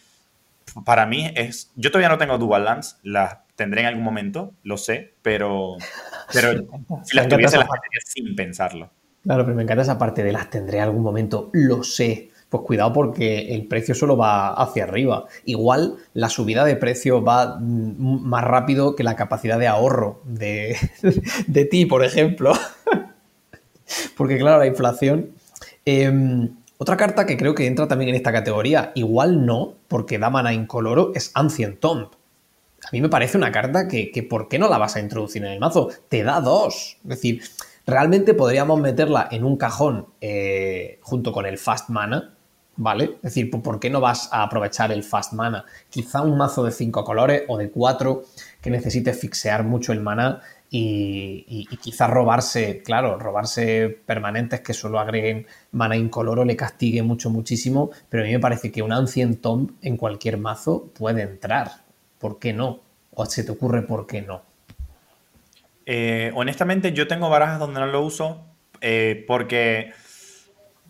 para 0.85 1.05
mí 1.05 1.31
es. 1.35 1.71
Yo 1.75 1.91
todavía 1.91 2.09
no 2.09 2.17
tengo 2.17 2.37
Dual 2.37 2.65
Lands, 2.65 2.99
las 3.03 3.37
tendré 3.55 3.81
en 3.81 3.87
algún 3.87 4.03
momento, 4.03 4.53
lo 4.63 4.77
sé, 4.77 5.13
pero, 5.21 5.77
pero 6.33 6.67
si 7.03 7.15
las 7.15 7.27
tuviese, 7.27 7.57
las 7.57 7.67
sin 8.05 8.35
pensarlo. 8.35 8.91
Claro, 9.23 9.43
pero 9.43 9.55
me 9.55 9.63
encanta 9.63 9.83
esa 9.83 9.97
parte 9.97 10.23
de 10.23 10.31
las 10.31 10.49
tendré 10.49 10.77
en 10.77 10.85
algún 10.85 11.03
momento, 11.03 11.49
lo 11.53 11.83
sé. 11.83 12.31
Pues 12.49 12.63
cuidado 12.63 12.93
porque 12.93 13.53
el 13.53 13.67
precio 13.67 13.93
solo 13.93 14.15
va 14.15 14.53
hacia 14.53 14.85
arriba. 14.85 15.25
Igual 15.45 15.97
la 16.13 16.29
subida 16.29 16.63
de 16.63 16.77
precio 16.77 17.23
va 17.23 17.57
mm, 17.59 18.21
más 18.23 18.43
rápido 18.43 18.95
que 18.95 19.03
la 19.03 19.15
capacidad 19.15 19.59
de 19.59 19.67
ahorro 19.67 20.21
de, 20.23 20.77
de 21.47 21.65
ti, 21.65 21.85
por 21.85 22.03
ejemplo. 22.03 22.53
Porque 24.17 24.37
claro, 24.37 24.59
la 24.59 24.67
inflación 24.67 25.31
Em, 25.89 26.53
otra 26.79 26.97
carta 26.97 27.25
que 27.25 27.37
creo 27.37 27.55
que 27.55 27.65
entra 27.65 27.87
también 27.87 28.09
en 28.09 28.15
esta 28.15 28.33
categoría, 28.33 28.91
igual 28.93 29.45
no, 29.45 29.75
porque 29.87 30.19
da 30.19 30.29
mana 30.29 30.53
incoloro, 30.53 31.13
es 31.15 31.31
Ancient 31.33 31.79
Tomb. 31.79 32.09
A 32.83 32.89
mí 32.91 32.99
me 32.99 33.07
parece 33.07 33.37
una 33.37 33.53
carta 33.53 33.87
que, 33.87 34.27
¿por 34.29 34.49
qué 34.49 34.59
no 34.59 34.67
la 34.67 34.77
vas 34.77 34.97
a 34.97 34.99
introducir 34.99 35.45
en 35.45 35.53
el 35.53 35.61
mazo? 35.61 35.87
Te 36.09 36.23
da 36.23 36.41
dos. 36.41 36.97
Es 37.03 37.09
decir, 37.09 37.41
realmente 37.85 38.33
podríamos 38.33 38.81
meterla 38.81 39.29
en 39.31 39.45
un 39.45 39.55
cajón 39.55 40.07
eh, 40.19 40.99
junto 41.03 41.31
con 41.31 41.45
el 41.45 41.57
Fast 41.57 41.87
Mana, 41.87 42.35
¿vale? 42.77 43.15
Es 43.15 43.33
decir, 43.33 43.49
¿por 43.49 43.79
qué 43.79 43.89
no 43.89 43.99
vas 43.99 44.29
a 44.31 44.43
aprovechar 44.43 44.91
el 44.91 45.03
Fast 45.03 45.33
Mana? 45.33 45.65
Quizá 45.89 46.21
un 46.21 46.37
mazo 46.37 46.63
de 46.63 46.71
cinco 46.71 47.03
colores 47.03 47.43
o 47.47 47.57
de 47.57 47.69
cuatro 47.69 48.23
que 48.61 48.69
necesite 48.69 49.13
fixear 49.13 49.63
mucho 49.63 49.91
el 49.91 49.99
mana 49.99 50.41
y, 50.69 51.65
quizás 51.81 52.09
robarse, 52.09 52.81
claro, 52.83 53.17
robarse 53.17 54.01
permanentes 54.05 54.61
que 54.61 54.73
solo 54.73 54.99
agreguen 54.99 55.47
mana 55.71 55.95
incoloro 55.95 56.43
le 56.43 56.55
castigue 56.55 57.01
mucho, 57.03 57.29
muchísimo, 57.29 57.89
pero 58.09 58.23
a 58.23 58.25
mí 58.25 58.33
me 58.33 58.39
parece 58.39 58.71
que 58.71 58.81
un 58.81 58.91
Ancient 58.91 59.41
Tomb 59.41 59.71
en 59.81 59.97
cualquier 59.97 60.37
mazo 60.37 60.89
puede 60.93 61.21
entrar. 61.21 61.71
¿Por 62.19 62.39
qué 62.39 62.53
no? 62.53 62.81
¿O 63.13 63.25
se 63.25 63.43
te 63.43 63.51
ocurre 63.51 63.83
por 63.83 64.07
qué 64.07 64.21
no? 64.21 64.41
Eh, 65.85 66.31
honestamente, 66.35 66.91
yo 66.91 67.07
tengo 67.07 67.29
barajas 67.29 67.59
donde 67.59 67.79
no 67.79 67.85
lo 67.87 68.01
uso 68.01 68.43
eh, 68.81 69.23
porque 69.25 69.93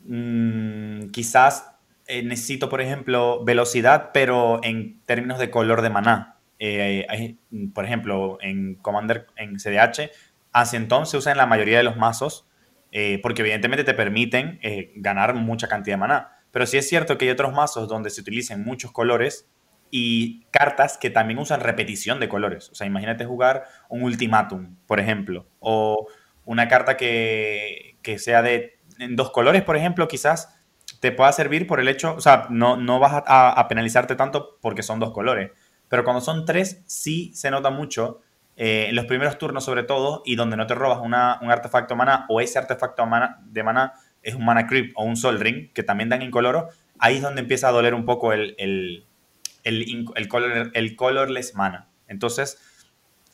mm, 0.05 1.09
quizás 1.11 1.76
eh, 2.07 2.23
necesito, 2.23 2.69
por 2.69 2.81
ejemplo, 2.81 3.43
velocidad, 3.43 4.11
pero 4.13 4.59
en 4.63 5.01
términos 5.05 5.39
de 5.39 5.49
color 5.49 5.81
de 5.81 5.89
maná. 5.89 6.39
Eh, 6.59 7.37
por 7.73 7.85
ejemplo, 7.85 8.37
en 8.41 8.75
Commander, 8.75 9.27
en 9.35 9.57
CDH, 9.57 10.11
Ancient 10.51 10.91
se 11.05 11.17
usa 11.17 11.31
en 11.31 11.37
la 11.37 11.45
mayoría 11.45 11.77
de 11.77 11.83
los 11.83 11.97
mazos 11.97 12.47
eh, 12.91 13.19
porque 13.21 13.41
evidentemente 13.41 13.83
te 13.83 13.93
permiten 13.93 14.59
eh, 14.61 14.93
ganar 14.95 15.35
mucha 15.35 15.67
cantidad 15.67 15.95
de 15.95 15.99
maná. 15.99 16.31
Pero 16.51 16.65
sí 16.65 16.77
es 16.77 16.87
cierto 16.87 17.17
que 17.17 17.25
hay 17.25 17.31
otros 17.31 17.53
mazos 17.53 17.87
donde 17.87 18.09
se 18.09 18.21
utilizan 18.21 18.63
muchos 18.63 18.91
colores 18.91 19.47
y 19.91 20.45
cartas 20.51 20.97
que 20.97 21.09
también 21.09 21.39
usan 21.39 21.59
repetición 21.59 22.19
de 22.19 22.29
colores. 22.29 22.69
O 22.69 22.75
sea, 22.75 22.87
imagínate 22.87 23.25
jugar 23.25 23.65
un 23.89 24.03
ultimátum, 24.03 24.77
por 24.85 24.99
ejemplo, 24.99 25.47
o 25.59 26.07
una 26.45 26.67
carta 26.67 26.97
que, 26.97 27.97
que 28.01 28.19
sea 28.19 28.41
de 28.41 28.79
en 28.99 29.15
dos 29.15 29.31
colores, 29.31 29.63
por 29.63 29.77
ejemplo, 29.77 30.07
quizás 30.07 30.56
te 30.99 31.11
pueda 31.11 31.31
servir 31.31 31.67
por 31.67 31.79
el 31.79 31.87
hecho, 31.87 32.15
o 32.15 32.21
sea, 32.21 32.47
no, 32.49 32.77
no 32.77 32.99
vas 32.99 33.23
a, 33.25 33.67
penalizarte 33.67 34.15
tanto 34.15 34.57
porque 34.61 34.83
son 34.83 34.99
dos 34.99 35.11
colores 35.11 35.51
pero 35.89 36.03
cuando 36.03 36.21
son 36.21 36.45
tres, 36.45 36.81
sí 36.85 37.31
se 37.33 37.51
nota 37.51 37.69
mucho. 37.69 38.21
Eh, 38.55 38.87
en 38.89 38.95
los 38.95 39.05
primeros 39.05 39.37
turnos, 39.37 39.63
sobre 39.63 39.83
todo, 39.83 40.23
y 40.25 40.35
donde 40.35 40.57
no 40.57 40.65
te 40.67 40.75
robas 40.75 40.99
un 40.99 41.13
artefacto 41.13 41.95
mana 41.95 42.25
o 42.27 42.41
ese 42.41 42.57
artefacto 42.57 43.07
de 43.45 43.63
mana 43.63 43.93
es 44.23 44.33
un 44.33 44.43
mana 44.43 44.65
creep 44.65 44.93
o 44.95 45.03
un 45.03 45.15
sol 45.15 45.39
ring, 45.39 45.71
que 45.73 45.83
también 45.83 46.09
dan 46.09 46.21
incoloro, 46.21 46.69
ahí 46.99 47.17
es 47.17 47.21
donde 47.21 47.41
empieza 47.41 47.69
a 47.69 47.71
doler 47.71 47.93
un 47.93 48.03
poco 48.03 48.33
el, 48.33 48.55
el, 48.57 49.05
el, 49.63 50.27
color, 50.27 50.71
el 50.73 50.95
colorless 50.95 51.55
mana. 51.55 51.87
Entonces, 52.07 52.59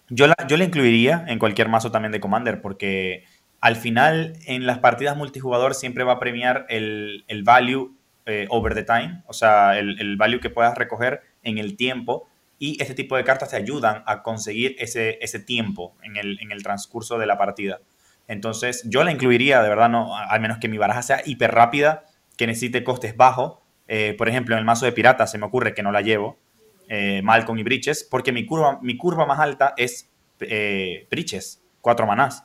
yo 0.09 0.27
la, 0.27 0.35
yo 0.47 0.57
incluiría 0.57 1.23
en 1.27 1.39
cualquier 1.39 1.69
mazo 1.69 1.89
también 1.89 2.11
de 2.11 2.19
Commander, 2.19 2.61
porque 2.61 3.23
al 3.63 3.77
final 3.77 4.33
en 4.45 4.65
las 4.65 4.79
partidas 4.79 5.15
multijugador 5.15 5.73
siempre 5.73 6.03
va 6.03 6.11
a 6.11 6.19
premiar 6.19 6.65
el, 6.67 7.23
value 7.45 7.95
eh, 8.25 8.45
over 8.49 8.73
the 8.73 8.83
time, 8.83 9.23
o 9.25 9.31
sea, 9.31 9.79
el, 9.79 10.01
el 10.01 10.17
value 10.17 10.41
que 10.41 10.49
puedas 10.49 10.77
recoger 10.77 11.21
en 11.43 11.57
el 11.57 11.77
tiempo 11.77 12.27
y 12.59 12.75
este 12.81 12.93
tipo 12.93 13.15
de 13.15 13.23
cartas 13.23 13.51
te 13.51 13.55
ayudan 13.55 14.03
a 14.05 14.21
conseguir 14.21 14.75
ese, 14.79 15.17
ese 15.21 15.39
tiempo 15.39 15.95
en 16.03 16.17
el, 16.17 16.41
en 16.41 16.51
el 16.51 16.61
transcurso 16.61 17.17
de 17.17 17.25
la 17.25 17.37
partida. 17.37 17.79
Entonces, 18.27 18.83
yo 18.85 19.05
la 19.05 19.13
incluiría, 19.13 19.63
de 19.63 19.69
verdad, 19.69 19.89
no, 19.89 20.17
al 20.17 20.41
menos 20.41 20.57
que 20.57 20.67
mi 20.67 20.77
baraja 20.77 21.01
sea 21.01 21.21
hiper 21.25 21.51
rápida, 21.51 22.03
que 22.35 22.47
necesite 22.47 22.83
costes 22.83 23.15
bajos. 23.15 23.59
Eh, 23.87 24.13
por 24.17 24.27
ejemplo, 24.27 24.55
en 24.55 24.59
el 24.59 24.65
mazo 24.65 24.85
de 24.85 24.91
piratas 24.91 25.31
se 25.31 25.37
me 25.37 25.45
ocurre 25.45 25.73
que 25.73 25.83
no 25.83 25.93
la 25.93 26.01
llevo, 26.01 26.37
eh, 26.89 27.21
Malcolm 27.21 27.59
y 27.59 27.63
Bridges, 27.63 28.05
porque 28.11 28.33
mi 28.33 28.45
curva, 28.45 28.77
mi 28.81 28.97
curva 28.97 29.25
más 29.25 29.39
alta 29.39 29.73
es 29.77 30.11
eh, 30.41 31.07
Bridges, 31.09 31.63
cuatro 31.79 32.05
manás. 32.05 32.43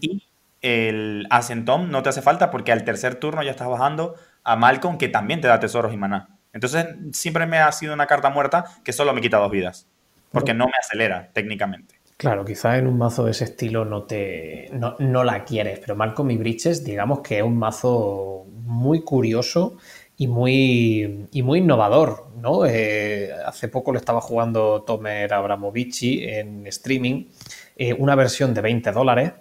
Y 0.00 0.29
el 0.62 1.26
Ascentom 1.30 1.90
no 1.90 2.02
te 2.02 2.10
hace 2.10 2.22
falta 2.22 2.50
porque 2.50 2.72
al 2.72 2.84
tercer 2.84 3.14
turno 3.14 3.42
ya 3.42 3.50
estás 3.50 3.68
bajando 3.68 4.14
a 4.44 4.56
Malcolm, 4.56 4.98
que 4.98 5.08
también 5.08 5.40
te 5.40 5.48
da 5.48 5.60
tesoros 5.60 5.92
y 5.92 5.96
maná. 5.96 6.38
Entonces 6.52 6.86
siempre 7.12 7.46
me 7.46 7.58
ha 7.58 7.70
sido 7.72 7.94
una 7.94 8.06
carta 8.06 8.30
muerta 8.30 8.64
que 8.84 8.92
solo 8.92 9.12
me 9.12 9.20
quita 9.20 9.38
dos 9.38 9.50
vidas, 9.50 9.86
porque 10.30 10.54
no 10.54 10.66
me 10.66 10.72
acelera 10.78 11.30
técnicamente. 11.32 12.00
Claro, 12.16 12.44
quizás 12.44 12.78
en 12.78 12.86
un 12.86 12.98
mazo 12.98 13.24
de 13.24 13.30
ese 13.30 13.44
estilo 13.44 13.86
no, 13.86 14.02
te, 14.02 14.70
no, 14.72 15.24
la 15.24 15.44
quieres, 15.44 15.78
pero 15.78 15.96
Malcolm 15.96 16.30
y 16.32 16.36
Bridges 16.36 16.84
digamos 16.84 17.20
que 17.20 17.38
es 17.38 17.42
un 17.42 17.56
mazo 17.56 18.44
muy 18.64 19.02
curioso 19.02 19.78
y 20.18 20.28
muy, 20.28 21.28
y 21.32 21.42
muy 21.42 21.60
innovador, 21.60 22.26
¿no? 22.36 22.66
Eh, 22.66 23.30
hace 23.46 23.68
poco 23.68 23.92
lo 23.92 23.98
estaba 23.98 24.20
jugando 24.20 24.82
Tomer 24.82 25.32
Abramovici 25.32 26.22
en 26.24 26.66
streaming, 26.66 27.28
eh, 27.76 27.94
una 27.94 28.14
versión 28.16 28.52
de 28.52 28.60
20 28.60 28.92
dólares, 28.92 29.32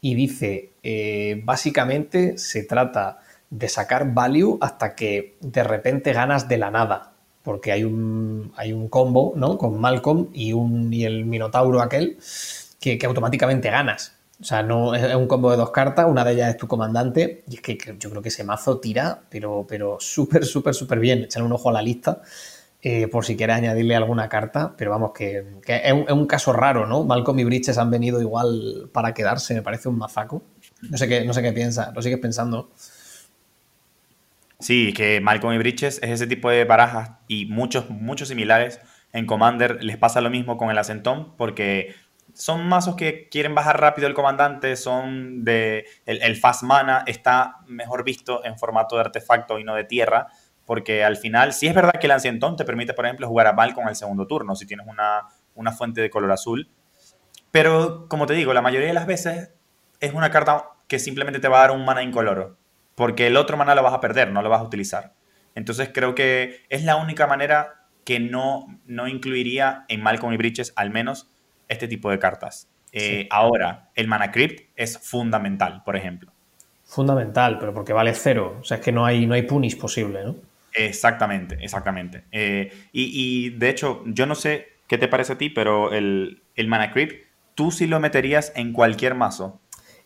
y 0.00 0.14
dice, 0.14 0.72
eh, 0.82 1.40
básicamente 1.44 2.38
se 2.38 2.62
trata 2.62 3.20
de 3.50 3.68
sacar 3.68 4.12
value 4.12 4.58
hasta 4.60 4.94
que 4.94 5.36
de 5.40 5.64
repente 5.64 6.12
ganas 6.12 6.48
de 6.48 6.58
la 6.58 6.70
nada. 6.70 7.12
Porque 7.42 7.72
hay 7.72 7.84
un, 7.84 8.52
hay 8.56 8.72
un 8.72 8.88
combo, 8.88 9.32
¿no? 9.36 9.56
Con 9.56 9.80
Malcolm 9.80 10.28
y, 10.34 10.52
un, 10.52 10.92
y 10.92 11.04
el 11.04 11.24
Minotauro 11.24 11.80
aquel 11.80 12.18
que, 12.78 12.98
automáticamente 13.06 13.70
ganas. 13.70 14.14
O 14.40 14.44
sea, 14.44 14.62
no 14.62 14.94
es 14.94 15.14
un 15.14 15.26
combo 15.26 15.50
de 15.50 15.56
dos 15.56 15.70
cartas, 15.70 16.06
una 16.08 16.24
de 16.24 16.34
ellas 16.34 16.50
es 16.50 16.56
tu 16.56 16.68
comandante, 16.68 17.42
y 17.48 17.56
es 17.56 17.60
que 17.60 17.76
yo 17.98 18.10
creo 18.10 18.22
que 18.22 18.28
ese 18.28 18.44
mazo 18.44 18.78
tira, 18.78 19.22
pero, 19.28 19.66
pero 19.68 19.96
súper, 19.98 20.44
súper, 20.44 20.74
súper 20.74 21.00
bien. 21.00 21.24
Echar 21.24 21.42
un 21.42 21.52
ojo 21.52 21.70
a 21.70 21.72
la 21.72 21.82
lista 21.82 22.22
eh, 22.80 23.08
por 23.08 23.24
si 23.24 23.36
quieres 23.36 23.56
añadirle 23.56 23.96
alguna 23.96 24.28
carta, 24.28 24.74
pero 24.76 24.90
vamos, 24.90 25.12
que, 25.12 25.44
es, 25.66 25.92
un, 25.92 26.26
caso 26.26 26.52
raro, 26.52 26.86
¿no? 26.86 27.04
Malcolm 27.04 27.38
y 27.40 27.44
Bridges 27.44 27.76
han 27.78 27.90
venido 27.90 28.20
igual 28.20 28.88
para 28.92 29.14
quedarse, 29.14 29.54
me 29.54 29.62
parece 29.62 29.88
un 29.88 29.98
mazaco. 29.98 30.42
No 30.82 30.96
sé 30.96 31.08
qué, 31.08 31.24
no 31.24 31.32
sé 31.32 31.42
qué 31.42 31.52
piensa, 31.52 31.92
lo 31.94 32.02
sigues 32.02 32.20
pensando. 32.20 32.70
Sí, 34.60 34.92
que 34.92 35.20
Malcolm 35.20 35.54
y 35.54 35.58
Bridges 35.58 36.00
es 36.02 36.10
ese 36.10 36.26
tipo 36.26 36.50
de 36.50 36.64
barajas 36.64 37.12
y 37.28 37.46
muchos, 37.46 37.90
muchos 37.90 38.28
similares. 38.28 38.80
En 39.12 39.26
Commander 39.26 39.82
les 39.82 39.96
pasa 39.96 40.20
lo 40.20 40.30
mismo 40.30 40.56
con 40.56 40.70
el 40.70 40.78
Asentón, 40.78 41.34
porque 41.36 41.94
son 42.34 42.68
mazos 42.68 42.94
que 42.94 43.28
quieren 43.28 43.54
bajar 43.54 43.80
rápido 43.80 44.06
el 44.06 44.14
comandante, 44.14 44.76
son 44.76 45.44
de. 45.44 45.86
El, 46.06 46.36
Fast 46.36 46.62
Mana 46.62 47.02
está 47.06 47.56
mejor 47.66 48.04
visto 48.04 48.44
en 48.44 48.58
formato 48.58 48.94
de 48.96 49.02
artefacto 49.02 49.58
y 49.58 49.64
no 49.64 49.74
de 49.74 49.84
tierra, 49.84 50.28
porque 50.68 51.02
al 51.02 51.16
final, 51.16 51.54
sí 51.54 51.66
es 51.66 51.74
verdad 51.74 51.94
que 51.98 52.06
el 52.06 52.10
Ancientón 52.10 52.54
te 52.54 52.66
permite, 52.66 52.92
por 52.92 53.06
ejemplo, 53.06 53.26
jugar 53.26 53.46
a 53.46 53.54
Malcolm 53.54 53.88
el 53.88 53.96
segundo 53.96 54.26
turno, 54.26 54.54
si 54.54 54.66
tienes 54.66 54.86
una, 54.86 55.22
una 55.54 55.72
fuente 55.72 56.02
de 56.02 56.10
color 56.10 56.30
azul. 56.30 56.68
Pero, 57.50 58.06
como 58.06 58.26
te 58.26 58.34
digo, 58.34 58.52
la 58.52 58.60
mayoría 58.60 58.88
de 58.88 58.92
las 58.92 59.06
veces 59.06 59.50
es 59.98 60.12
una 60.12 60.30
carta 60.30 60.66
que 60.86 60.98
simplemente 60.98 61.40
te 61.40 61.48
va 61.48 61.56
a 61.56 61.60
dar 61.60 61.70
un 61.70 61.86
mana 61.86 62.02
incoloro, 62.02 62.58
porque 62.96 63.28
el 63.28 63.38
otro 63.38 63.56
mana 63.56 63.74
lo 63.74 63.82
vas 63.82 63.94
a 63.94 64.00
perder, 64.00 64.30
no 64.30 64.42
lo 64.42 64.50
vas 64.50 64.60
a 64.60 64.64
utilizar. 64.64 65.14
Entonces 65.54 65.88
creo 65.90 66.14
que 66.14 66.66
es 66.68 66.84
la 66.84 66.96
única 66.96 67.26
manera 67.26 67.86
que 68.04 68.20
no, 68.20 68.66
no 68.84 69.08
incluiría 69.08 69.86
en 69.88 70.02
Malcolm 70.02 70.34
y 70.34 70.36
Bridges 70.36 70.74
al 70.76 70.90
menos 70.90 71.30
este 71.68 71.88
tipo 71.88 72.10
de 72.10 72.18
cartas. 72.18 72.68
Eh, 72.92 73.26
ahora, 73.30 73.88
el 73.94 74.06
mana 74.06 74.30
crypt 74.30 74.68
es 74.76 74.98
fundamental, 74.98 75.80
por 75.82 75.96
ejemplo. 75.96 76.30
Fundamental, 76.84 77.58
pero 77.58 77.72
porque 77.72 77.94
vale 77.94 78.12
cero. 78.12 78.58
O 78.60 78.64
sea, 78.64 78.76
es 78.76 78.82
que 78.82 78.92
no 78.92 79.06
hay, 79.06 79.26
no 79.26 79.32
hay 79.32 79.44
punish 79.44 79.78
posible, 79.78 80.24
¿no? 80.24 80.47
Exactamente, 80.72 81.56
exactamente. 81.60 82.24
Eh, 82.32 82.72
y, 82.92 83.50
de 83.50 83.70
hecho, 83.70 84.02
yo 84.06 84.26
no 84.26 84.34
sé 84.34 84.68
qué 84.86 84.98
te 84.98 85.08
parece 85.08 85.34
a 85.34 85.38
ti, 85.38 85.50
pero 85.50 85.92
el, 85.92 86.42
el 86.56 86.68
mana 86.68 86.92
crypt, 86.92 87.26
tú 87.54 87.70
sí 87.70 87.86
lo 87.86 88.00
meterías 88.00 88.52
en 88.54 88.72
cualquier 88.72 89.14
mazo. 89.14 89.60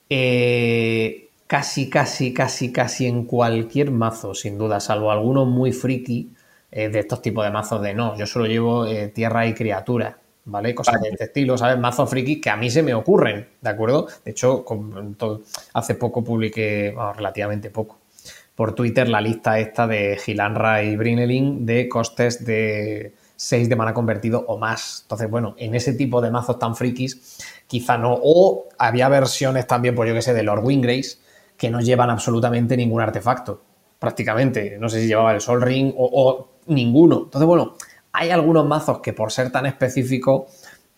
Eh, 0.09 1.31
casi, 1.47 1.89
casi, 1.91 2.33
casi, 2.35 2.73
casi 2.73 3.07
en 3.07 3.25
cualquier 3.25 3.91
mazo, 3.91 4.35
sin 4.35 4.59
duda, 4.59 4.81
salvo 4.81 5.11
algunos 5.11 5.47
muy 5.47 5.73
friki 5.73 6.31
eh, 6.71 6.89
de 6.89 6.99
estos 7.01 7.23
tipos 7.23 7.45
de 7.45 7.51
mazos 7.51 7.83
de 7.83 7.95
no, 7.95 8.17
yo 8.17 8.27
solo 8.27 8.47
llevo 8.47 8.87
eh, 8.87 9.09
tierra 9.09 9.47
y 9.47 9.55
criatura, 9.55 10.19
¿vale? 10.45 10.75
Cosas 10.75 11.01
de 11.01 11.09
este 11.11 11.25
estilo, 11.25 11.57
¿sabes? 11.59 11.79
Mazos 11.79 12.09
friki 12.11 12.41
que 12.41 12.51
a 12.51 12.57
mí 12.57 12.71
se 12.71 12.83
me 12.83 12.95
ocurren, 12.95 13.49
¿de 13.61 13.71
acuerdo? 13.71 14.07
De 14.25 14.33
hecho, 14.33 14.65
hace 15.75 15.95
poco 15.95 16.25
publiqué, 16.25 16.95
relativamente 17.17 17.71
poco, 17.71 17.99
por 18.63 18.77
Twitter 18.77 19.09
la 19.09 19.21
lista 19.21 19.59
esta 19.59 19.89
de 19.89 20.17
Gilanra 20.25 20.85
y 20.85 20.95
Brinelin 20.95 21.67
de 21.67 21.89
costes 21.89 22.47
de 22.47 23.13
6 23.35 23.69
de 23.69 23.75
mana 23.75 23.93
convertido 23.93 24.45
o 24.47 24.57
más. 24.57 25.01
Entonces, 25.03 25.29
bueno, 25.29 25.57
en 25.59 25.75
ese 25.75 25.95
tipo 25.95 26.21
de 26.21 26.31
mazos 26.31 26.61
tan 26.61 26.77
frikis, 26.77 27.41
quizá 27.67 27.99
no. 27.99 28.17
O 28.23 28.69
había 28.79 29.09
versiones 29.09 29.67
también, 29.67 29.97
por 29.97 30.07
yo 30.07 30.15
que 30.15 30.23
sé, 30.23 30.33
de 30.33 30.45
Lord 30.45 30.65
Wingrace, 30.65 31.19
que 31.57 31.71
no 31.71 31.81
llevan 31.81 32.09
absolutamente 32.11 32.77
ningún 32.77 33.01
artefacto, 33.01 33.65
prácticamente. 33.99 34.79
No 34.79 34.89
sé 34.89 35.01
si 35.01 35.09
llevaba 35.09 35.35
el 35.35 35.41
Sol 35.41 35.61
Ring 35.61 35.93
o, 35.97 36.51
ninguno. 36.67 37.23
Entonces, 37.25 37.49
bueno, 37.49 37.75
hay 38.13 38.31
algunos 38.31 38.65
mazos 38.65 39.01
que 39.01 39.13
por 39.13 39.33
ser 39.33 39.51
tan 39.51 39.67
específico 39.67 40.47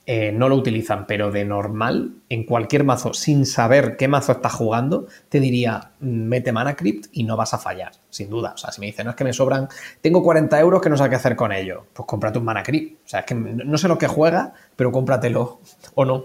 eh, 0.06 0.32
no 0.32 0.48
lo 0.48 0.56
utilizan, 0.56 1.06
pero 1.06 1.30
de 1.30 1.44
normal, 1.44 2.12
en 2.28 2.44
cualquier 2.44 2.84
mazo, 2.84 3.14
sin 3.14 3.46
saber 3.46 3.96
qué 3.96 4.06
mazo 4.08 4.32
estás 4.32 4.52
jugando, 4.52 5.06
te 5.28 5.40
diría, 5.40 5.92
mm, 6.00 6.06
mete 6.06 6.52
mana 6.52 6.76
crypt 6.76 7.06
y 7.12 7.24
no 7.24 7.36
vas 7.36 7.54
a 7.54 7.58
fallar, 7.58 7.92
sin 8.10 8.28
duda. 8.28 8.52
O 8.54 8.58
sea, 8.58 8.70
si 8.70 8.80
me 8.80 8.86
dicen, 8.86 9.04
no 9.04 9.10
es 9.10 9.16
que 9.16 9.24
me 9.24 9.32
sobran, 9.32 9.68
tengo 10.00 10.22
40 10.22 10.60
euros 10.60 10.82
que 10.82 10.90
no 10.90 10.96
sé 10.96 11.08
qué 11.08 11.16
hacer 11.16 11.36
con 11.36 11.52
ellos, 11.52 11.84
pues 11.92 12.06
cómprate 12.06 12.38
un 12.38 12.44
mana 12.44 12.62
crypt. 12.62 13.06
O 13.06 13.08
sea, 13.08 13.20
es 13.20 13.26
que 13.26 13.34
no 13.34 13.78
sé 13.78 13.88
lo 13.88 13.98
que 13.98 14.06
juega, 14.06 14.52
pero 14.76 14.92
cómpratelo 14.92 15.60
o 15.94 16.04
no. 16.04 16.24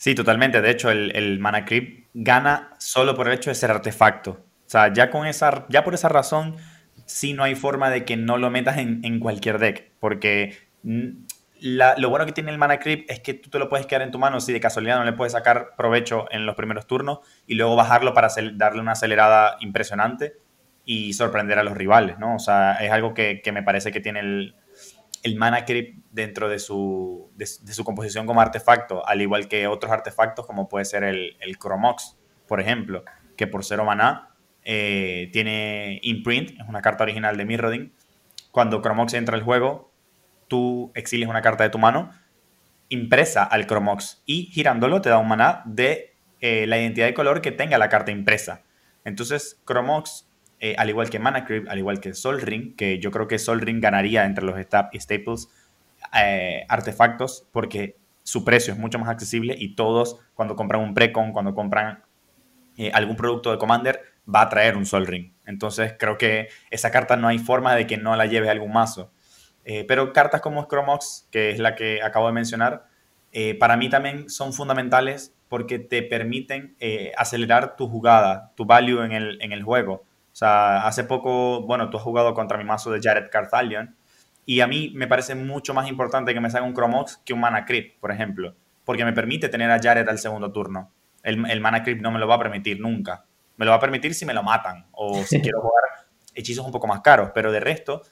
Sí, 0.00 0.14
totalmente. 0.14 0.62
De 0.62 0.70
hecho, 0.70 0.90
el, 0.90 1.38
Mana 1.40 1.66
Creep 1.66 2.06
gana 2.14 2.70
solo 2.78 3.14
por 3.14 3.28
el 3.28 3.34
hecho 3.34 3.50
de 3.50 3.54
ser 3.54 3.70
artefacto. 3.70 4.30
O 4.30 4.70
sea, 4.70 4.90
ya, 4.94 5.10
con 5.10 5.26
esa, 5.26 5.66
ya 5.68 5.84
por 5.84 5.92
esa 5.92 6.08
razón, 6.08 6.56
sí 7.04 7.34
no 7.34 7.44
hay 7.44 7.54
forma 7.54 7.90
de 7.90 8.06
que 8.06 8.16
no 8.16 8.38
lo 8.38 8.48
metas 8.48 8.78
en, 8.78 9.20
cualquier 9.20 9.58
deck. 9.58 9.90
Porque 10.00 10.56
lo 11.60 12.10
bueno 12.10 12.26
que 12.26 12.32
tiene 12.32 12.50
el 12.50 12.58
Mana 12.58 12.78
Creep 12.78 13.10
es 13.10 13.20
que 13.20 13.34
tú 13.34 13.50
te 13.50 13.58
lo 13.58 13.68
puedes 13.68 13.86
quedar 13.86 14.02
en 14.02 14.10
tu 14.10 14.18
mano 14.18 14.40
si 14.40 14.52
de 14.52 14.60
casualidad 14.60 14.98
no 14.98 15.04
le 15.04 15.12
puedes 15.12 15.32
sacar 15.32 15.74
provecho 15.76 16.26
en 16.30 16.46
los 16.46 16.54
primeros 16.54 16.86
turnos 16.86 17.20
y 17.46 17.54
luego 17.54 17.76
bajarlo 17.76 18.14
para 18.14 18.28
darle 18.54 18.80
una 18.80 18.92
acelerada 18.92 19.56
impresionante 19.60 20.34
y 20.84 21.12
sorprender 21.12 21.58
a 21.58 21.62
los 21.62 21.76
rivales, 21.76 22.18
¿no? 22.18 22.36
O 22.36 22.38
sea, 22.38 22.74
es 22.74 22.90
algo 22.90 23.14
que 23.14 23.42
me 23.52 23.62
parece 23.62 23.92
que 23.92 24.00
tiene 24.00 24.20
el, 24.20 24.54
mana 25.36 25.64
creep 25.64 25.96
dentro 26.10 26.48
de 26.48 26.58
su, 26.58 27.30
de, 27.36 27.46
su, 27.46 27.84
composición 27.84 28.26
como 28.26 28.40
artefacto, 28.40 29.06
al 29.06 29.20
igual 29.20 29.48
que 29.48 29.66
otros 29.66 29.92
artefactos 29.92 30.46
como 30.46 30.68
puede 30.68 30.84
ser 30.84 31.04
el, 31.04 31.36
el 31.40 31.58
Chromox, 31.58 32.18
por 32.48 32.60
ejemplo, 32.60 33.04
que 33.36 33.46
por 33.46 33.64
cero 33.64 33.84
maná 33.84 34.30
eh, 34.64 35.30
tiene 35.32 36.00
imprint, 36.02 36.60
es 36.60 36.68
una 36.68 36.82
carta 36.82 37.04
original 37.04 37.36
de 37.36 37.44
Mirrodin. 37.44 37.92
Cuando 38.50 38.80
Chromox 38.82 39.14
entra 39.14 39.36
al 39.36 39.42
juego, 39.42 39.89
tú 40.50 40.90
exilias 40.94 41.30
una 41.30 41.40
carta 41.40 41.64
de 41.64 41.70
tu 41.70 41.78
mano 41.78 42.10
impresa 42.90 43.44
al 43.44 43.66
Chromox 43.66 44.22
y 44.26 44.46
girándolo 44.46 45.00
te 45.00 45.08
da 45.08 45.18
un 45.18 45.28
maná 45.28 45.62
de 45.64 46.12
eh, 46.40 46.66
la 46.66 46.76
identidad 46.76 47.06
de 47.06 47.14
color 47.14 47.40
que 47.40 47.52
tenga 47.52 47.78
la 47.78 47.88
carta 47.88 48.10
impresa. 48.10 48.64
Entonces, 49.04 49.62
Chromox 49.64 50.26
eh, 50.58 50.74
al 50.76 50.90
igual 50.90 51.08
que 51.08 51.18
Mana 51.18 51.46
Creep, 51.46 51.68
al 51.70 51.78
igual 51.78 52.00
que 52.00 52.12
Sol 52.12 52.40
Ring, 52.42 52.76
que 52.76 52.98
yo 52.98 53.10
creo 53.10 53.28
que 53.28 53.38
Sol 53.38 53.60
Ring 53.60 53.80
ganaría 53.80 54.26
entre 54.26 54.44
los 54.44 54.60
Staples 54.60 55.48
eh, 56.20 56.66
artefactos 56.68 57.46
porque 57.52 57.96
su 58.24 58.44
precio 58.44 58.74
es 58.74 58.78
mucho 58.78 58.98
más 58.98 59.08
accesible 59.08 59.54
y 59.56 59.74
todos 59.74 60.18
cuando 60.34 60.56
compran 60.56 60.82
un 60.82 60.92
Precon, 60.92 61.32
cuando 61.32 61.54
compran 61.54 62.02
algún 62.92 63.14
producto 63.14 63.50
de 63.50 63.58
Commander, 63.58 64.00
va 64.26 64.42
a 64.42 64.48
traer 64.48 64.76
un 64.76 64.86
Sol 64.86 65.06
Ring. 65.06 65.32
Entonces 65.44 65.94
creo 65.98 66.18
que 66.18 66.48
esa 66.70 66.90
carta 66.90 67.16
no 67.16 67.28
hay 67.28 67.38
forma 67.38 67.74
de 67.74 67.86
que 67.86 67.98
no 67.98 68.16
la 68.16 68.26
lleve 68.26 68.50
algún 68.50 68.72
mazo. 68.72 69.12
Pero 69.64 70.12
cartas 70.12 70.40
como 70.40 70.62
Scromox, 70.62 71.28
que 71.30 71.50
es 71.50 71.58
la 71.58 71.74
que 71.74 72.02
acabo 72.02 72.26
de 72.26 72.32
mencionar, 72.32 72.86
para 73.60 73.76
mí 73.76 73.88
también 73.88 74.28
son 74.28 74.52
fundamentales 74.52 75.34
porque 75.48 75.78
te 75.78 76.02
permiten 76.02 76.76
acelerar 77.16 77.76
tu 77.76 77.88
jugada, 77.88 78.52
tu 78.56 78.64
value 78.64 79.04
en 79.04 79.12
el, 79.12 79.40
en 79.42 79.52
el 79.52 79.62
juego. 79.62 80.04
O 80.32 80.36
sea, 80.36 80.86
hace 80.86 81.04
poco, 81.04 81.62
bueno, 81.62 81.90
tú 81.90 81.96
has 81.96 82.02
jugado 82.02 82.34
contra 82.34 82.56
mi 82.56 82.64
mazo 82.64 82.90
de 82.90 83.00
Jared 83.02 83.28
Carthalion 83.30 83.96
y 84.46 84.60
a 84.60 84.66
mí 84.66 84.92
me 84.94 85.06
parece 85.06 85.34
mucho 85.34 85.74
más 85.74 85.88
importante 85.88 86.32
que 86.32 86.40
me 86.40 86.50
salga 86.50 86.66
un 86.66 86.74
Chromox 86.74 87.18
que 87.24 87.32
un 87.32 87.40
Mana 87.40 87.64
Creep, 87.64 87.98
por 88.00 88.10
ejemplo, 88.10 88.54
porque 88.84 89.04
me 89.04 89.12
permite 89.12 89.48
tener 89.48 89.70
a 89.70 89.80
Jared 89.80 90.08
al 90.08 90.18
segundo 90.18 90.52
turno. 90.52 90.90
El, 91.22 91.48
el 91.50 91.60
Mana 91.60 91.82
Creep 91.82 92.00
no 92.00 92.10
me 92.10 92.18
lo 92.18 92.26
va 92.26 92.36
a 92.36 92.38
permitir 92.38 92.80
nunca. 92.80 93.24
Me 93.56 93.64
lo 93.64 93.72
va 93.72 93.76
a 93.76 93.80
permitir 93.80 94.14
si 94.14 94.24
me 94.24 94.32
lo 94.32 94.42
matan 94.42 94.86
o 94.92 95.22
si 95.24 95.40
quiero 95.42 95.60
jugar 95.60 96.06
hechizos 96.34 96.64
un 96.64 96.72
poco 96.72 96.86
más 96.86 97.00
caros, 97.00 97.32
pero 97.34 97.52
de 97.52 97.60
resto, 97.60 98.02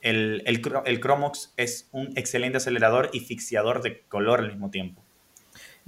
el, 0.00 0.42
el, 0.46 0.62
el 0.84 1.00
Chromox 1.00 1.54
es 1.56 1.88
un 1.92 2.12
excelente 2.16 2.58
acelerador 2.58 3.10
y 3.12 3.20
fixiador 3.20 3.82
de 3.82 4.02
color 4.08 4.40
al 4.40 4.48
mismo 4.48 4.70
tiempo. 4.70 5.06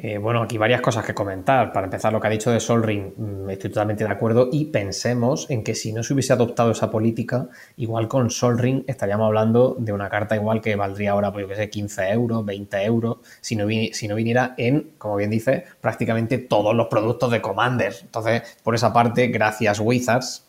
Eh, 0.00 0.16
bueno, 0.18 0.42
aquí 0.42 0.58
varias 0.58 0.80
cosas 0.80 1.04
que 1.04 1.12
comentar. 1.12 1.72
Para 1.72 1.86
empezar, 1.86 2.12
lo 2.12 2.20
que 2.20 2.28
ha 2.28 2.30
dicho 2.30 2.52
de 2.52 2.60
Sol 2.60 2.84
Ring, 2.84 3.14
mm, 3.16 3.50
estoy 3.50 3.70
totalmente 3.70 4.04
de 4.04 4.10
acuerdo 4.10 4.48
y 4.52 4.66
pensemos 4.66 5.50
en 5.50 5.64
que 5.64 5.74
si 5.74 5.92
no 5.92 6.04
se 6.04 6.12
hubiese 6.12 6.32
adoptado 6.32 6.70
esa 6.70 6.88
política, 6.88 7.48
igual 7.76 8.06
con 8.06 8.30
Sol 8.30 8.60
Ring 8.60 8.84
estaríamos 8.86 9.26
hablando 9.26 9.74
de 9.76 9.92
una 9.92 10.08
carta 10.08 10.36
igual 10.36 10.60
que 10.60 10.76
valdría 10.76 11.10
ahora, 11.10 11.32
pues 11.32 11.42
yo 11.42 11.48
que 11.48 11.56
sé, 11.56 11.68
15 11.68 12.10
euros, 12.10 12.44
20 12.44 12.84
euros, 12.84 13.16
si 13.40 13.56
no, 13.56 13.66
si 13.68 14.06
no 14.06 14.14
viniera 14.14 14.54
en, 14.56 14.92
como 14.98 15.16
bien 15.16 15.30
dice, 15.30 15.64
prácticamente 15.80 16.38
todos 16.38 16.76
los 16.76 16.86
productos 16.86 17.32
de 17.32 17.42
Commander. 17.42 17.92
Entonces, 18.00 18.56
por 18.62 18.76
esa 18.76 18.92
parte, 18.92 19.26
gracias 19.26 19.80
Wizards, 19.80 20.47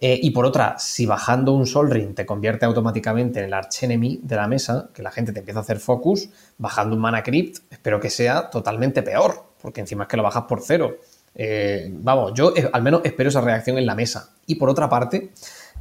eh, 0.00 0.18
y 0.22 0.30
por 0.30 0.44
otra, 0.44 0.78
si 0.78 1.06
bajando 1.06 1.52
un 1.52 1.66
Sol 1.66 1.90
Ring 1.90 2.14
te 2.14 2.26
convierte 2.26 2.66
automáticamente 2.66 3.38
en 3.38 3.46
el 3.46 3.54
archenemy 3.54 4.20
de 4.22 4.36
la 4.36 4.46
mesa, 4.46 4.90
que 4.92 5.02
la 5.02 5.10
gente 5.10 5.32
te 5.32 5.40
empieza 5.40 5.60
a 5.60 5.62
hacer 5.62 5.78
focus, 5.78 6.28
bajando 6.58 6.94
un 6.96 7.02
Mana 7.02 7.22
Crypt, 7.22 7.58
espero 7.70 7.98
que 7.98 8.10
sea 8.10 8.50
totalmente 8.50 9.02
peor, 9.02 9.44
porque 9.60 9.80
encima 9.80 10.04
es 10.04 10.08
que 10.08 10.16
lo 10.16 10.22
bajas 10.22 10.44
por 10.44 10.60
cero. 10.62 10.98
Eh, 11.34 11.90
vamos, 11.92 12.32
yo 12.34 12.52
eh, 12.56 12.68
al 12.72 12.82
menos 12.82 13.02
espero 13.04 13.28
esa 13.28 13.40
reacción 13.40 13.78
en 13.78 13.86
la 13.86 13.94
mesa. 13.94 14.34
Y 14.46 14.56
por 14.56 14.68
otra 14.68 14.88
parte, 14.88 15.32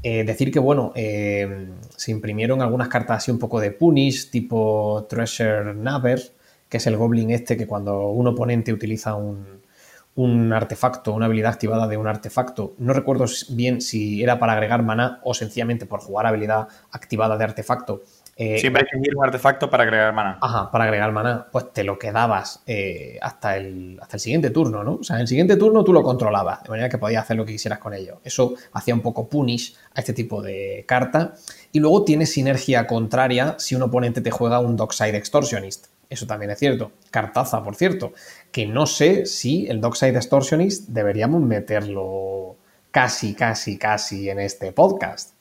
decir 0.03 0.51
que, 0.51 0.59
bueno, 0.59 0.93
se 0.93 2.11
imprimieron 2.11 2.61
algunas 2.61 2.89
cartas 2.89 3.17
así 3.17 3.31
un 3.31 3.39
poco 3.39 3.59
de 3.59 3.71
punish, 3.71 4.29
tipo 4.29 5.07
Treasure 5.09 5.73
Naver, 5.73 6.21
que 6.69 6.77
es 6.77 6.85
el 6.85 6.95
goblin 6.95 7.31
este 7.31 7.57
que 7.57 7.65
cuando 7.65 8.09
un 8.09 8.27
oponente 8.27 8.71
utiliza 8.71 9.15
un, 9.15 9.64
un 10.15 10.53
artefacto, 10.53 11.13
una 11.13 11.25
habilidad 11.25 11.51
activada 11.51 11.87
de 11.87 11.97
un 11.97 12.07
artefacto. 12.07 12.73
No 12.77 12.93
recuerdo 12.93 13.25
bien 13.49 13.81
si 13.81 14.23
era 14.23 14.39
para 14.39 14.53
agregar 14.53 14.81
maná 14.81 15.19
o 15.23 15.33
sencillamente 15.33 15.85
por 15.85 15.99
jugar 15.99 16.25
habilidad 16.25 16.67
activada 16.91 17.37
de 17.37 17.43
artefacto. 17.43 18.01
Eh, 18.37 18.59
Siempre 18.59 18.81
hay 18.81 19.01
que 19.01 19.09
ir 19.09 19.15
un 19.15 19.23
artefacto 19.23 19.69
para 19.69 19.83
agregar 19.83 20.13
maná. 20.13 20.37
Ajá, 20.41 20.71
para 20.71 20.85
agregar 20.85 21.11
maná. 21.11 21.47
Pues 21.51 21.71
te 21.73 21.83
lo 21.83 21.99
quedabas 21.99 22.63
eh, 22.65 23.17
hasta, 23.21 23.57
el, 23.57 23.97
hasta 24.01 24.17
el 24.17 24.21
siguiente 24.21 24.49
turno, 24.49 24.83
¿no? 24.83 24.95
O 24.95 25.03
sea, 25.03 25.17
en 25.17 25.23
el 25.23 25.27
siguiente 25.27 25.57
turno 25.57 25.83
tú 25.83 25.91
lo 25.91 26.03
controlabas, 26.03 26.63
de 26.63 26.69
manera 26.69 26.89
que 26.89 26.97
podías 26.97 27.23
hacer 27.23 27.35
lo 27.35 27.45
que 27.45 27.53
quisieras 27.53 27.79
con 27.79 27.93
ello. 27.93 28.19
Eso 28.23 28.55
hacía 28.73 28.93
un 28.93 29.01
poco 29.01 29.29
punish 29.29 29.75
a 29.93 29.99
este 29.99 30.13
tipo 30.13 30.41
de 30.41 30.85
carta. 30.87 31.33
Y 31.73 31.79
luego 31.79 32.05
tiene 32.05 32.25
sinergia 32.25 32.87
contraria 32.87 33.55
si 33.57 33.75
un 33.75 33.83
oponente 33.83 34.21
te 34.21 34.31
juega 34.31 34.59
un 34.59 34.77
Dockside 34.77 35.15
Extortionist. 35.15 35.87
Eso 36.09 36.27
también 36.27 36.51
es 36.51 36.59
cierto. 36.59 36.91
Cartaza, 37.11 37.63
por 37.63 37.75
cierto, 37.75 38.13
que 38.51 38.65
no 38.65 38.85
sé 38.85 39.25
si 39.25 39.67
el 39.67 39.81
Dockside 39.81 40.15
Extortionist 40.15 40.89
deberíamos 40.89 41.41
meterlo 41.41 42.55
casi, 42.91 43.35
casi, 43.35 43.77
casi 43.77 44.29
en 44.29 44.39
este 44.39 44.71
podcast. 44.71 45.33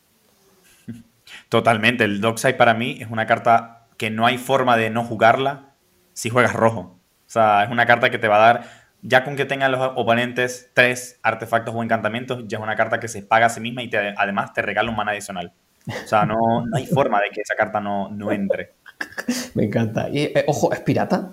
Totalmente. 1.49 2.05
El 2.05 2.21
Dockside 2.21 2.55
para 2.55 2.75
mí 2.75 2.99
es 3.01 3.11
una 3.11 3.27
carta 3.27 3.87
que 3.97 4.11
no 4.11 4.27
hay 4.27 4.39
forma 4.39 4.77
de 4.77 4.91
no 4.91 5.05
jugarla 5.05 5.75
si 6.13 6.31
juegas 6.31 6.53
rojo. 6.53 6.99
O 7.27 7.31
sea, 7.31 7.65
es 7.65 7.71
una 7.71 7.87
carta 7.87 8.11
que 8.11 8.19
te 8.19 8.29
va 8.29 8.37
a 8.37 8.53
dar 8.53 8.85
ya 9.07 9.23
con 9.23 9.37
que 9.37 9.45
tengan 9.45 9.71
los 9.71 9.81
oponentes 9.97 10.71
tres 10.73 11.21
artefactos 11.23 11.75
o 11.75 11.83
encantamientos, 11.83 12.45
ya 12.49 12.57
es 12.57 12.63
una 12.63 12.75
carta 12.75 12.99
que 12.99 13.09
se 13.09 13.23
paga 13.23 13.47
a 13.47 13.51
sí 13.51 13.61
misma 13.61 13.83
y 13.83 13.91
además 14.17 14.55
te 14.55 14.63
regala 14.63 14.89
un 14.89 14.97
mana 14.97 15.13
adicional. 15.13 15.53
O 15.87 16.09
sea, 16.09 16.25
no, 16.25 16.65
hay 16.75 16.87
forma 16.87 17.21
de 17.21 17.29
que 17.29 17.43
esa 17.43 17.55
carta 17.55 17.81
no, 17.81 18.09
no 18.09 18.33
entre. 18.33 18.73
Me 19.55 19.65
encanta. 19.65 20.09
Y, 20.09 20.25
eh, 20.25 20.45
ojo, 20.47 20.73
¿es 20.73 20.81
pirata? 20.81 21.33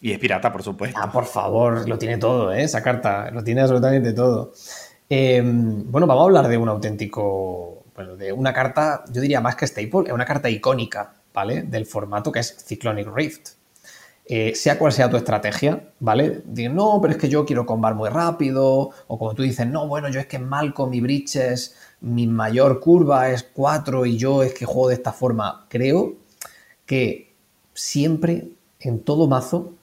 Y 0.00 0.12
es 0.12 0.18
pirata, 0.18 0.52
por 0.52 0.62
supuesto. 0.62 0.98
Ah, 1.00 1.12
por 1.12 1.26
favor, 1.26 1.88
lo 1.88 1.98
tiene 1.98 2.16
todo, 2.16 2.52
¿eh? 2.52 2.62
Esa 2.62 2.82
carta, 2.82 3.30
lo 3.30 3.44
tiene 3.44 3.60
absolutamente 3.60 4.12
todo. 4.12 4.52
Em, 5.08 5.90
bueno, 5.90 6.06
vamos 6.06 6.22
a 6.22 6.26
hablar 6.26 6.48
de 6.48 6.56
un 6.56 6.68
auténtico, 6.68 7.84
bueno, 7.94 8.16
de 8.16 8.32
una 8.32 8.52
carta, 8.52 9.04
yo 9.12 9.20
diría 9.20 9.40
más 9.40 9.56
que 9.56 9.66
staple, 9.66 10.06
es 10.06 10.12
una 10.12 10.24
carta 10.24 10.48
icónica, 10.48 11.14
¿vale? 11.34 11.62
Del 11.62 11.84
formato 11.84 12.32
que 12.32 12.40
es 12.40 12.64
Cyclonic 12.66 13.08
Rift. 13.14 13.50
Eh, 14.32 14.54
sea 14.54 14.78
cual 14.78 14.92
sea 14.92 15.10
tu 15.10 15.16
estrategia, 15.16 15.90
¿vale? 15.98 16.42
Digan, 16.44 16.76
no, 16.76 17.00
pero 17.02 17.12
es 17.14 17.18
que 17.18 17.28
yo 17.28 17.44
quiero 17.44 17.66
combar 17.66 17.96
muy 17.96 18.08
rápido, 18.08 18.90
o 19.08 19.18
como 19.18 19.34
tú 19.34 19.42
dices, 19.42 19.66
no, 19.66 19.88
bueno, 19.88 20.08
yo 20.08 20.20
es 20.20 20.26
que 20.26 20.38
mal 20.38 20.72
con 20.72 20.90
mi 20.90 21.00
Bridges, 21.00 21.74
mi 22.00 22.28
mayor 22.28 22.78
curva 22.78 23.30
es 23.30 23.42
4 23.42 24.06
y 24.06 24.16
yo 24.16 24.44
es 24.44 24.54
que 24.54 24.64
juego 24.64 24.88
de 24.88 24.94
esta 24.94 25.12
forma. 25.12 25.66
Creo 25.68 26.19
que 26.90 27.32
siempre, 27.72 28.48
en 28.80 28.98
todo 28.98 29.28
mazo, 29.28 29.74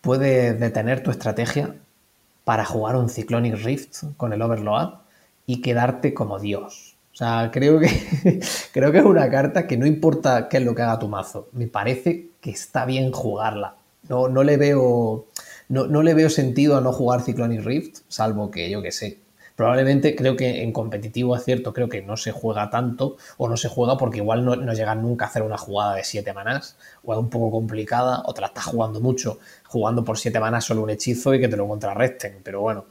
puedes 0.00 0.58
detener 0.58 1.04
tu 1.04 1.12
estrategia 1.12 1.76
para 2.42 2.64
jugar 2.64 2.96
un 2.96 3.08
Cyclonic 3.08 3.62
Rift 3.62 4.02
con 4.16 4.32
el 4.32 4.42
Overload 4.42 4.94
y 5.46 5.62
quedarte 5.62 6.14
como 6.14 6.40
Dios. 6.40 6.96
O 7.12 7.16
sea, 7.16 7.50
creo 7.52 7.78
que, 7.78 8.40
creo 8.72 8.90
que 8.90 8.98
es 8.98 9.04
una 9.04 9.30
carta 9.30 9.68
que 9.68 9.76
no 9.76 9.86
importa 9.86 10.48
qué 10.48 10.56
es 10.56 10.64
lo 10.64 10.74
que 10.74 10.82
haga 10.82 10.98
tu 10.98 11.06
mazo, 11.06 11.48
me 11.52 11.68
parece 11.68 12.26
que 12.40 12.50
está 12.50 12.84
bien 12.86 13.12
jugarla. 13.12 13.76
No, 14.08 14.26
no 14.26 14.42
le 14.42 14.56
veo. 14.56 15.26
No, 15.68 15.86
no, 15.86 16.02
le 16.02 16.14
veo 16.14 16.28
sentido 16.28 16.76
a 16.76 16.80
no 16.80 16.92
jugar 16.92 17.22
Cyclonic 17.22 17.64
Rift, 17.64 17.98
salvo 18.08 18.50
que 18.50 18.68
yo 18.68 18.82
que 18.82 18.90
sé. 18.90 19.18
Probablemente 19.58 20.14
creo 20.14 20.36
que 20.36 20.62
en 20.62 20.70
competitivo 20.70 21.34
es 21.34 21.44
cierto, 21.44 21.72
creo 21.72 21.88
que 21.88 22.00
no 22.00 22.16
se 22.16 22.30
juega 22.30 22.70
tanto 22.70 23.16
o 23.38 23.48
no 23.48 23.56
se 23.56 23.68
juega 23.68 23.96
porque 23.96 24.18
igual 24.18 24.44
no, 24.44 24.54
no 24.54 24.72
llegan 24.72 25.02
nunca 25.02 25.24
a 25.24 25.28
hacer 25.28 25.42
una 25.42 25.58
jugada 25.58 25.96
de 25.96 26.04
7 26.04 26.32
manás 26.32 26.78
o 27.02 27.12
es 27.12 27.18
un 27.18 27.28
poco 27.28 27.50
complicada 27.50 28.22
o 28.24 28.32
te 28.32 28.40
la 28.40 28.46
estás 28.46 28.66
jugando 28.66 29.00
mucho, 29.00 29.40
jugando 29.66 30.04
por 30.04 30.16
7 30.16 30.38
manás 30.38 30.64
solo 30.64 30.82
un 30.82 30.90
hechizo 30.90 31.34
y 31.34 31.40
que 31.40 31.48
te 31.48 31.56
lo 31.56 31.66
contrarresten. 31.66 32.38
Pero 32.44 32.60
bueno, 32.60 32.86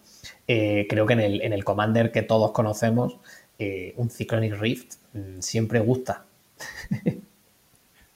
eh, 0.46 0.86
creo 0.90 1.06
que 1.06 1.14
en 1.14 1.22
el, 1.22 1.42
en 1.42 1.54
el 1.54 1.64
Commander 1.64 2.12
que 2.12 2.22
todos 2.22 2.52
conocemos, 2.52 3.18
eh, 3.60 3.94
un 3.96 4.10
Cyclonic 4.10 4.60
Rift 4.60 4.96
mm, 5.14 5.40
siempre 5.40 5.80
gusta. 5.80 6.26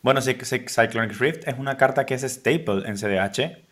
Bueno, 0.04 0.20
Cyclonic 0.20 1.20
Rift 1.20 1.48
es 1.48 1.60
una 1.60 1.78
carta 1.78 2.08
que 2.08 2.16
es 2.16 2.24
staple 2.24 2.88
en 2.88 2.96
CDH 2.96 3.64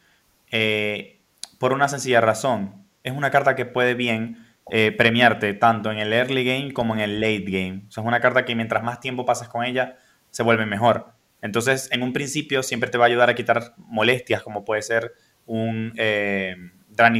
eh, 0.51 1.19
por 1.57 1.73
una 1.73 1.87
sencilla 1.87 2.21
razón. 2.21 2.85
Es 3.03 3.13
una 3.13 3.31
carta 3.31 3.55
que 3.55 3.65
puede 3.65 3.95
bien 3.95 4.48
eh, 4.71 4.91
premiarte 4.91 5.53
tanto 5.53 5.91
en 5.91 5.99
el 5.99 6.13
early 6.13 6.43
game 6.43 6.73
como 6.73 6.93
en 6.93 7.01
el 7.01 7.19
late 7.19 7.45
game. 7.45 7.85
O 7.87 7.91
sea, 7.91 8.03
es 8.03 8.07
una 8.07 8.19
carta 8.19 8.45
que 8.45 8.55
mientras 8.55 8.83
más 8.83 8.99
tiempo 8.99 9.25
pasas 9.25 9.49
con 9.49 9.63
ella, 9.63 9.97
se 10.29 10.43
vuelve 10.43 10.65
mejor. 10.65 11.13
Entonces, 11.41 11.89
en 11.91 12.03
un 12.03 12.13
principio 12.13 12.63
siempre 12.63 12.89
te 12.89 12.97
va 12.97 13.05
a 13.05 13.07
ayudar 13.07 13.29
a 13.29 13.35
quitar 13.35 13.73
molestias, 13.77 14.43
como 14.43 14.65
puede 14.65 14.81
ser 14.81 15.13
un 15.45 15.93
eh, 15.97 16.55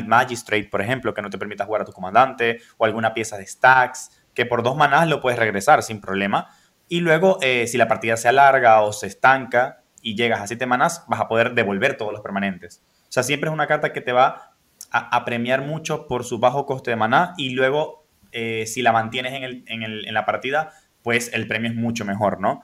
Magistrate, 0.06 0.66
por 0.66 0.82
ejemplo, 0.82 1.14
que 1.14 1.22
no 1.22 1.30
te 1.30 1.38
permita 1.38 1.66
jugar 1.66 1.84
a 1.84 1.86
tu 1.86 1.94
comandante, 1.94 2.60
o 2.78 2.86
alguna 2.86 3.14
pieza 3.14 3.38
de 3.38 3.48
stacks, 3.48 4.22
que 4.34 4.46
por 4.46 4.62
dos 4.62 4.76
manás 4.76 5.08
lo 5.08 5.22
puedes 5.22 5.40
regresar 5.40 5.84
sin 5.84 6.02
problema 6.02 6.50
y 6.90 7.02
luego, 7.02 7.38
eh, 7.42 7.68
si 7.68 7.78
la 7.78 7.88
partida 7.88 8.18
se 8.18 8.28
alarga 8.28 8.82
o 8.82 8.92
se 8.92 9.06
estanca 9.06 9.84
y 10.02 10.16
llegas 10.16 10.42
a 10.42 10.48
7 10.48 10.66
manas, 10.66 11.06
vas 11.08 11.22
a 11.22 11.28
poder 11.28 11.54
devolver 11.54 11.96
todos 11.96 12.12
los 12.12 12.22
permanentes. 12.22 12.84
O 13.04 13.12
sea, 13.12 13.22
siempre 13.22 13.50
es 13.50 13.54
una 13.54 13.68
carta 13.68 13.94
que 13.94 14.02
te 14.02 14.12
va 14.12 14.49
a, 14.92 15.26
premiar 15.26 15.62
mucho 15.62 16.08
por 16.08 16.24
su 16.24 16.40
bajo 16.40 16.66
coste 16.66 16.92
de 16.92 16.98
maná 16.98 17.34
y 17.38 17.52
luego, 17.52 18.08
eh, 18.32 18.66
si 18.66 18.82
la 18.82 18.92
mantienes 18.92 19.64
en, 19.68 20.14
la 20.14 20.26
partida, 20.26 20.72
pues 21.04 21.32
el 21.34 21.48
premio 21.48 21.70
es 21.70 21.76
mucho 21.76 22.06
mejor, 22.06 22.40
¿no? 22.40 22.64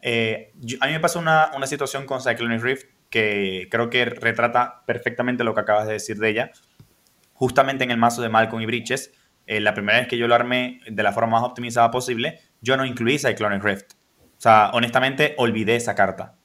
Eh, 0.00 0.52
a 0.80 0.86
mí 0.86 0.92
me 0.92 1.00
pasó 1.00 1.18
una, 1.18 1.50
situación 1.66 2.06
con 2.06 2.20
Cyclonic 2.20 2.62
Rift 2.62 2.86
que 3.10 3.68
creo 3.70 3.90
que 3.90 4.04
retrata 4.04 4.82
perfectamente 4.86 5.44
lo 5.44 5.54
que 5.54 5.60
acabas 5.60 5.86
de 5.86 5.94
decir 5.94 6.18
de 6.18 6.28
ella. 6.30 6.50
Justamente 7.32 7.84
en 7.84 7.90
el 7.90 7.96
mazo 7.96 8.22
de 8.22 8.28
Malcolm 8.28 8.62
y 8.62 8.66
Breaches, 8.66 9.12
la 9.46 9.72
primera 9.72 9.98
vez 9.98 10.08
que 10.08 10.18
yo 10.18 10.28
lo 10.28 10.34
armé 10.34 10.80
de 10.86 11.02
la 11.02 11.12
forma 11.12 11.38
más 11.38 11.42
optimizada 11.48 11.90
posible, 11.90 12.40
yo 12.60 12.76
no 12.76 12.84
incluí 12.84 13.18
Cyclonic 13.18 13.62
Rift. 13.64 13.92
O 14.38 14.40
sea, 14.40 14.70
honestamente, 14.74 15.34
olvidé 15.38 15.76
esa 15.76 15.94
carta. 15.94 16.36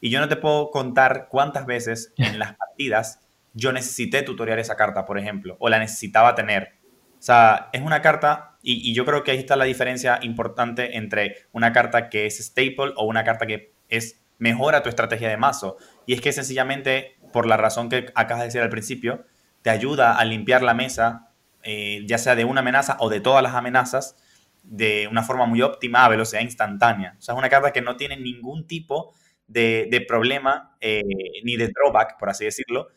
Y 0.00 0.10
yo 0.10 0.20
no 0.20 0.28
te 0.28 0.36
puedo 0.36 0.70
contar 0.70 1.28
cuántas 1.28 1.66
veces 1.66 2.12
en 2.16 2.38
las 2.38 2.54
partidas 2.54 3.20
yo 3.54 3.72
necesité 3.72 4.22
tutorial 4.22 4.58
esa 4.58 4.76
carta, 4.76 5.06
por 5.06 5.18
ejemplo, 5.18 5.56
o 5.58 5.68
la 5.68 5.78
necesitaba 5.78 6.34
tener. 6.34 6.74
O 7.18 7.22
sea, 7.22 7.68
es 7.72 7.82
una 7.82 8.00
carta, 8.02 8.56
y, 8.62 8.94
yo 8.94 9.04
creo 9.04 9.24
que 9.24 9.32
ahí 9.32 9.38
está 9.38 9.56
la 9.56 9.64
diferencia 9.64 10.18
importante 10.22 10.96
entre 10.96 11.36
una 11.52 11.72
carta 11.72 12.08
que 12.08 12.26
es 12.26 12.38
staple 12.38 12.92
o 12.96 13.04
una 13.04 13.24
carta 13.24 13.46
que 13.46 13.74
es 13.88 14.22
mejora 14.38 14.82
tu 14.82 14.88
estrategia 14.88 15.28
de 15.28 15.36
mazo. 15.36 15.76
Y 16.06 16.14
es 16.14 16.20
que 16.20 16.32
sencillamente, 16.32 17.18
por 17.32 17.46
la 17.46 17.56
razón 17.56 17.88
que 17.88 18.06
acabas 18.14 18.40
de 18.40 18.44
decir 18.46 18.60
al 18.62 18.70
principio, 18.70 19.24
te 19.62 19.70
ayuda 19.70 20.16
a 20.16 20.24
limpiar 20.24 20.62
la 20.62 20.74
mesa, 20.74 21.32
eh, 21.62 22.02
ya 22.06 22.18
sea 22.18 22.34
de 22.34 22.44
una 22.44 22.60
amenaza 22.60 22.96
o 23.00 23.10
de 23.10 23.20
todas 23.20 23.42
las 23.42 23.54
amenazas, 23.54 24.16
de 24.62 25.08
una 25.10 25.22
forma 25.22 25.46
muy 25.46 25.62
óptima 25.62 26.04
a 26.04 26.08
velocidad 26.08 26.42
instantánea. 26.42 27.16
O 27.18 27.22
sea, 27.22 27.34
es 27.34 27.38
una 27.38 27.48
carta 27.48 27.72
que 27.72 27.82
no 27.82 27.96
tiene 27.96 28.16
ningún 28.16 28.66
tipo 28.66 29.14
de, 29.46 30.04
problema 30.08 30.76
eh, 30.80 31.02
ni 31.44 31.56
de 31.56 31.68
drawback, 31.68 32.18
por 32.18 32.30
así 32.30 32.44
decirlo. 32.44 32.88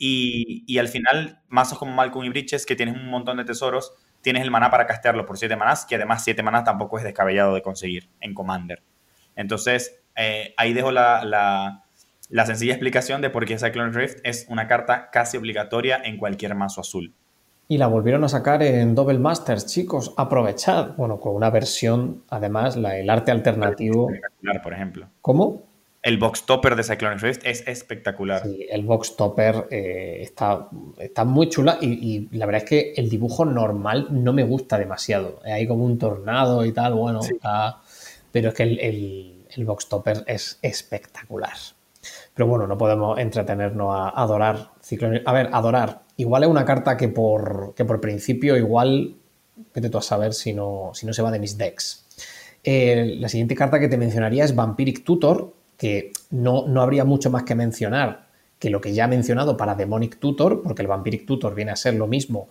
Y, 0.00 0.78
al 0.78 0.86
final, 0.86 1.40
mazos 1.48 1.76
como 1.76 1.92
Malcolm 1.92 2.24
y 2.24 2.28
Bridges, 2.28 2.64
que 2.64 2.76
tienes 2.76 2.94
un 2.94 3.10
montón 3.10 3.36
de 3.36 3.44
tesoros, 3.44 3.92
tienes 4.22 4.42
el 4.42 4.50
maná 4.50 4.70
para 4.70 4.86
castearlo 4.86 5.26
por 5.26 5.38
7 5.38 5.56
manás, 5.56 5.84
que 5.84 5.96
además 5.96 6.22
7 6.22 6.40
manás 6.44 6.64
tampoco 6.64 6.98
es 6.98 7.04
descabellado 7.04 7.52
de 7.52 7.62
conseguir 7.62 8.08
en 8.20 8.32
Commander. 8.32 8.82
Entonces, 9.34 10.00
eh, 10.14 10.54
ahí 10.56 10.72
dejo 10.72 10.92
la, 10.92 11.82
la, 12.30 12.46
sencilla 12.46 12.74
explicación 12.74 13.20
de 13.22 13.30
por 13.30 13.44
qué 13.44 13.58
Cyclone 13.58 13.92
Rift 13.92 14.18
es 14.22 14.46
una 14.48 14.68
carta 14.68 15.10
casi 15.10 15.36
obligatoria 15.36 16.00
en 16.04 16.16
cualquier 16.16 16.54
mazo 16.54 16.80
azul. 16.80 17.12
Y 17.66 17.76
la 17.76 17.88
volvieron 17.88 18.24
a 18.24 18.28
sacar 18.28 18.62
en 18.62 18.94
Double 18.94 19.18
Masters, 19.18 19.66
chicos. 19.66 20.14
Aprovechad. 20.16 20.96
Bueno, 20.96 21.20
con 21.20 21.34
una 21.34 21.50
versión, 21.50 22.24
además, 22.30 22.76
la, 22.76 22.96
el 22.96 23.10
arte 23.10 23.30
alternativo. 23.30 24.08
Por 24.62 24.72
ejemplo. 24.72 25.08
¿Cómo? 25.20 25.67
El 26.08 26.16
box 26.16 26.44
topper 26.44 26.74
de 26.74 26.84
Cyclone 26.84 27.18
Rift 27.18 27.42
es 27.44 27.68
espectacular. 27.68 28.42
Sí, 28.42 28.66
el 28.70 28.82
box 28.82 29.14
topper 29.14 29.68
eh, 29.70 30.20
está, 30.22 30.66
está, 30.98 31.26
muy 31.26 31.50
chula 31.50 31.76
y, 31.82 32.26
la 32.34 32.46
verdad 32.46 32.62
es 32.62 32.68
que 32.70 32.92
el 32.96 33.10
dibujo 33.10 33.44
normal 33.44 34.06
no 34.10 34.32
me 34.32 34.42
gusta 34.42 34.78
demasiado. 34.78 35.42
Hay 35.44 35.66
como 35.66 35.84
un 35.84 35.98
tornado 35.98 36.64
y 36.64 36.72
tal, 36.72 36.94
bueno, 36.94 37.20
pero 38.32 38.48
es 38.48 38.54
que 38.54 38.62
el, 38.62 39.44
el, 39.54 39.64
box 39.66 39.90
topper 39.90 40.24
es 40.26 40.58
espectacular. 40.62 41.52
Pero 42.32 42.46
bueno, 42.46 42.66
no 42.66 42.78
podemos 42.78 43.18
entretenernos 43.18 43.94
a 43.94 44.08
adorar 44.08 44.70
Cyclone 44.82 45.20
A 45.26 45.32
ver, 45.34 45.50
adorar 45.52 46.04
igual 46.16 46.44
es 46.44 46.48
una 46.48 46.64
carta 46.64 46.96
que 46.96 47.08
por, 47.08 47.74
que 47.76 47.84
por 47.84 48.00
principio 48.00 48.56
igual, 48.56 49.14
vete 49.74 49.90
tú 49.90 49.98
a 49.98 50.02
saber 50.02 50.32
si 50.32 50.54
no, 50.54 50.92
si 50.94 51.04
no 51.04 51.12
se 51.12 51.20
va 51.20 51.30
de 51.30 51.38
mis 51.38 51.58
decks. 51.58 52.06
Eh, 52.64 53.16
la 53.18 53.28
siguiente 53.28 53.54
carta 53.54 53.78
que 53.78 53.88
te 53.88 53.98
mencionaría 53.98 54.46
es 54.46 54.54
Vampiric 54.54 55.04
Tutor, 55.04 55.57
que 55.78 56.12
no, 56.30 56.66
no 56.66 56.82
habría 56.82 57.06
mucho 57.06 57.30
más 57.30 57.44
que 57.44 57.54
mencionar 57.54 58.28
que 58.58 58.70
lo 58.70 58.80
que 58.80 58.92
ya 58.92 59.04
he 59.04 59.08
mencionado 59.08 59.56
para 59.56 59.74
Demonic 59.74 60.18
Tutor, 60.18 60.62
porque 60.62 60.82
el 60.82 60.88
Vampiric 60.88 61.24
Tutor 61.24 61.54
viene 61.54 61.70
a 61.70 61.76
ser 61.76 61.94
lo 61.94 62.06
mismo, 62.06 62.48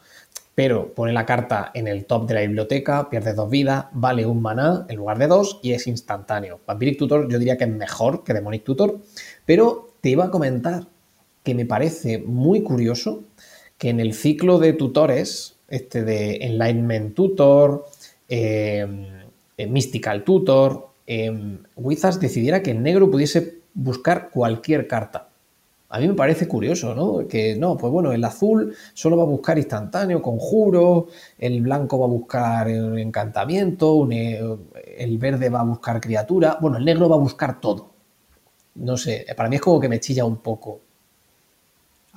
pero 0.55 0.93
pone 0.93 1.13
la 1.13 1.25
carta 1.25 1.69
en 1.73 1.87
el 1.87 2.05
top 2.05 2.27
de 2.27 2.33
la 2.33 2.41
biblioteca, 2.41 3.09
pierde 3.09 3.33
dos 3.33 3.49
vidas, 3.49 3.85
vale 3.91 4.25
un 4.25 4.41
maná 4.41 4.85
en 4.89 4.95
lugar 4.95 5.19
de 5.19 5.27
dos 5.27 5.59
y 5.61 5.73
es 5.73 5.85
instantáneo. 5.85 6.61
Vampiric 6.65 6.97
Tutor 6.97 7.29
yo 7.29 7.37
diría 7.37 7.57
que 7.57 7.65
es 7.65 7.69
mejor 7.69 8.23
que 8.23 8.33
Demonic 8.33 8.63
Tutor, 8.63 8.99
pero 9.45 9.89
te 10.01 10.09
iba 10.09 10.25
a 10.25 10.31
comentar 10.31 10.87
que 11.43 11.53
me 11.53 11.65
parece 11.65 12.19
muy 12.19 12.63
curioso 12.63 13.23
que 13.77 13.89
en 13.89 13.99
el 13.99 14.13
ciclo 14.13 14.57
de 14.57 14.73
tutores, 14.73 15.57
este 15.67 16.03
de 16.03 16.37
Enlightenment 16.37 17.13
Tutor, 17.13 17.85
em, 18.27 19.05
eh, 19.57 19.67
Mystical 19.67 20.23
Tutor, 20.23 20.87
eh, 21.07 21.59
Wizards 21.75 22.19
decidiera 22.19 22.61
que 22.61 22.71
el 22.71 22.83
negro 22.83 23.09
pudiese 23.09 23.61
buscar 23.73 24.29
cualquier 24.29 24.87
carta. 24.87 25.29
A 25.89 25.99
mí 25.99 26.07
me 26.07 26.15
parece 26.15 26.47
curioso, 26.49 26.93
¿no? 26.93 27.27
Que 27.29 27.55
no, 27.55 27.77
pues 27.77 27.91
bueno, 27.93 28.11
el 28.11 28.23
azul 28.25 28.75
solo 28.93 29.15
va 29.15 29.23
a 29.23 29.27
buscar 29.27 29.57
instantáneo, 29.57 30.21
conjuro, 30.21 31.07
el 31.39 31.61
blanco 31.61 31.97
va 31.97 32.05
a 32.05 32.09
buscar 32.09 32.67
encantamiento, 32.69 34.05
eh, 34.11 34.41
el 34.97 35.17
verde 35.17 35.49
va 35.49 35.61
a 35.61 35.63
buscar 35.63 36.01
criatura, 36.01 36.57
bueno, 36.59 36.77
el 36.77 36.83
negro 36.83 37.07
va 37.07 37.15
a 37.15 37.19
buscar 37.19 37.61
todo. 37.61 37.93
No 38.75 38.97
sé, 38.97 39.25
para 39.35 39.47
mí 39.47 39.55
es 39.55 39.61
como 39.61 39.79
que 39.79 39.87
me 39.87 40.01
chilla 40.01 40.25
un 40.25 40.37
poco. 40.37 40.81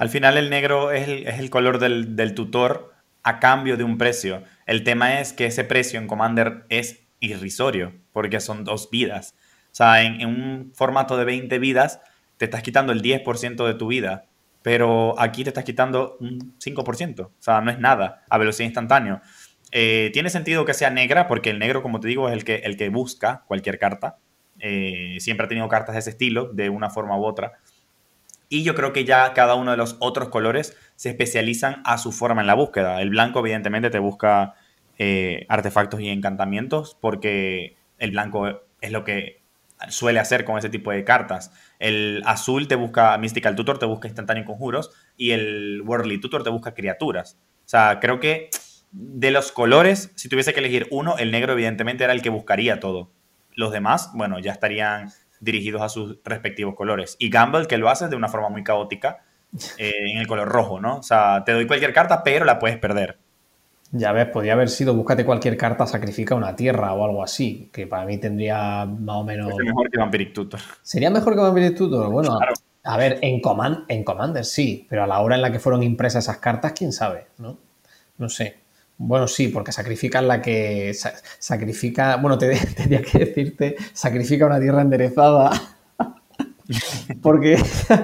Al 0.01 0.09
final 0.09 0.37
el 0.39 0.51
negro 0.51 0.93
es 0.93 1.07
el, 1.09 1.51
color 1.51 1.79
del, 1.79 2.35
tutor 2.35 2.95
a 3.23 3.39
cambio 3.39 3.77
de 3.77 3.85
un 3.85 3.99
precio. 3.99 4.43
El 4.67 4.83
tema 4.83 5.21
es 5.21 5.33
que 5.33 5.47
ese 5.47 5.63
precio 5.63 6.01
en 6.01 6.07
Commander 6.07 6.65
es 6.71 7.00
irrisorio, 7.21 7.95
porque 8.13 8.41
son 8.41 8.65
dos 8.65 8.91
vidas. 8.91 9.35
O 9.67 9.75
sea, 9.75 10.03
en, 10.03 10.27
un 10.27 10.73
formato 10.75 11.17
de 11.17 11.25
20 11.25 11.59
vidas, 11.59 12.01
te 12.37 12.47
estás 12.47 12.63
quitando 12.63 12.93
el 12.93 13.03
10% 13.03 13.67
de 13.67 13.75
tu 13.75 13.89
vida. 13.89 14.25
pero 14.63 15.19
aquí 15.19 15.43
te 15.43 15.51
estás 15.51 15.65
quitando 15.65 16.19
un 16.21 16.55
5%, 16.59 17.21
o 17.21 17.33
sea, 17.39 17.63
no 17.63 17.71
es 17.71 17.79
nada 17.79 18.25
a 18.29 18.37
velocidad 18.37 18.67
instantánea. 18.67 19.23
Eh, 19.73 20.11
tiene 20.13 20.29
sentido 20.29 20.65
que 20.67 20.75
sea 20.75 20.91
negra, 20.91 21.29
porque 21.29 21.51
el 21.51 21.59
negro, 21.59 21.83
como 21.83 22.01
te 22.01 22.09
digo, 22.09 22.29
es 22.29 22.35
el 22.35 22.45
que, 22.45 22.57
el 22.57 22.77
que 22.77 22.91
busca 22.91 23.45
cualquier 23.47 23.79
carta. 23.79 24.19
Eh, 24.59 25.17
siempre 25.21 25.47
ha 25.47 25.49
tenido 25.49 25.69
cartas 25.69 25.95
de 25.95 26.01
ese 26.01 26.11
estilo, 26.11 26.51
de 26.53 26.69
una 26.69 26.91
forma 26.91 27.19
u 27.19 27.25
otra. 27.25 27.55
Y 28.51 28.65
yo 28.65 28.75
creo 28.75 28.93
que 28.93 29.05
ya 29.05 29.33
cada 29.33 29.55
uno 29.55 29.71
de 29.71 29.77
los 29.77 29.97
otros 30.01 30.29
colores 30.29 30.77
se 30.97 31.11
especializan 31.11 31.83
a 31.85 31.99
su 31.99 32.13
forma 32.13 32.41
en 32.41 32.49
la 32.49 32.55
búsqueda. 32.55 33.01
El 33.01 33.11
blanco, 33.11 33.39
evidentemente, 33.39 33.91
te 33.91 34.01
busca 34.01 34.55
eh, 35.03 35.47
artefactos 35.49 35.99
y 36.03 36.11
encantamientos, 36.11 36.95
porque 37.01 37.75
el 37.97 38.11
blanco 38.11 38.61
es 38.83 38.93
lo 38.93 39.03
que 39.03 39.41
suele 39.89 40.21
hacer 40.21 40.45
con 40.45 40.59
ese 40.59 40.69
tipo 40.69 40.91
de 40.91 41.05
cartas. 41.05 41.53
El 41.79 42.23
azul 42.27 42.69
te 42.69 42.75
busca, 42.75 43.17
Mystical 43.17 43.57
Tutor 43.57 43.79
te 43.79 43.87
busca 43.87 44.09
instantáneo 44.09 44.45
conjuros, 44.45 44.91
y 45.17 45.31
el 45.31 45.81
Worldly 45.87 46.21
Tutor 46.21 46.43
te 46.43 46.51
busca 46.51 46.75
criaturas. 46.75 47.39
O 47.65 47.69
sea, 47.71 47.99
creo 47.99 48.21
que 48.21 48.51
de 48.93 49.31
los 49.31 49.53
colores, 49.53 50.13
si 50.17 50.29
tuviese 50.29 50.53
que 50.53 50.61
elegir 50.61 50.87
uno, 50.91 51.17
el 51.17 51.31
negro 51.31 51.55
evidentemente 51.55 52.05
era 52.05 52.13
el 52.13 52.21
que 52.21 52.29
buscaría 52.29 52.79
todo. 52.79 53.11
Los 53.55 53.73
demás, 53.73 54.11
bueno, 54.13 54.39
ya 54.39 54.53
estarían 54.53 55.11
dirigidos 55.41 55.81
a 55.81 55.89
sus 55.89 56.19
respectivos 56.27 56.75
colores. 56.75 57.17
Y 57.19 57.31
Gamble, 57.31 57.69
que 57.69 57.79
lo 57.79 57.89
hace 57.89 58.09
de 58.09 58.17
una 58.17 58.29
forma 58.29 58.51
muy 58.51 58.65
caótica, 58.65 59.25
eh, 59.79 60.13
en 60.13 60.19
el 60.19 60.27
color 60.27 60.47
rojo, 60.47 60.79
¿no? 60.79 60.99
O 60.99 61.03
sea, 61.03 61.43
te 61.47 61.53
doy 61.53 61.67
cualquier 61.67 61.95
carta, 61.95 62.23
pero 62.23 62.45
la 62.45 62.59
puedes 62.59 62.77
perder. 62.77 63.19
Ya 63.93 64.13
ves, 64.13 64.29
podría 64.29 64.53
haber 64.53 64.69
sido 64.69 64.95
búscate 64.95 65.25
cualquier 65.25 65.57
carta, 65.57 65.87
sacrifica 65.87 66.35
una 66.37 66.55
tierra 66.55 66.93
o 66.93 67.05
algo 67.05 67.25
así, 67.25 67.71
que 67.73 67.89
para 67.89 68.05
mí 68.05 68.19
tendría 68.19 68.85
más 68.85 69.17
o 69.17 69.25
menos... 69.25 69.51
Sería 69.51 69.73
mejor 69.73 69.91
que 69.91 69.99
Vampiric 69.99 70.33
Tutor. 70.33 70.61
¿Sería 70.83 71.11
mejor 71.11 71.35
que 71.35 71.41
Vampiric 71.41 71.77
Tutor? 71.77 72.11
Bueno, 72.11 72.39
a 72.85 72.97
ver, 72.97 73.19
en, 73.23 73.41
Command, 73.41 73.85
en 73.89 74.05
Commander 74.05 74.45
sí, 74.45 74.87
pero 74.89 75.03
a 75.03 75.07
la 75.07 75.21
hora 75.21 75.35
en 75.35 75.43
la 75.43 75.51
que 75.51 75.59
fueron 75.59 75.83
impresas 75.83 76.25
esas 76.25 76.39
cartas, 76.39 76.73
quién 76.73 76.93
sabe, 76.93 77.27
¿no? 77.39 77.59
No 78.19 78.29
sé. 78.29 78.59
Bueno, 78.97 79.27
sí, 79.27 79.49
porque 79.49 79.73
sacrifican 79.73 80.29
la 80.29 80.43
que. 80.43 80.95
Sacrifica. 80.95 82.17
Bueno, 82.17 82.37
te, 82.37 82.55
tendría 82.77 83.03
que 83.03 83.19
decirte, 83.19 83.77
sacrifica 83.93 84.47
una 84.47 84.61
tierra 84.61 84.83
enderezada. 84.83 85.51
porque 87.23 87.57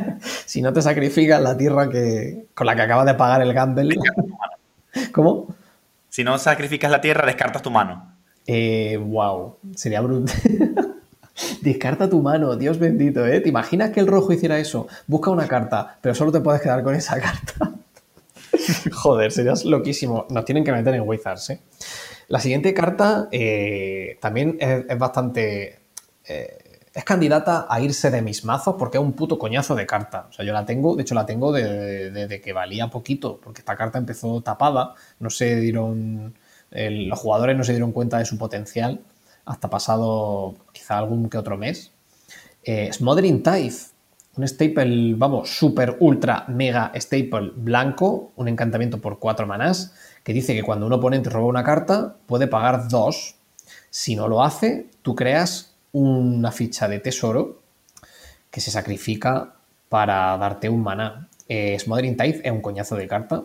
si 0.46 0.62
no 0.62 0.72
te 0.72 0.82
sacrificas 0.82 1.40
la 1.40 1.56
tierra 1.56 1.88
que, 1.88 2.46
con 2.54 2.66
la 2.66 2.74
que 2.74 2.82
acabas 2.82 3.06
de 3.06 3.14
pagar 3.14 3.42
el 3.42 3.52
gamble. 3.52 3.96
¿Cómo? 5.12 5.54
Si 6.16 6.24
no 6.24 6.38
sacrificas 6.38 6.90
la 6.90 7.02
tierra, 7.02 7.26
descartas 7.26 7.60
tu 7.60 7.70
mano. 7.70 8.16
Eh, 8.46 8.96
wow, 8.96 9.58
sería 9.74 10.00
brutal. 10.00 10.34
Descarta 11.60 12.08
tu 12.08 12.22
mano, 12.22 12.56
Dios 12.56 12.78
bendito, 12.78 13.26
¿eh? 13.26 13.40
¿Te 13.40 13.50
imaginas 13.50 13.90
que 13.90 14.00
el 14.00 14.06
rojo 14.06 14.32
hiciera 14.32 14.58
eso? 14.58 14.88
Busca 15.06 15.28
una 15.28 15.46
carta, 15.46 15.98
pero 16.00 16.14
solo 16.14 16.32
te 16.32 16.40
puedes 16.40 16.62
quedar 16.62 16.82
con 16.82 16.94
esa 16.94 17.20
carta. 17.20 17.70
Joder, 18.94 19.30
serías 19.30 19.66
loquísimo. 19.66 20.24
Nos 20.30 20.46
tienen 20.46 20.64
que 20.64 20.72
meter 20.72 20.94
en 20.94 21.02
Wizards, 21.02 21.50
¿eh? 21.50 21.60
La 22.28 22.40
siguiente 22.40 22.72
carta 22.72 23.28
eh, 23.30 24.16
también 24.18 24.56
es, 24.58 24.98
bastante... 24.98 25.80
Eh, 26.26 26.65
es 26.96 27.04
candidata 27.04 27.66
a 27.68 27.78
irse 27.82 28.10
de 28.10 28.22
mis 28.22 28.42
mazos 28.46 28.76
porque 28.78 28.96
es 28.96 29.04
un 29.04 29.12
puto 29.12 29.38
coñazo 29.38 29.74
de 29.74 29.84
carta. 29.84 30.28
O 30.30 30.32
sea, 30.32 30.46
yo 30.46 30.54
la 30.54 30.64
tengo, 30.64 30.96
de 30.96 31.02
hecho 31.02 31.14
la 31.14 31.26
tengo 31.26 31.52
desde 31.52 32.40
que 32.40 32.54
valía 32.54 32.88
poquito, 32.88 33.38
porque 33.42 33.60
esta 33.60 33.76
carta 33.76 33.98
empezó 33.98 34.40
tapada, 34.40 34.94
no 35.20 35.28
se 35.28 35.56
dieron... 35.56 36.34
los 36.70 37.18
jugadores 37.18 37.54
no 37.54 37.64
se 37.64 37.72
dieron 37.72 37.92
cuenta 37.92 38.16
de 38.16 38.24
su 38.24 38.38
potencial 38.38 39.02
hasta 39.44 39.68
pasado 39.68 40.54
quizá 40.72 40.96
algún 40.96 41.28
que 41.28 41.36
otro 41.36 41.58
mes. 41.58 41.92
Smothering 42.64 43.42
Tithe 43.42 43.94
un 44.36 44.48
staple, 44.48 45.14
vamos, 45.16 45.50
super, 45.50 45.96
ultra, 46.00 46.44
mega 46.48 46.92
staple 46.94 47.52
blanco, 47.56 48.32
un 48.36 48.48
encantamiento 48.48 49.00
por 49.00 49.18
4 49.18 49.46
manás, 49.46 49.94
que 50.22 50.32
dice 50.32 50.54
que 50.54 50.62
cuando 50.62 50.86
un 50.86 50.92
oponente 50.92 51.30
roba 51.30 51.46
una 51.46 51.64
carta, 51.64 52.16
puede 52.26 52.46
pagar 52.46 52.88
2. 52.88 53.34
Si 53.90 54.14
no 54.14 54.28
lo 54.28 54.42
hace, 54.42 54.88
tú 55.02 55.14
creas 55.14 55.75
una 55.92 56.52
ficha 56.52 56.88
de 56.88 56.98
tesoro 57.00 57.62
que 58.50 58.60
se 58.60 58.70
sacrifica 58.70 59.54
para 59.88 60.36
darte 60.38 60.68
un 60.68 60.82
maná. 60.82 61.28
Eh, 61.48 61.78
Smothering 61.78 62.16
Tithe 62.16 62.40
es 62.44 62.52
un 62.52 62.60
coñazo 62.60 62.96
de 62.96 63.06
carta. 63.06 63.44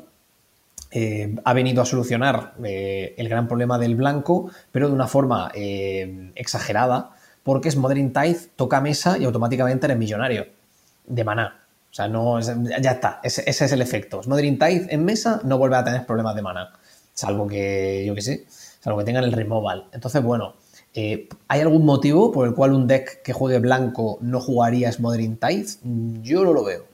Eh, 0.92 1.36
ha 1.44 1.54
venido 1.54 1.82
a 1.82 1.86
solucionar 1.86 2.54
eh, 2.64 3.14
el 3.18 3.30
gran 3.30 3.48
problema 3.48 3.78
del 3.78 3.96
blanco, 3.96 4.52
pero 4.72 4.88
de 4.88 4.94
una 4.94 5.08
forma 5.08 5.52
exagerada, 5.54 7.12
porque 7.44 7.72
Smothering 7.72 8.14
Tithe 8.14 8.50
toca 8.56 8.82
mesa 8.82 9.18
y 9.18 9.26
automáticamente 9.26 9.86
eres 9.86 9.98
millonario 9.98 10.48
de 11.06 11.24
maná. 11.24 11.62
O 11.90 11.94
sea, 11.94 12.08
no, 12.08 12.40
ya 12.40 12.92
está, 12.92 13.20
ese, 13.24 13.44
es 13.50 13.72
el 13.72 13.82
efecto. 13.82 14.24
Smothering 14.24 14.58
Tithe 14.58 14.94
en 14.94 15.04
mesa 15.04 15.42
no 15.44 15.58
vuelve 15.58 15.76
a 15.76 15.84
tener 15.84 16.06
problemas 16.06 16.36
de 16.36 16.42
maná, 16.42 16.72
salvo 17.14 17.48
que, 17.48 18.06
yo 18.06 18.16
qué 18.16 18.22
sé, 18.22 18.46
salvo 18.80 19.00
que 19.00 19.06
tengan 19.06 19.26
el 19.26 19.34
removal. 19.34 19.88
Entonces, 19.92 20.24
bueno, 20.24 20.56
eh, 20.94 21.30
¿hay 21.48 21.62
algún 21.62 21.86
motivo 21.86 22.32
por 22.32 22.48
el 22.48 22.54
cual 22.54 22.74
un 22.74 22.88
deck 22.88 23.22
que 23.24 23.34
juegue 23.34 23.60
blanco 23.60 24.18
no 24.22 24.40
jugaría 24.40 24.92
Smothering 24.92 25.38
Tithe? 25.38 25.80
Yo 26.22 26.44
no 26.44 26.54
lo 26.54 26.64
veo. 26.64 26.86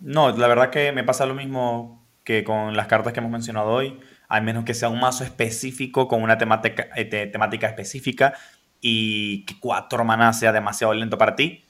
No, 0.00 0.36
la 0.36 0.48
verdad 0.48 0.70
que 0.70 0.92
me 0.92 1.04
pasa 1.04 1.26
lo 1.26 1.34
mismo 1.34 2.02
que 2.24 2.44
con 2.44 2.76
las 2.76 2.86
cartas 2.86 3.12
que 3.12 3.20
hemos 3.20 3.32
mencionado 3.32 3.70
hoy, 3.70 3.98
al 4.28 4.42
menos 4.42 4.64
que 4.64 4.74
sea 4.74 4.88
un 4.88 5.00
mazo 5.00 5.24
específico 5.24 6.08
con 6.08 6.22
una 6.22 6.38
temática, 6.38 6.88
eh, 6.96 7.04
temática 7.04 7.68
específica 7.68 8.34
y 8.80 9.44
que 9.44 9.54
cuatro 9.60 10.04
maná 10.04 10.32
sea 10.32 10.52
demasiado 10.52 10.94
lento 10.94 11.18
para 11.18 11.36
ti 11.36 11.62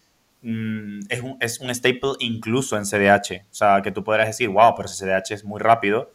Mm, 0.43 1.01
es, 1.09 1.23
un, 1.23 1.37
es, 1.41 1.61
un, 1.61 1.71
staple 1.71 2.13
incluso 2.19 2.77
en 2.77 2.85
CDH. 2.85 3.47
O 3.51 3.55
sea, 3.55 3.81
que 3.83 3.93
tú 3.93 4.03
podrás 4.05 4.27
decir, 4.27 4.49
wow, 4.49 4.75
pero 4.77 4.89
ese 4.89 5.07
CDH 5.07 5.35
es 5.35 5.45
muy 5.45 5.61
rápido. 5.61 6.13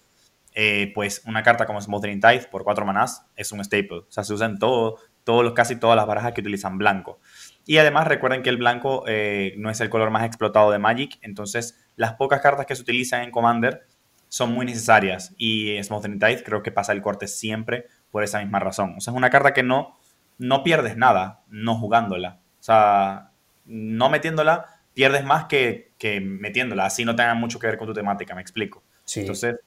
Eh, 0.60 0.91
pues 0.96 1.22
una 1.28 1.43
carta 1.43 1.67
como 1.67 1.80
Smothering 1.80 2.20
Tithe 2.20 2.48
por 2.50 2.63
4 2.63 2.84
manás 2.84 3.24
es 3.36 3.52
un 3.52 3.63
staple. 3.63 4.00
O 4.00 4.06
sea, 4.10 4.24
se 4.24 4.34
usa 4.34 4.48
en 4.48 4.58
todo, 4.58 4.98
todos 5.24 5.43
los, 5.43 5.54
casi 5.54 5.76
todas 5.76 5.96
las 5.96 6.08
barajas 6.08 6.34
que 6.34 6.41
utilizan 6.41 6.80
blanco. 6.80 7.20
Y 7.67 7.78
además 7.78 8.08
recuerden 8.08 8.41
que 8.41 8.50
el 8.50 8.58
blanco 8.58 9.04
eh, 9.06 9.54
no 9.58 9.70
es 9.70 9.80
el 9.82 9.91
color 9.91 10.10
más 10.10 10.26
explotado 10.26 10.72
de 10.72 10.80
Magic, 10.80 11.20
entonces 11.22 11.78
las 11.96 12.13
pocas 12.13 12.41
cartas 12.41 12.65
que 12.65 12.76
se 12.76 12.82
utilizan 12.82 13.22
en 13.22 13.30
Commander 13.30 13.86
son 14.30 14.52
muy 14.52 14.65
necesarias 14.65 15.36
y 15.38 15.78
Smothering 15.84 16.17
Tithe 16.17 16.43
creo 16.43 16.63
que 16.63 16.72
pasa 16.72 16.91
el 16.91 17.04
corte 17.04 17.28
siempre 17.28 17.86
por 18.10 18.24
esa 18.24 18.39
misma 18.39 18.60
razón. 18.60 18.96
O 18.98 19.00
sea, 19.00 19.12
es 19.12 19.17
una 19.17 19.30
carta 19.30 19.54
que 19.54 19.62
no, 19.62 19.96
no 20.39 20.63
pierdes 20.63 20.98
nada 20.98 21.43
no 21.50 21.76
jugándola. 21.76 22.39
O 22.60 22.63
sea, 22.63 23.30
no 23.65 24.10
metiéndola, 24.10 24.65
pierdes 24.96 25.24
más 25.24 25.46
que, 25.46 25.93
metiéndola. 26.24 26.88
Así 26.88 27.06
no 27.06 27.15
tenga 27.15 27.36
mucho 27.36 27.60
que 27.60 27.67
ver 27.67 27.78
con 27.78 27.86
tu 27.86 27.93
temática, 27.93 28.34
me 28.34 28.41
explico. 28.41 28.82
Entonces, 29.15 29.58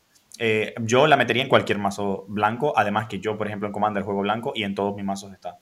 eh, 0.42 0.74
yo 0.80 1.06
la 1.06 1.16
metería 1.16 1.42
en 1.42 1.48
cualquier 1.48 1.78
mazo 1.78 2.24
blanco, 2.26 2.72
además 2.74 3.06
que 3.08 3.20
yo, 3.20 3.36
por 3.36 3.46
ejemplo, 3.46 3.68
en 3.68 3.72
Commander 3.72 4.02
juego 4.02 4.22
blanco 4.22 4.52
y 4.54 4.64
en 4.64 4.74
todos 4.74 4.96
mis 4.96 5.04
mazos 5.04 5.32
está. 5.32 5.58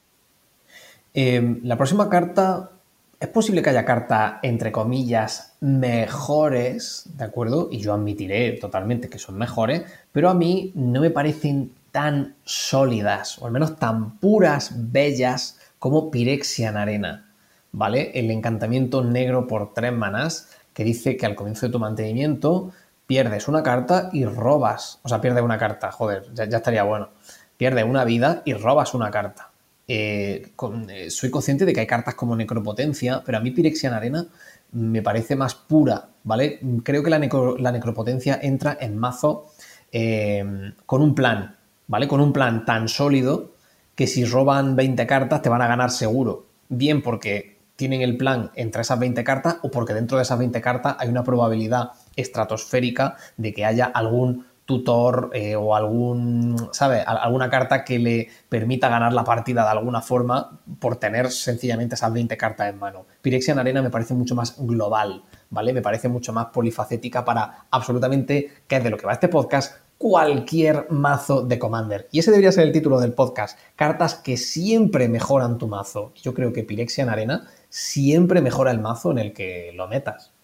Em, 1.13 1.61
la 1.65 1.77
próxima 1.77 2.09
carta, 2.09 2.71
es 3.19 3.29
posible 3.29 3.61
que 3.61 3.71
haya 3.71 3.85
cartas, 3.85 4.35
entre 4.43 4.71
comillas, 4.71 5.57
mejores, 5.61 7.11
¿de 7.17 7.25
acuerdo? 7.25 7.69
Y 7.71 7.79
yo 7.79 7.93
admitiré 7.93 8.53
totalmente 8.53 9.09
que 9.09 9.19
son 9.19 9.37
mejores, 9.37 9.83
pero 10.13 10.31
a 10.31 10.35
mí 10.35 10.71
no 10.77 11.01
me 11.01 11.11
parecen 11.11 11.73
tan 11.91 12.37
sólidas, 12.45 13.39
o 13.43 13.47
al 13.47 13.53
menos 13.53 13.77
tan 13.77 14.19
puras, 14.19 14.73
bellas, 14.93 15.59
como 15.81 16.11
Pirexian 16.11 16.77
Arena. 16.77 17.29
¿vale? 17.73 18.13
El 18.15 18.31
encantamiento 18.31 19.05
negro 19.05 19.47
por 19.47 19.75
tres 19.75 19.93
manás 19.93 20.51
que 20.73 20.85
dice 20.85 21.17
que 21.17 21.27
al 21.27 21.35
comienzo 21.35 21.67
de 21.67 21.73
tu 21.73 21.79
mantenimiento 21.79 22.71
pierdes 23.09 23.49
una 23.49 23.63
carta 23.63 24.11
y 24.13 24.27
robas, 24.27 25.01
o 25.03 25.09
sea, 25.09 25.19
pierdes 25.19 25.43
una 25.43 25.57
carta, 25.57 25.91
joder, 25.91 26.25
ya, 26.35 26.45
estaría 26.45 26.83
bueno. 26.83 27.09
Pierdes 27.57 27.85
una 27.85 28.05
vida 28.05 28.43
y 28.45 28.53
robas 28.53 28.93
una 28.93 29.11
carta. 29.11 29.51
Eh, 29.89 30.53
eh, 30.91 31.11
soy 31.11 31.31
consciente 31.31 31.65
de 31.65 31.73
que 31.73 31.81
hay 31.81 31.87
cartas 31.87 32.15
como 32.15 32.37
Necropotencia, 32.37 33.23
pero 33.25 33.39
a 33.39 33.41
mí 33.41 33.51
Pirexian 33.51 33.95
Arena 33.95 34.27
me 34.73 35.01
parece 35.01 35.37
más 35.37 35.55
pura, 35.55 36.11
¿vale? 36.23 36.61
Creo 36.85 37.03
que 37.03 37.09
la, 37.09 37.19
Necropotencia 37.19 38.39
entra 38.43 38.77
en 38.79 38.99
mazo 38.99 39.47
eh, 39.91 40.45
con 40.85 41.01
un 41.01 41.15
plan, 41.15 41.57
¿vale? 41.87 42.07
Con 42.07 42.21
un 42.21 42.35
plan 42.35 42.67
tan 42.67 42.89
sólido 42.89 43.53
que 43.95 44.07
si 44.07 44.27
roban 44.27 44.77
20 44.77 45.07
cartas 45.07 45.41
te 45.41 45.49
van 45.49 45.63
a 45.63 45.67
ganar 45.67 45.91
seguro. 45.91 46.45
Bien 46.69 47.01
porque 47.01 47.57
tienen 47.75 48.03
el 48.03 48.19
plan 48.19 48.51
entre 48.55 48.83
esas 48.83 48.99
20 48.99 49.25
cartas 49.25 49.57
o 49.63 49.71
porque 49.71 49.95
dentro 49.95 50.19
de 50.19 50.25
esas 50.25 50.39
20 50.39 50.61
cartas 50.61 50.97
hay 50.99 51.09
una 51.09 51.25
probabilidad 51.25 51.93
estratosférica 52.21 53.17
de 53.37 53.53
que 53.53 53.65
haya 53.65 53.87
algún 53.87 54.47
tutor 54.69 55.31
eh, 55.33 55.57
o 55.57 55.75
algún, 55.75 56.69
¿sabe? 56.73 57.01
Alguna 57.01 57.49
carta 57.49 57.87
que 57.87 57.99
le 57.99 58.29
permita 58.51 58.91
ganar 58.91 59.15
la 59.15 59.25
partida 59.25 59.63
de 59.63 59.71
alguna 59.71 60.03
forma 60.03 60.61
por 60.79 60.97
tener 60.97 61.31
sencillamente 61.31 61.95
esas 61.95 62.13
20 62.13 62.37
cartas 62.37 62.69
en 62.69 62.79
mano. 62.79 63.07
Pirexian 63.23 63.59
Arena 63.59 63.81
me 63.81 63.89
parece 63.89 64.13
mucho 64.13 64.35
más 64.35 64.57
global, 64.59 65.25
¿vale? 65.49 65.73
Me 65.73 65.81
parece 65.81 66.11
mucho 66.11 66.35
más 66.35 66.49
polifacética 66.49 67.25
para 67.25 67.65
absolutamente, 67.71 68.53
que 68.67 68.77
es 68.77 68.85
de 68.85 68.91
lo 68.91 68.99
que 68.99 69.07
va 69.07 69.15
este 69.15 69.29
podcast, 69.29 69.75
cualquier 69.97 70.87
mazo 70.91 71.47
de 71.47 71.59
Commander. 71.59 72.07
Y 72.13 72.19
ese 72.19 72.31
debería 72.31 72.53
ser 72.53 72.67
el 72.67 72.73
título 72.73 73.01
del 73.01 73.15
podcast. 73.15 73.59
Cartas 73.75 74.17
que 74.17 74.37
siempre 74.37 75.09
mejoran 75.09 75.57
tu 75.57 75.67
mazo. 75.67 76.13
Yo 76.15 76.35
creo 76.35 76.53
que 76.53 76.63
Pirexian 76.63 77.09
Arena 77.09 77.49
siempre 77.71 78.43
mejora 78.43 78.71
el 78.71 78.81
mazo 78.81 79.13
en 79.13 79.19
el 79.19 79.33
que 79.33 79.73
lo 79.75 79.89
metas. 79.89 80.35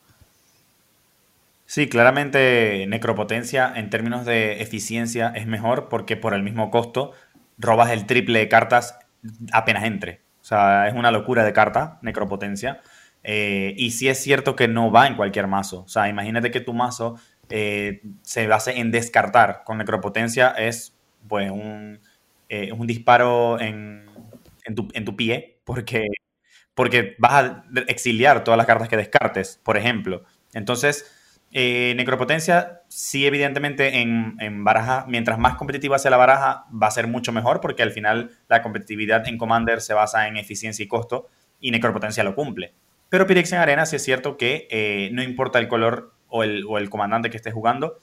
Sí, 1.66 1.88
claramente 1.88 2.86
necropotencia 2.88 3.72
en 3.74 3.88
términos 3.90 4.26
de 4.26 4.60
eficiencia 4.60 5.32
es 5.34 5.46
mejor 5.46 5.88
porque 5.88 6.16
por 6.16 6.34
el 6.34 6.42
mismo 6.42 6.70
costo 6.70 7.12
robas 7.58 7.90
el 7.90 8.06
triple 8.06 8.40
de 8.40 8.48
cartas 8.48 8.98
apenas 9.52 9.84
entre. 9.84 10.20
O 10.40 10.44
sea, 10.44 10.88
es 10.88 10.94
una 10.94 11.10
locura 11.10 11.42
de 11.44 11.54
carta, 11.54 11.98
necropotencia. 12.02 12.80
Eh, 13.22 13.74
y 13.78 13.92
sí 13.92 14.08
es 14.08 14.22
cierto 14.22 14.54
que 14.56 14.68
no 14.68 14.90
va 14.92 15.06
en 15.06 15.16
cualquier 15.16 15.46
mazo. 15.46 15.84
O 15.84 15.88
sea, 15.88 16.08
imagínate 16.08 16.50
que 16.50 16.60
tu 16.60 16.74
mazo 16.74 17.18
eh, 17.48 18.02
se 18.22 18.46
base 18.46 18.78
en 18.78 18.90
descartar 18.90 19.62
con 19.64 19.78
necropotencia, 19.78 20.50
es 20.50 20.94
pues 21.26 21.50
un, 21.50 22.00
eh, 22.50 22.72
un 22.72 22.86
disparo 22.86 23.58
en, 23.58 24.04
en, 24.66 24.74
tu, 24.74 24.88
en, 24.92 25.04
tu, 25.06 25.16
pie, 25.16 25.58
porque, 25.64 26.04
porque 26.74 27.16
vas 27.18 27.32
a 27.32 27.64
exiliar 27.88 28.44
todas 28.44 28.58
las 28.58 28.66
cartas 28.66 28.88
que 28.88 28.96
descartes, 28.98 29.60
por 29.62 29.78
ejemplo. 29.78 30.24
Entonces, 30.52 31.13
eh, 31.56 31.94
necropotencia, 31.96 32.82
sí, 32.88 33.26
evidentemente, 33.26 34.00
en, 34.00 34.36
en, 34.40 34.64
baraja, 34.64 35.04
mientras 35.06 35.38
más 35.38 35.54
competitiva 35.54 36.00
sea 36.00 36.10
la 36.10 36.16
baraja, 36.16 36.66
va 36.70 36.88
a 36.88 36.90
ser 36.90 37.06
mucho 37.06 37.30
mejor, 37.30 37.60
porque 37.60 37.84
al 37.84 37.92
final 37.92 38.32
la 38.48 38.60
competitividad 38.60 39.28
en 39.28 39.38
Commander 39.38 39.80
se 39.80 39.94
basa 39.94 40.26
en 40.26 40.36
eficiencia 40.36 40.84
y 40.84 40.88
costo, 40.88 41.28
y 41.60 41.70
necropotencia 41.70 42.24
lo 42.24 42.34
cumple. 42.34 42.74
Pero 43.08 43.28
Pyrex 43.28 43.52
en 43.52 43.60
Arena 43.60 43.86
sí 43.86 43.94
es 43.94 44.02
cierto 44.02 44.36
que 44.36 44.66
eh, 44.68 45.10
no 45.12 45.22
importa 45.22 45.60
el 45.60 45.68
color 45.68 46.12
o 46.28 46.42
el, 46.42 46.90
comandante 46.90 47.30
que 47.30 47.36
esté 47.36 47.52
jugando, 47.52 48.00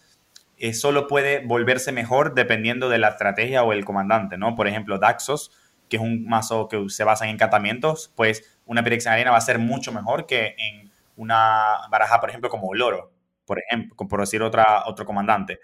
eh, 0.57 0.73
solo 0.73 1.07
puede 1.07 1.45
volverse 1.45 1.91
mejor 1.91 2.33
dependiendo 2.33 2.87
de 2.87 2.99
la 2.99 3.09
estrategia 3.09 3.63
o 3.63 3.73
el 3.73 3.83
comandante, 3.83 4.37
¿no? 4.37 4.55
Por 4.55 4.69
ejemplo, 4.69 4.97
Daxos, 4.97 5.51
que 5.89 5.97
es 5.97 6.01
un 6.01 6.25
mazo 6.25 6.69
que 6.69 6.85
se 6.87 7.03
basa 7.03 7.25
en 7.25 7.31
encantamientos, 7.31 8.13
pues 8.15 8.57
una 8.65 8.81
Pyrex 8.81 9.07
en 9.07 9.11
Arena 9.11 9.31
va 9.31 9.37
a 9.37 9.41
ser 9.41 9.59
mucho 9.59 9.91
mejor 9.91 10.25
que 10.25 10.55
en 10.57 10.89
una 11.17 11.89
baraja, 11.89 12.21
por 12.21 12.29
ejemplo, 12.29 12.49
como 12.49 12.73
Loro, 12.73 13.11
por 13.51 13.59
ejemplo, 13.59 14.17
decir 14.17 14.41
otra, 14.41 14.83
otro 14.85 15.05
comandante. 15.05 15.59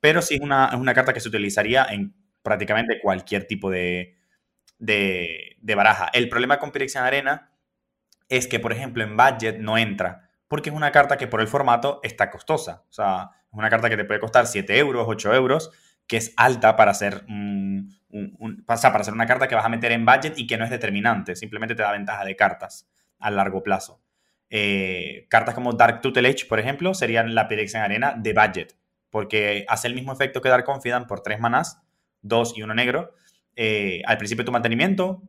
Pero 0.00 0.22
sí 0.22 0.34
es 0.34 0.40
una, 0.40 0.70
es 0.72 0.74
una 0.74 0.92
carta 0.92 1.12
que 1.12 1.20
se 1.20 1.28
utilizaría 1.28 1.84
en 1.84 2.12
prácticamente 2.42 2.98
cualquier 3.00 3.46
tipo 3.46 3.70
de, 3.70 4.16
de, 4.80 5.56
de 5.60 5.74
baraja. 5.76 6.10
El 6.12 6.28
problema 6.28 6.58
con 6.58 6.72
Pyrex 6.72 6.96
en 6.96 7.02
Arena 7.02 7.52
es 8.28 8.48
que, 8.48 8.58
por 8.58 8.72
ejemplo, 8.72 9.04
en 9.04 9.16
budget 9.16 9.58
no 9.60 9.78
entra, 9.78 10.28
porque 10.48 10.70
es 10.70 10.74
una 10.74 10.90
carta 10.90 11.16
que 11.16 11.28
por 11.28 11.40
el 11.40 11.46
formato 11.46 12.00
está 12.02 12.28
costosa. 12.28 12.82
O 12.90 12.92
sea, 12.92 13.30
es 13.52 13.56
una 13.56 13.70
carta 13.70 13.88
que 13.88 13.96
te 13.96 14.04
puede 14.04 14.18
costar 14.18 14.48
7 14.48 14.76
euros, 14.76 15.06
8 15.06 15.32
euros, 15.32 15.70
que 16.08 16.16
es 16.16 16.34
alta 16.36 16.74
para 16.74 16.92
ser, 16.92 17.24
un, 17.28 17.94
un, 18.08 18.64
para 18.66 19.04
ser 19.04 19.14
una 19.14 19.28
carta 19.28 19.46
que 19.46 19.54
vas 19.54 19.64
a 19.64 19.68
meter 19.68 19.92
en 19.92 20.04
budget 20.04 20.36
y 20.36 20.48
que 20.48 20.56
no 20.56 20.64
es 20.64 20.70
determinante, 20.70 21.36
simplemente 21.36 21.76
te 21.76 21.82
da 21.82 21.92
ventaja 21.92 22.24
de 22.24 22.34
cartas 22.34 22.88
a 23.20 23.30
largo 23.30 23.62
plazo. 23.62 24.02
Eh, 24.50 25.26
cartas 25.28 25.54
como 25.54 25.74
Dark 25.74 26.00
Tutelage, 26.00 26.46
por 26.46 26.58
ejemplo, 26.58 26.94
serían 26.94 27.34
la 27.34 27.48
Pyrex 27.48 27.74
en 27.74 27.82
arena 27.82 28.14
de 28.16 28.32
budget, 28.32 28.76
porque 29.10 29.64
hace 29.68 29.88
el 29.88 29.94
mismo 29.94 30.12
efecto 30.12 30.40
que 30.40 30.48
Dark 30.48 30.64
Confidant 30.64 31.06
por 31.06 31.20
3 31.20 31.38
manás, 31.40 31.82
2 32.22 32.54
y 32.56 32.62
1 32.62 32.74
negro. 32.74 33.14
Eh, 33.56 34.02
al 34.06 34.18
principio 34.18 34.42
de 34.42 34.46
tu 34.46 34.52
mantenimiento, 34.52 35.22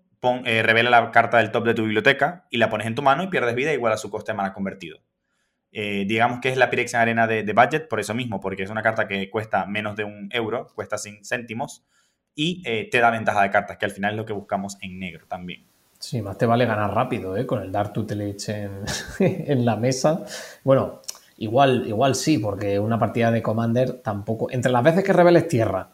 eh, 0.45 0.63
revela 0.63 0.89
la 0.89 1.11
carta 1.11 1.37
del 1.37 1.51
top 1.51 1.65
de 1.65 1.73
tu 1.73 1.83
biblioteca 1.83 2.45
y 2.49 2.57
la 2.57 2.69
pones 2.69 2.87
en 2.87 2.95
tu 2.95 3.01
mano 3.01 3.23
y 3.23 3.27
pierdes 3.27 3.55
vida 3.55 3.73
igual 3.73 3.93
a 3.93 3.97
su 3.97 4.09
coste 4.09 4.31
de 4.31 4.37
mana 4.37 4.53
convertido. 4.53 4.99
Digamos 5.71 6.39
que 6.39 6.49
es 6.49 6.57
la 6.57 6.71
Pyrex 6.71 6.95
en 6.95 6.99
arena 6.99 7.27
de, 7.27 7.43
budget 7.53 7.87
por 7.87 7.99
eso 7.99 8.15
mismo, 8.15 8.39
porque 8.39 8.63
es 8.63 8.71
una 8.71 8.81
carta 8.81 9.07
que 9.07 9.29
cuesta 9.29 9.67
menos 9.67 9.95
de 9.95 10.03
un 10.03 10.27
euro, 10.31 10.67
cuesta 10.73 10.97
sin 10.97 11.23
céntimos 11.23 11.85
y 12.33 12.63
te 12.89 12.99
da 12.99 13.11
ventaja 13.11 13.43
de 13.43 13.51
cartas, 13.51 13.77
que 13.77 13.85
al 13.85 13.91
final 13.91 14.13
es 14.13 14.17
lo 14.17 14.25
que 14.25 14.33
buscamos 14.33 14.77
en 14.81 14.97
negro 14.97 15.27
también. 15.27 15.68
Sí, 15.99 16.21
más 16.21 16.37
te 16.37 16.45
vale 16.45 16.65
ganar 16.65 16.93
rápido, 16.93 17.35
¿eh? 17.35 17.45
Con 17.45 17.61
el 17.61 17.71
Dark 17.71 17.93
Tutelage 17.93 18.63
en, 18.63 18.83
en 19.19 19.65
la 19.65 19.75
mesa. 19.75 20.25
Bueno, 20.63 21.01
igual, 21.37 21.85
igual 21.87 22.15
sí, 22.15 22.37
porque 22.37 22.79
una 22.79 22.97
partida 22.97 23.31
de 23.31 23.41
Commander 23.41 24.01
tampoco... 24.01 24.49
Entre 24.49 24.71
las 24.71 24.83
veces 24.83 25.03
que 25.03 25.13
reveles 25.13 25.47
tierra 25.47 25.89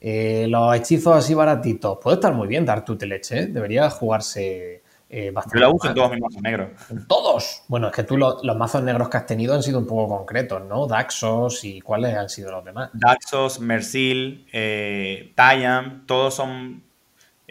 eh, 0.00 0.46
los 0.48 0.74
hechizos 0.74 1.14
así 1.14 1.34
baratitos. 1.34 1.98
Puede 2.02 2.14
estar 2.14 2.32
muy 2.32 2.48
bien 2.48 2.64
dar 2.64 2.84
tu 2.84 2.96
teleche, 2.96 3.40
¿eh? 3.40 3.46
Debería 3.46 3.90
jugarse 3.90 4.82
eh, 5.10 5.30
bastante. 5.30 5.58
Yo 5.58 5.66
la 5.66 5.74
uso 5.74 5.88
en 5.88 5.94
todos 5.94 6.10
mis 6.10 6.20
mazos 6.20 6.42
negros. 6.42 6.70
¿En 6.90 7.06
todos? 7.06 7.62
Bueno, 7.68 7.88
es 7.88 7.92
que 7.92 8.04
tú 8.04 8.16
lo, 8.16 8.42
los 8.42 8.56
mazos 8.56 8.82
negros 8.82 9.10
que 9.10 9.18
has 9.18 9.26
tenido 9.26 9.54
han 9.54 9.62
sido 9.62 9.78
un 9.78 9.86
poco 9.86 10.16
concretos, 10.16 10.62
¿no? 10.64 10.86
Daxos 10.86 11.64
y 11.64 11.82
cuáles 11.82 12.16
han 12.16 12.30
sido 12.30 12.50
los 12.50 12.64
demás. 12.64 12.90
Daxos, 12.94 13.60
Mercil, 13.60 14.46
eh, 14.52 15.32
Tayam, 15.34 16.06
todos 16.06 16.34
son 16.34 16.82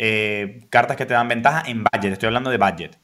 eh, 0.01 0.65
cartas 0.69 0.95
que 0.95 1.05
te 1.05 1.13
dan 1.13 1.27
ventaja 1.27 1.63
en 1.67 1.83
budget. 1.83 2.13
Estoy 2.13 2.27
hablando 2.27 2.49
de 2.49 2.57
budget. 2.57 2.97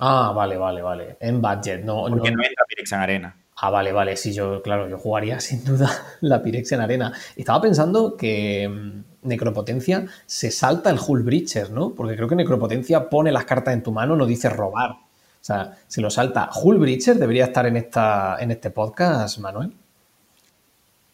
Ah, 0.00 0.32
vale, 0.34 0.56
vale, 0.56 0.82
vale. 0.82 1.16
En 1.20 1.40
budget, 1.40 1.84
no. 1.84 2.06
Porque 2.08 2.32
no, 2.32 2.38
no 2.38 2.42
entra 2.42 2.64
Pyrex 2.68 2.92
en 2.92 2.98
arena. 2.98 3.36
Ah, 3.56 3.70
vale, 3.70 3.92
vale, 3.92 4.16
sí, 4.16 4.32
yo, 4.32 4.60
claro, 4.60 4.88
yo 4.88 4.98
jugaría 4.98 5.38
sin 5.40 5.64
duda 5.64 5.88
la 6.20 6.42
Pyrex 6.42 6.72
en 6.72 6.80
arena. 6.80 7.12
Estaba 7.36 7.60
pensando 7.60 8.16
que 8.16 8.68
mmm, 8.68 9.28
Necropotencia 9.28 10.06
se 10.26 10.50
salta 10.50 10.90
el 10.90 10.98
Hull 10.98 11.22
Breacher, 11.22 11.70
¿no? 11.70 11.94
Porque 11.94 12.16
creo 12.16 12.28
que 12.28 12.34
Necropotencia 12.34 13.08
pone 13.08 13.30
las 13.30 13.44
cartas 13.44 13.72
en 13.74 13.84
tu 13.84 13.92
mano, 13.92 14.16
no 14.16 14.26
dice 14.26 14.50
robar. 14.50 14.90
O 14.90 15.42
sea, 15.44 15.78
se 15.86 16.00
lo 16.00 16.10
salta. 16.10 16.50
Hull 16.60 16.78
Breacher 16.78 17.16
debería 17.16 17.44
estar 17.44 17.64
en, 17.66 17.76
esta, 17.76 18.38
en 18.40 18.50
este 18.50 18.70
podcast, 18.70 19.38
Manuel. 19.38 19.72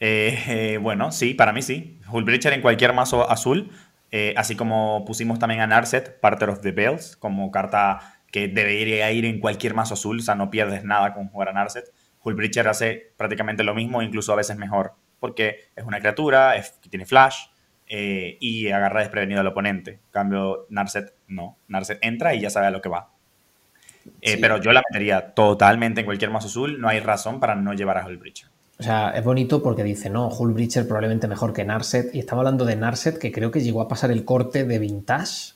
Eh, 0.01 0.39
eh, 0.49 0.79
bueno, 0.79 1.13
sí, 1.13 1.35
para 1.35 1.53
mí 1.53 1.61
sí. 1.61 1.99
Hull 2.11 2.25
Breacher 2.25 2.53
en 2.53 2.63
cualquier 2.63 2.93
mazo 2.93 3.29
azul, 3.31 3.71
eh, 4.11 4.35
así 4.37 4.57
como 4.57 5.05
pusimos 5.05 5.39
también 5.39 5.61
a 5.61 5.67
Narset, 5.67 6.21
Parter 6.21 6.51
of 6.51 6.61
the 6.61 6.73
Bells, 6.73 7.17
como 7.17 7.51
carta 7.51 8.21
que 8.31 8.49
debería 8.49 9.11
ir 9.13 9.25
en 9.25 9.41
cualquier 9.41 9.75
mazo 9.75 9.95
azul, 9.95 10.19
o 10.19 10.23
sea, 10.23 10.35
no 10.35 10.51
pierdes 10.51 10.85
nada 10.85 11.15
con 11.15 11.29
jugar 11.29 11.49
a 11.49 11.53
Narset. 11.53 11.93
Hullbreacher 12.23 12.69
hace 12.69 13.13
prácticamente 13.17 13.63
lo 13.63 13.75
mismo, 13.75 14.03
incluso 14.03 14.33
a 14.33 14.37
veces 14.37 14.57
mejor, 14.57 14.95
porque 15.21 15.61
es 15.75 15.85
una 15.85 16.01
criatura, 16.01 16.57
es, 16.57 16.81
tiene 16.81 17.07
flash 17.07 17.47
eh, 17.89 18.37
y 18.41 18.69
agarra 18.69 19.01
desprevenido 19.01 19.41
al 19.41 19.47
oponente. 19.47 19.93
En 19.93 20.11
cambio, 20.11 20.67
Narset 20.71 21.15
no. 21.29 21.57
Narset 21.69 21.99
entra 22.03 22.35
y 22.35 22.41
ya 22.41 22.51
sabe 22.51 22.67
a 22.67 22.71
lo 22.71 22.83
que 22.83 22.89
va. 22.89 23.11
Eh, 24.21 24.33
sí. 24.33 24.39
Pero 24.41 24.59
yo 24.59 24.73
la 24.73 24.83
metería 24.91 25.35
totalmente 25.35 26.01
en 26.01 26.07
cualquier 26.07 26.31
mazo 26.31 26.49
azul, 26.49 26.81
no 26.81 26.89
hay 26.89 27.01
razón 27.01 27.41
para 27.41 27.55
no 27.55 27.75
llevar 27.75 27.99
a 27.99 28.07
Hullbreacher. 28.07 28.49
O 28.79 28.83
sea, 28.83 29.11
es 29.11 29.25
bonito 29.25 29.63
porque 29.63 29.83
dice, 29.83 30.11
no, 30.11 30.29
Hullbreacher 30.29 30.87
probablemente 30.87 31.29
mejor 31.29 31.53
que 31.53 31.65
Narset. 31.65 32.15
Y 32.15 32.19
estamos 32.19 32.43
hablando 32.43 32.65
de 32.65 32.77
Narset, 32.77 33.19
que 33.19 33.33
creo 33.33 33.51
que 33.51 33.63
llegó 33.63 33.81
a 33.81 33.89
pasar 33.89 34.11
el 34.11 34.25
corte 34.25 34.65
de 34.65 34.79
Vintage 34.79 35.55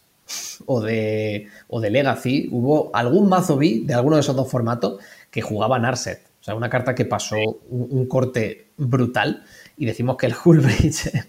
o 0.66 0.80
de, 0.80 1.48
o 1.68 1.80
de 1.80 1.90
Legacy. 1.90 2.48
Hubo 2.50 2.90
algún 2.94 3.28
mazo 3.28 3.56
B 3.56 3.82
de 3.84 3.94
alguno 3.94 4.16
de 4.16 4.20
esos 4.20 4.36
dos 4.36 4.50
formatos 4.50 5.02
que 5.30 5.42
jugaba 5.42 5.78
Narset. 5.78 6.22
O 6.40 6.42
sea, 6.44 6.54
una 6.54 6.70
carta 6.70 6.94
que 6.94 7.04
pasó 7.04 7.36
un, 7.36 7.88
un 7.90 8.06
corte 8.06 8.68
brutal 8.78 9.44
y 9.76 9.84
decimos 9.84 10.16
que 10.16 10.26
el 10.26 10.34
Hullbreacher... 10.42 11.24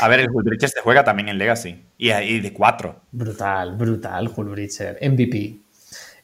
A 0.00 0.08
ver, 0.08 0.20
el 0.20 0.30
Hullbreacher 0.30 0.70
se 0.70 0.80
juega 0.80 1.04
también 1.04 1.28
en 1.28 1.38
Legacy 1.38 1.82
y, 1.98 2.40
de 2.40 2.52
4. 2.52 3.00
Brutal, 3.12 3.76
brutal, 3.76 4.30
Hullbreacher. 4.34 4.98
MVP. 5.02 5.58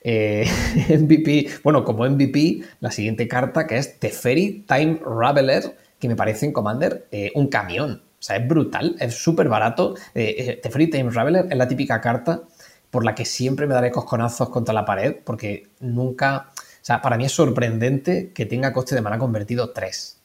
Eh, 0.05 0.47
MVP, 0.99 1.49
bueno, 1.63 1.85
como 1.85 2.09
MVP, 2.09 2.63
la 2.81 2.91
siguiente 2.91 3.29
carta 3.29 3.67
que 3.67 3.79
es 3.79 3.99
Teferi 3.99 4.65
Time 4.67 5.01
Raveler, 5.05 5.77
que 5.99 6.09
me 6.09 6.17
parece 6.17 6.47
en 6.47 6.53
Commander 6.53 7.07
eh, 7.11 7.31
un 7.35 7.49
camión. 7.49 8.03
O 8.19 8.25
sea, 8.25 8.37
es 8.37 8.47
brutal, 8.47 8.97
es 9.01 9.15
súper 9.15 9.49
barato. 9.49 9.95
Eh, 10.15 10.61
Teferi 10.63 10.89
Time 10.89 11.11
Raveler 11.11 11.47
es 11.51 11.57
la 11.57 11.69
típica 11.69 12.01
carta 12.01 12.43
por 12.91 13.05
la 13.05 13.15
que 13.15 13.25
siempre 13.25 13.67
me 13.67 13.75
daré 13.75 13.91
cosconazos 13.91 14.51
contra 14.51 14.75
la 14.75 14.85
pared, 14.85 15.17
porque 15.25 15.69
nunca 15.81 16.53
o 16.83 16.85
sea, 16.85 17.01
para 17.01 17.17
mí 17.17 17.25
es 17.25 17.33
sorprendente 17.33 18.33
que 18.33 18.45
tenga 18.45 18.73
coste 18.73 18.97
de 18.97 19.03
mana 19.03 19.17
convertido 19.17 19.71
3. 19.71 20.19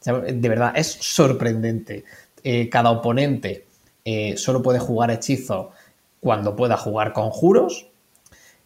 O 0.00 0.02
sea, 0.02 0.14
de 0.18 0.48
verdad, 0.48 0.72
es 0.74 0.88
sorprendente. 0.88 2.04
Eh, 2.42 2.68
cada 2.68 2.90
oponente 2.90 3.66
eh, 4.04 4.36
solo 4.36 4.62
puede 4.62 4.80
jugar 4.80 5.12
hechizo 5.12 5.70
cuando 6.18 6.56
pueda 6.56 6.76
jugar 6.76 7.12
conjuros. 7.12 7.86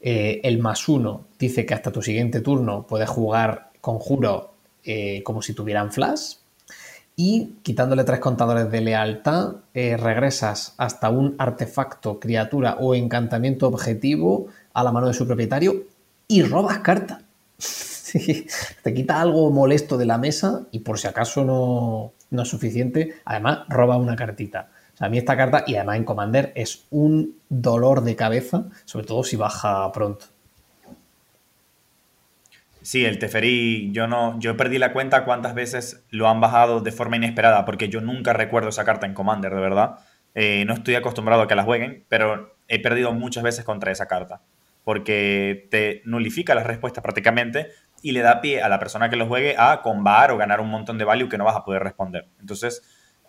Eh, 0.00 0.40
el 0.44 0.58
más 0.58 0.88
uno 0.88 1.26
dice 1.38 1.66
que 1.66 1.74
hasta 1.74 1.90
tu 1.90 2.02
siguiente 2.02 2.40
turno 2.40 2.86
puedes 2.86 3.08
jugar 3.08 3.70
conjuro 3.80 4.54
eh, 4.84 5.22
como 5.24 5.42
si 5.42 5.54
tuvieran 5.54 5.92
flash. 5.92 6.36
Y 7.18 7.54
quitándole 7.62 8.04
tres 8.04 8.20
contadores 8.20 8.70
de 8.70 8.82
lealtad, 8.82 9.56
eh, 9.72 9.96
regresas 9.96 10.74
hasta 10.76 11.08
un 11.08 11.34
artefacto, 11.38 12.20
criatura 12.20 12.76
o 12.78 12.94
encantamiento 12.94 13.66
objetivo 13.66 14.48
a 14.74 14.84
la 14.84 14.92
mano 14.92 15.08
de 15.08 15.14
su 15.14 15.26
propietario 15.26 15.84
y 16.28 16.42
robas 16.42 16.78
carta. 16.80 17.22
Te 18.82 18.94
quita 18.94 19.20
algo 19.20 19.50
molesto 19.50 19.96
de 19.96 20.06
la 20.06 20.18
mesa 20.18 20.66
y 20.70 20.80
por 20.80 20.98
si 20.98 21.08
acaso 21.08 21.44
no, 21.44 22.12
no, 22.30 22.42
es 22.42 22.48
suficiente, 22.48 23.14
además 23.24 23.60
roba 23.68 23.96
una 23.96 24.14
cartita. 24.14 24.68
A 24.98 25.08
mí 25.08 25.18
esta 25.18 25.36
carta, 25.36 25.64
y 25.66 25.74
además 25.76 25.96
en 25.96 26.04
Commander, 26.04 26.52
es 26.54 26.86
un 26.90 27.38
dolor 27.48 28.02
de 28.02 28.16
cabeza, 28.16 28.66
sobre 28.84 29.06
todo 29.06 29.24
si 29.24 29.36
baja 29.36 29.90
pronto. 29.92 30.26
Sí, 32.82 33.04
el 33.04 33.18
Teferi, 33.18 33.90
yo 33.92 34.06
no, 34.06 34.38
yo 34.38 34.56
perdí 34.56 34.78
la 34.78 34.92
cuenta 34.92 35.24
cuántas 35.24 35.54
veces 35.54 36.04
lo 36.10 36.28
han 36.28 36.40
bajado 36.40 36.80
de 36.80 36.92
forma 36.92 37.16
inesperada, 37.16 37.64
porque 37.64 37.88
yo 37.88 38.00
nunca 38.00 38.32
recuerdo 38.32 38.68
esa 38.68 38.84
carta 38.84 39.06
en 39.06 39.14
Commander, 39.14 39.52
de 39.54 39.60
verdad. 39.60 39.98
Eh, 40.34 40.64
no 40.66 40.74
estoy 40.74 40.94
acostumbrado 40.94 41.42
a 41.42 41.48
que 41.48 41.56
la 41.56 41.64
jueguen, 41.64 42.04
pero 42.08 42.56
he 42.68 42.80
perdido 42.80 43.12
muchas 43.12 43.42
veces 43.42 43.64
contra 43.64 43.90
esa 43.92 44.06
carta. 44.06 44.42
porque 44.84 45.66
te 45.72 46.00
nulifica 46.04 46.54
las 46.54 46.64
respuestas 46.64 47.02
prácticamente 47.02 47.68
y 48.02 48.12
le 48.12 48.20
da 48.20 48.40
pie 48.40 48.62
a 48.62 48.68
la 48.68 48.78
persona 48.78 49.10
que 49.10 49.16
lo 49.16 49.26
juegue 49.26 49.56
a 49.58 49.82
combar 49.82 50.30
o 50.30 50.36
ganar 50.36 50.60
un 50.60 50.70
montón 50.70 50.96
de 50.96 51.04
value 51.04 51.28
que 51.28 51.38
no 51.38 51.44
vas 51.44 51.56
a 51.56 51.64
poder 51.64 51.82
responder. 51.82 52.28
Entonces, 52.40 52.82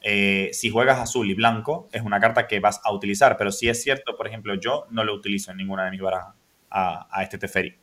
eh, 0.10 0.51
si 0.53 0.70
juegas 0.70 0.99
azul 0.99 1.30
y 1.30 1.34
blanco, 1.34 1.89
es 1.91 2.01
una 2.01 2.22
carta 2.22 2.47
que 2.47 2.62
vas 2.62 2.80
a 2.86 2.93
utilizar, 2.93 3.36
pero 3.36 3.51
si 3.51 3.68
es 3.68 3.84
cierto, 3.84 4.16
por 4.16 4.26
ejemplo, 4.26 4.55
yo 4.55 4.86
no 4.89 5.03
lo 5.03 5.14
utilizo 5.14 5.51
en 5.51 5.58
ninguna 5.58 5.84
de 5.84 5.91
mis 5.91 5.99
barajas 5.99 6.34
a, 6.72 7.10
este 7.22 7.38
Teferi. 7.38 7.78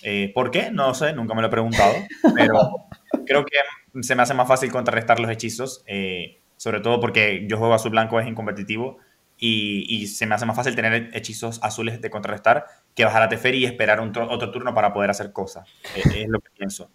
Eh, 0.00 0.30
¿Por 0.32 0.52
qué? 0.52 0.70
No 0.70 0.94
sé, 0.94 1.12
nunca 1.12 1.34
me 1.34 1.40
lo 1.40 1.48
he 1.48 1.50
preguntado, 1.50 1.92
pero 2.36 2.56
creo 3.26 3.44
que 3.44 3.56
se 4.00 4.14
me 4.14 4.22
hace 4.22 4.32
más 4.32 4.46
fácil 4.46 4.70
contrarrestar 4.70 5.18
los 5.18 5.28
hechizos, 5.28 5.82
eh, 5.88 6.38
sobre 6.56 6.78
todo 6.78 7.00
porque 7.00 7.44
yo 7.48 7.58
juego 7.58 7.74
azul 7.74 7.90
blanco 7.90 8.20
es 8.20 8.28
incompetitivo 8.28 8.98
y, 9.36 10.06
se 10.06 10.24
me 10.26 10.36
hace 10.36 10.46
más 10.46 10.54
fácil 10.54 10.76
tener 10.76 11.10
hechizos 11.14 11.58
azules 11.64 12.00
de 12.00 12.10
contrarrestar 12.10 12.66
que 12.94 13.04
bajar 13.04 13.24
a 13.24 13.28
Teferi 13.28 13.58
y 13.58 13.64
esperar 13.64 13.98
otro 13.98 14.52
turno 14.52 14.72
para 14.72 14.92
poder 14.92 15.10
hacer 15.10 15.32
cosas. 15.32 15.68
es 15.96 16.28
lo 16.28 16.38
que 16.38 16.50
pienso. 16.56 16.92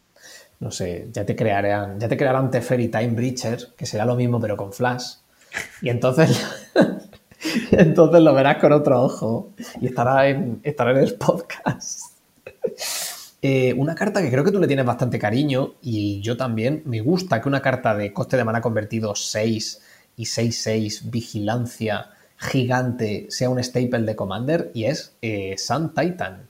No 0.61 0.69
sé, 0.69 1.09
ya 1.11 1.25
te 1.25 1.35
crearán, 1.35 1.99
ya 1.99 2.07
te 2.07 2.15
crearán 2.15 2.51
Teferi 2.51 2.87
Time 2.87 3.09
Breacher, 3.09 3.69
que 3.75 3.87
será 3.87 4.05
lo 4.05 4.15
mismo 4.15 4.39
pero 4.39 4.55
con 4.55 4.71
Flash. 4.71 5.15
Y 5.81 5.89
entonces, 5.89 6.45
entonces 7.71 8.21
lo 8.21 8.33
verás 8.33 8.57
con 8.57 8.71
otro 8.71 9.01
ojo 9.01 9.49
y 9.81 9.87
estará 9.87 10.29
en, 10.29 10.61
estará 10.63 10.91
en 10.91 10.97
el 10.97 11.15
podcast. 11.15 12.11
Eh, 13.41 13.73
una 13.75 13.95
carta 13.95 14.21
que 14.21 14.29
creo 14.29 14.43
que 14.43 14.51
tú 14.51 14.59
le 14.59 14.67
tienes 14.67 14.85
bastante 14.85 15.17
cariño 15.17 15.73
y 15.81 16.21
yo 16.21 16.37
también. 16.37 16.83
Me 16.85 17.01
gusta 17.01 17.41
que 17.41 17.49
una 17.49 17.61
carta 17.61 17.95
de 17.95 18.13
coste 18.13 18.37
de 18.37 18.43
mana 18.43 18.61
convertido 18.61 19.15
6 19.15 19.81
y 20.15 20.25
6-6, 20.25 21.09
vigilancia, 21.09 22.11
gigante 22.37 23.25
sea 23.29 23.49
un 23.49 23.57
staple 23.63 24.03
de 24.03 24.15
Commander 24.15 24.69
y 24.75 24.83
es 24.83 25.15
eh, 25.23 25.55
Sun 25.57 25.95
Titan. 25.95 26.45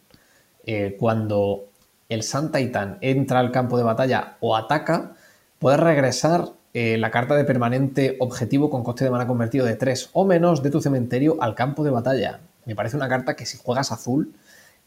Eh, 0.65 0.97
cuando 0.99 1.70
el 2.13 2.23
Sun 2.23 2.51
Titan 2.51 2.97
entra 3.01 3.39
al 3.39 3.51
campo 3.51 3.77
de 3.77 3.83
batalla 3.83 4.37
o 4.39 4.55
ataca, 4.55 5.13
puedes 5.59 5.79
regresar 5.79 6.49
eh, 6.73 6.97
la 6.97 7.11
carta 7.11 7.35
de 7.35 7.43
permanente 7.43 8.17
objetivo 8.19 8.69
con 8.69 8.83
coste 8.83 9.03
de 9.03 9.11
mana 9.11 9.27
convertido 9.27 9.65
de 9.65 9.75
3 9.75 10.09
o 10.13 10.25
menos 10.25 10.61
de 10.63 10.71
tu 10.71 10.81
cementerio 10.81 11.37
al 11.41 11.55
campo 11.55 11.83
de 11.83 11.91
batalla. 11.91 12.39
Me 12.65 12.75
parece 12.75 12.97
una 12.97 13.09
carta 13.09 13.35
que 13.35 13.45
si 13.45 13.57
juegas 13.57 13.91
azul, 13.91 14.33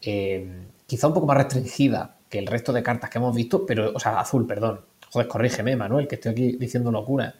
quizá 0.00 1.06
un 1.08 1.14
poco 1.14 1.26
más 1.26 1.36
restringida 1.36 2.16
que 2.28 2.38
el 2.38 2.46
resto 2.46 2.72
de 2.72 2.82
cartas 2.82 3.10
que 3.10 3.18
hemos 3.18 3.34
visto, 3.34 3.64
pero, 3.64 3.92
o 3.94 3.98
sea, 3.98 4.20
azul, 4.20 4.46
perdón. 4.46 4.82
Joder, 5.10 5.28
corrígeme, 5.28 5.76
Manuel, 5.76 6.06
que 6.06 6.16
estoy 6.16 6.32
aquí 6.32 6.56
diciendo 6.56 6.90
locura. 6.90 7.34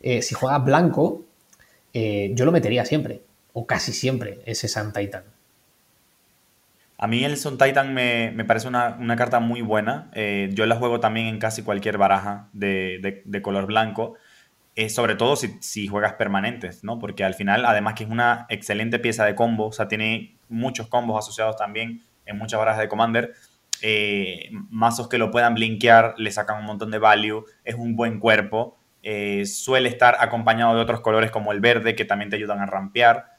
si 0.00 0.34
juegas 0.34 0.64
blanco, 0.64 1.24
eh, 1.94 2.32
yo 2.34 2.44
lo 2.44 2.52
metería 2.52 2.84
siempre, 2.84 3.22
o 3.52 3.66
casi 3.66 3.92
siempre, 3.92 4.40
ese 4.46 4.68
Sun 4.68 4.92
Titan. 4.92 5.24
A 7.02 7.08
mí 7.08 7.24
el 7.24 7.36
Sun 7.36 7.58
Titan 7.58 7.92
me, 7.92 8.44
parece 8.44 8.68
una, 8.68 9.16
carta 9.16 9.40
muy 9.40 9.60
buena. 9.60 10.08
Eh, 10.14 10.50
yo 10.52 10.66
la 10.66 10.76
juego 10.76 11.00
también 11.00 11.26
en 11.26 11.40
casi 11.40 11.64
cualquier 11.64 11.98
baraja 11.98 12.48
de, 12.52 13.40
color 13.42 13.66
blanco. 13.66 14.14
Eh, 14.76 14.88
sobre 14.88 15.16
todo 15.16 15.34
si, 15.34 15.88
juegas 15.88 16.12
permanentes, 16.12 16.84
¿no? 16.84 17.00
Porque 17.00 17.24
al 17.24 17.34
final, 17.34 17.64
además 17.66 17.94
que 17.94 18.04
es 18.04 18.10
una 18.10 18.46
excelente 18.50 19.00
pieza 19.00 19.24
de 19.24 19.34
combo, 19.34 19.66
o 19.66 19.72
sea, 19.72 19.88
tiene 19.88 20.36
muchos 20.48 20.86
combos 20.86 21.18
asociados 21.18 21.56
también 21.56 22.02
en 22.24 22.38
muchas 22.38 22.60
barajas 22.60 22.82
de 22.82 22.88
Commander. 22.88 23.32
mazos 24.70 25.08
que 25.08 25.18
lo 25.18 25.32
puedan 25.32 25.54
blinkear, 25.56 26.14
le 26.18 26.30
sacan 26.30 26.60
un 26.60 26.66
montón 26.66 26.92
de 26.92 26.98
value, 26.98 27.44
es 27.64 27.74
un 27.74 27.96
buen 27.96 28.20
cuerpo. 28.20 28.78
Eh, 29.02 29.44
suele 29.44 29.88
estar 29.88 30.18
acompañado 30.20 30.76
de 30.76 30.80
otros 30.82 31.00
colores 31.00 31.32
como 31.32 31.50
el 31.50 31.58
verde 31.58 31.96
que 31.96 32.04
también 32.04 32.30
te 32.30 32.36
ayudan 32.36 32.60
a 32.60 32.66
rampear 32.66 33.32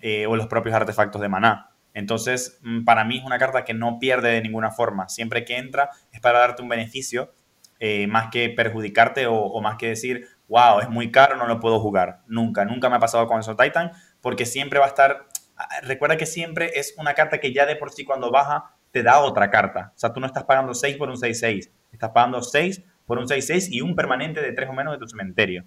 eh, 0.00 0.26
o 0.26 0.36
los 0.36 0.46
propios 0.46 0.76
artefactos 0.76 1.20
de 1.20 1.28
maná. 1.28 1.72
Entonces, 1.98 2.60
mm, 2.62 2.84
para 2.84 3.04
mí 3.04 3.18
es 3.18 3.24
una 3.24 3.38
carta 3.38 3.64
que 3.64 3.74
no 3.74 3.98
pierde 3.98 4.30
de 4.30 4.40
ninguna 4.40 4.70
forma. 4.70 5.08
Siempre 5.08 5.44
que 5.44 5.56
entra 5.56 5.90
es 6.12 6.20
para 6.20 6.38
darte 6.38 6.62
un 6.62 6.68
beneficio 6.68 7.34
eh, 7.80 8.06
más 8.06 8.28
que 8.30 8.50
perjudicarte 8.50 9.26
o, 9.26 9.60
más 9.60 9.78
que 9.78 9.88
decir, 9.88 10.28
wow, 10.46 10.78
es 10.78 10.88
muy 10.88 11.10
caro, 11.10 11.36
no 11.36 11.48
lo 11.48 11.58
puedo 11.58 11.80
jugar. 11.80 12.20
Nunca, 12.28 12.64
nunca 12.64 12.88
me 12.88 12.96
ha 12.96 13.00
pasado 13.00 13.26
con 13.26 13.40
eso 13.40 13.56
Titan 13.56 13.90
porque 14.20 14.46
siempre 14.46 14.78
va 14.78 14.84
a 14.84 14.88
estar... 14.90 15.26
Ah, 15.56 15.66
recuerda 15.82 16.16
que 16.16 16.26
siempre 16.26 16.70
es 16.76 16.94
una 16.98 17.14
carta 17.14 17.38
que 17.38 17.52
ya 17.52 17.66
de 17.66 17.74
por 17.74 17.90
sí 17.90 18.04
cuando 18.04 18.30
baja 18.30 18.76
te 18.92 19.02
da 19.02 19.18
otra 19.18 19.50
carta. 19.50 19.92
O 19.96 19.98
sea, 19.98 20.12
tú 20.12 20.20
no 20.20 20.26
estás 20.26 20.44
pagando 20.44 20.74
6 20.74 20.96
por 20.98 21.08
un 21.08 21.16
6-6, 21.16 21.68
estás 21.92 22.10
pagando 22.10 22.42
6 22.42 22.80
por 23.06 23.18
un 23.18 23.26
6-6 23.26 23.70
y 23.72 23.80
un 23.80 23.96
permanente 23.96 24.40
de 24.40 24.52
3 24.52 24.68
o 24.68 24.72
menos 24.72 24.92
de 24.92 25.00
tu 25.00 25.08
cementerio. 25.08 25.64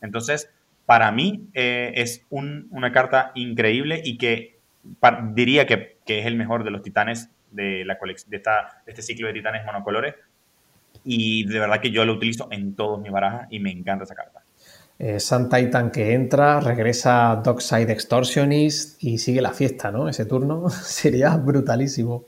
Entonces, 0.00 0.50
para 0.86 1.12
mí 1.12 1.50
eh, 1.52 1.92
es 1.96 2.24
una 2.30 2.92
carta 2.92 3.32
increíble 3.34 4.00
y 4.02 4.16
que 4.16 4.55
diría 5.34 5.66
que, 5.66 5.98
es 6.06 6.26
el 6.26 6.36
mejor 6.36 6.64
de 6.64 6.70
los 6.70 6.82
titanes 6.82 7.30
de, 7.50 7.84
la 7.84 7.98
de, 8.26 8.36
esta, 8.36 8.82
este 8.86 9.02
ciclo 9.02 9.26
de 9.26 9.34
titanes 9.34 9.64
monocolores. 9.64 10.14
Y 11.04 11.44
de 11.46 11.60
verdad 11.60 11.80
que 11.80 11.90
yo 11.90 12.04
lo 12.04 12.14
utilizo 12.14 12.48
en 12.50 12.74
todos 12.74 13.00
mis 13.00 13.12
barajas 13.12 13.46
y 13.50 13.60
me 13.60 13.70
encanta 13.70 14.04
esa 14.04 14.14
carta. 14.14 14.42
Eh, 14.98 15.20
Sun 15.20 15.50
Titan 15.50 15.90
que 15.90 16.14
entra, 16.14 16.58
regresa 16.60 17.40
Dockside 17.44 17.90
Extortionist 17.90 19.02
y 19.04 19.18
sigue 19.18 19.42
la 19.42 19.52
fiesta, 19.52 19.90
¿no? 19.90 20.08
Ese 20.08 20.24
turno 20.24 20.70
sería 20.70 21.36
brutalísimo. 21.36 22.24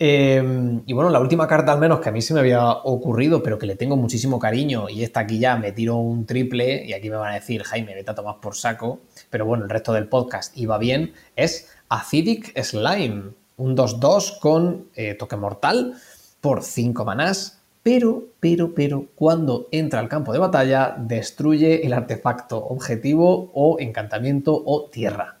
Em, 0.00 0.82
y 0.86 0.92
bueno, 0.92 1.10
la 1.10 1.18
última 1.18 1.48
carta 1.48 1.72
al 1.72 1.80
menos 1.80 1.98
que 1.98 2.08
a 2.08 2.12
mí 2.12 2.22
se 2.22 2.32
me 2.32 2.38
había 2.40 2.70
ocurrido, 2.70 3.42
pero 3.42 3.58
que 3.58 3.66
le 3.66 3.74
tengo 3.74 3.96
muchísimo 3.96 4.38
cariño, 4.38 4.88
y 4.88 5.02
esta 5.02 5.20
aquí 5.20 5.40
ya 5.40 5.56
me 5.56 5.72
tiro 5.72 5.96
un 5.96 6.24
triple, 6.24 6.84
y 6.86 6.92
aquí 6.92 7.10
me 7.10 7.16
van 7.16 7.32
a 7.32 7.34
decir, 7.34 7.64
Jaime, 7.64 7.94
vete 7.94 8.12
a 8.12 8.14
tomar 8.14 8.40
por 8.40 8.54
saco, 8.54 9.00
pero 9.28 9.44
bueno, 9.44 9.64
el 9.64 9.70
resto 9.70 9.92
del 9.92 10.08
podcast 10.08 10.56
iba 10.56 10.78
bien, 10.78 11.14
es 11.34 11.68
Acidic 11.88 12.56
Slime, 12.62 13.32
un 13.56 13.76
2-2 13.76 14.38
con 14.38 14.86
eh, 14.94 15.14
toque 15.14 15.36
mortal 15.36 15.94
por 16.40 16.62
5 16.62 17.04
manás, 17.04 17.58
pero, 17.82 18.22
pero, 18.38 18.74
pero, 18.74 19.06
cuando 19.16 19.66
entra 19.72 19.98
al 19.98 20.08
campo 20.08 20.32
de 20.32 20.38
batalla, 20.38 20.94
destruye 20.96 21.84
el 21.86 21.92
artefacto 21.92 22.58
objetivo 22.58 23.50
o 23.54 23.80
encantamiento 23.80 24.62
o 24.64 24.84
tierra. 24.90 25.38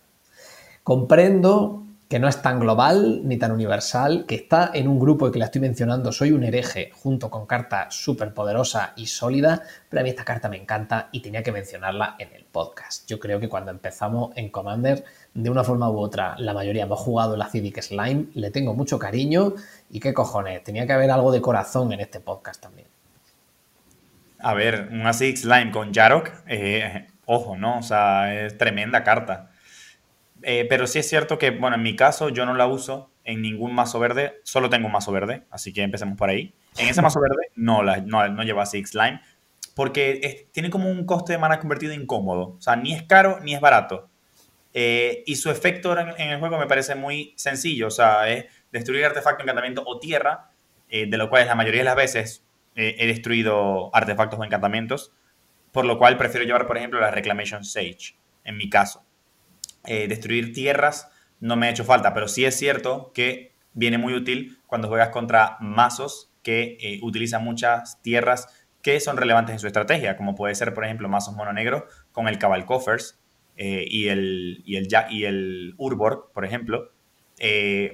Comprendo 0.82 1.84
que 2.08 2.18
no 2.18 2.26
es 2.26 2.40
tan 2.40 2.58
global 2.58 3.20
ni 3.24 3.36
tan 3.36 3.52
universal, 3.52 4.24
que 4.26 4.34
está 4.34 4.70
en 4.72 4.88
un 4.88 4.98
grupo 4.98 5.30
que 5.30 5.38
la 5.38 5.44
estoy 5.44 5.60
mencionando, 5.60 6.10
soy 6.10 6.32
un 6.32 6.42
hereje, 6.42 6.90
junto 6.94 7.28
con 7.30 7.46
carta 7.46 7.90
súper 7.90 8.32
poderosa 8.32 8.94
y 8.96 9.06
sólida, 9.06 9.62
pero 9.90 10.00
a 10.00 10.02
mí 10.02 10.08
esta 10.08 10.24
carta 10.24 10.48
me 10.48 10.56
encanta 10.56 11.10
y 11.12 11.20
tenía 11.20 11.42
que 11.42 11.52
mencionarla 11.52 12.16
en 12.18 12.32
el 12.32 12.46
podcast. 12.46 13.06
Yo 13.06 13.20
creo 13.20 13.38
que 13.38 13.50
cuando 13.50 13.70
empezamos 13.70 14.34
en 14.36 14.48
Commander, 14.48 15.04
de 15.34 15.50
una 15.50 15.64
forma 15.64 15.90
u 15.90 15.98
otra, 15.98 16.34
la 16.38 16.54
mayoría 16.54 16.84
hemos 16.84 16.98
jugado 16.98 17.36
la 17.36 17.44
Acidic 17.44 17.82
Slime, 17.82 18.28
le 18.32 18.50
tengo 18.50 18.72
mucho 18.72 18.98
cariño 18.98 19.52
y 19.90 20.00
qué 20.00 20.14
cojones, 20.14 20.64
tenía 20.64 20.86
que 20.86 20.94
haber 20.94 21.10
algo 21.10 21.30
de 21.30 21.42
corazón 21.42 21.92
en 21.92 22.00
este 22.00 22.20
podcast 22.20 22.62
también. 22.62 22.88
A 24.38 24.54
ver, 24.54 24.88
un 24.92 25.06
Acidic 25.06 25.36
Slime 25.36 25.70
con 25.70 25.92
Jarok, 25.92 26.30
eh, 26.46 27.06
ojo, 27.26 27.58
¿no? 27.58 27.80
O 27.80 27.82
sea, 27.82 28.46
es 28.46 28.56
tremenda 28.56 29.04
carta. 29.04 29.50
Eh, 30.50 30.64
pero 30.66 30.86
sí 30.86 30.98
es 30.98 31.06
cierto 31.06 31.36
que, 31.36 31.50
bueno, 31.50 31.76
en 31.76 31.82
mi 31.82 31.94
caso 31.94 32.30
yo 32.30 32.46
no 32.46 32.54
la 32.54 32.66
uso 32.66 33.10
en 33.22 33.42
ningún 33.42 33.74
mazo 33.74 33.98
verde, 33.98 34.40
solo 34.44 34.70
tengo 34.70 34.86
un 34.86 34.92
mazo 34.94 35.12
verde, 35.12 35.42
así 35.50 35.74
que 35.74 35.82
empecemos 35.82 36.16
por 36.16 36.30
ahí. 36.30 36.54
En 36.78 36.88
ese 36.88 37.02
mazo 37.02 37.20
verde 37.20 37.50
no, 37.54 37.82
la, 37.82 37.98
no, 37.98 38.26
no 38.28 38.42
lleva 38.42 38.64
Six 38.64 38.92
Slime, 38.92 39.20
porque 39.74 40.48
tiene 40.52 40.70
como 40.70 40.90
un 40.90 41.04
coste 41.04 41.34
de 41.34 41.38
mana 41.38 41.60
convertido 41.60 41.92
incómodo. 41.92 42.54
O 42.56 42.60
sea, 42.62 42.76
ni 42.76 42.94
es 42.94 43.02
caro 43.02 43.40
ni 43.42 43.54
es 43.54 43.60
barato. 43.60 44.08
Eh, 44.72 45.22
y 45.26 45.36
su 45.36 45.50
efecto 45.50 45.94
en, 45.98 46.30
el 46.30 46.38
juego 46.38 46.56
me 46.56 46.66
parece 46.66 46.94
muy 46.94 47.34
sencillo. 47.36 47.88
O 47.88 47.90
sea, 47.90 48.30
es 48.30 48.46
destruir 48.72 49.04
artefacto, 49.04 49.42
encantamiento 49.42 49.82
o 49.84 49.98
tierra, 49.98 50.48
eh, 50.88 51.04
de 51.10 51.18
lo 51.18 51.28
cual 51.28 51.46
la 51.46 51.56
mayoría 51.56 51.80
de 51.80 51.84
las 51.84 51.96
veces 51.96 52.46
he 52.74 53.06
destruido 53.06 53.94
artefactos 53.94 54.40
o 54.40 54.44
encantamientos. 54.44 55.12
Por 55.72 55.84
lo 55.84 55.98
cual 55.98 56.16
prefiero 56.16 56.46
llevar, 56.46 56.66
por 56.66 56.78
ejemplo, 56.78 57.00
la 57.00 57.10
Reclamation 57.10 57.66
Sage, 57.66 58.16
en 58.44 58.56
mi 58.56 58.70
caso. 58.70 59.04
Eh, 59.90 60.06
destruir 60.06 60.52
tierras 60.52 61.10
no 61.40 61.56
me 61.56 61.66
ha 61.66 61.70
hecho 61.70 61.82
falta, 61.82 62.12
pero 62.12 62.28
sí 62.28 62.44
es 62.44 62.54
cierto 62.58 63.10
que 63.14 63.54
viene 63.72 63.96
muy 63.96 64.12
útil 64.12 64.58
cuando 64.66 64.86
juegas 64.86 65.08
contra 65.08 65.56
mazos 65.60 66.30
que 66.42 66.76
eh, 66.78 67.00
utilizan 67.02 67.42
muchas 67.42 68.02
tierras 68.02 68.48
que 68.82 69.00
son 69.00 69.16
relevantes 69.16 69.54
en 69.54 69.58
su 69.60 69.66
estrategia, 69.66 70.18
como 70.18 70.34
puede 70.34 70.54
ser, 70.54 70.74
por 70.74 70.84
ejemplo, 70.84 71.08
mazos 71.08 71.34
mono 71.34 71.54
negro 71.54 71.86
con 72.12 72.28
el 72.28 72.36
Cabal 72.38 72.66
Coffers 72.66 73.18
eh, 73.56 73.86
y, 73.88 74.08
el, 74.08 74.62
y, 74.66 74.76
el, 74.76 74.88
y 75.08 75.24
el 75.24 75.74
Urborg, 75.78 76.32
por 76.34 76.44
ejemplo, 76.44 76.92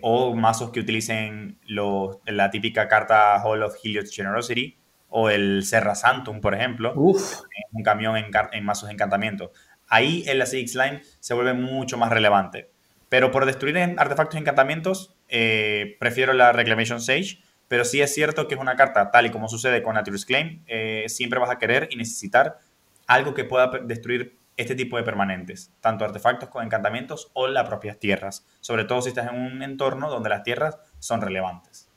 o 0.02 0.34
mazos 0.34 0.70
que 0.72 0.80
utilicen 0.80 1.60
la 1.68 2.50
típica 2.50 2.88
carta 2.88 3.40
Hall 3.40 3.62
of 3.62 3.76
Helios 3.84 4.10
Generosity 4.10 4.76
o 5.10 5.30
el 5.30 5.62
Serra 5.62 5.94
Santum, 5.94 6.40
por 6.40 6.54
ejemplo, 6.54 6.92
un 6.96 7.82
camión 7.84 8.16
en, 8.16 8.32
en 8.50 8.64
mazos 8.64 8.88
de 8.88 8.94
encantamiento 8.94 9.52
ahí 9.94 10.24
el 10.26 10.42
Acidic 10.42 10.68
Slime 10.68 11.02
se 11.20 11.34
vuelve 11.34 11.54
mucho 11.54 11.96
más 11.96 12.10
relevante. 12.10 12.70
Pero 13.08 13.30
por 13.30 13.46
destruir 13.46 13.78
artefactos 13.96 14.34
y 14.34 14.38
encantamientos, 14.38 15.14
eh, 15.28 15.96
prefiero 16.00 16.32
la 16.32 16.52
Reclamation 16.52 17.00
Sage. 17.00 17.38
Pero 17.68 17.84
sí 17.84 18.02
es 18.02 18.12
cierto 18.12 18.46
que 18.46 18.54
es 18.54 18.60
una 18.60 18.76
carta, 18.76 19.10
tal 19.10 19.26
y 19.26 19.30
como 19.30 19.48
sucede 19.48 19.82
con 19.82 19.94
Natural's 19.94 20.26
Claim, 20.26 20.62
eh, 20.66 21.04
siempre 21.08 21.38
vas 21.38 21.50
a 21.50 21.58
querer 21.58 21.88
y 21.90 21.96
necesitar 21.96 22.58
algo 23.06 23.32
que 23.34 23.44
pueda 23.44 23.70
destruir 23.84 24.36
este 24.56 24.74
tipo 24.74 24.96
de 24.96 25.02
permanentes, 25.02 25.72
tanto 25.80 26.04
artefactos 26.04 26.50
con 26.50 26.64
encantamientos 26.64 27.30
o 27.32 27.48
las 27.48 27.66
propias 27.66 27.98
tierras, 27.98 28.46
sobre 28.60 28.84
todo 28.84 29.00
si 29.00 29.08
estás 29.08 29.32
en 29.32 29.40
un 29.40 29.62
entorno 29.62 30.10
donde 30.10 30.28
las 30.28 30.42
tierras 30.42 30.78
son 30.98 31.22
relevantes. 31.22 31.88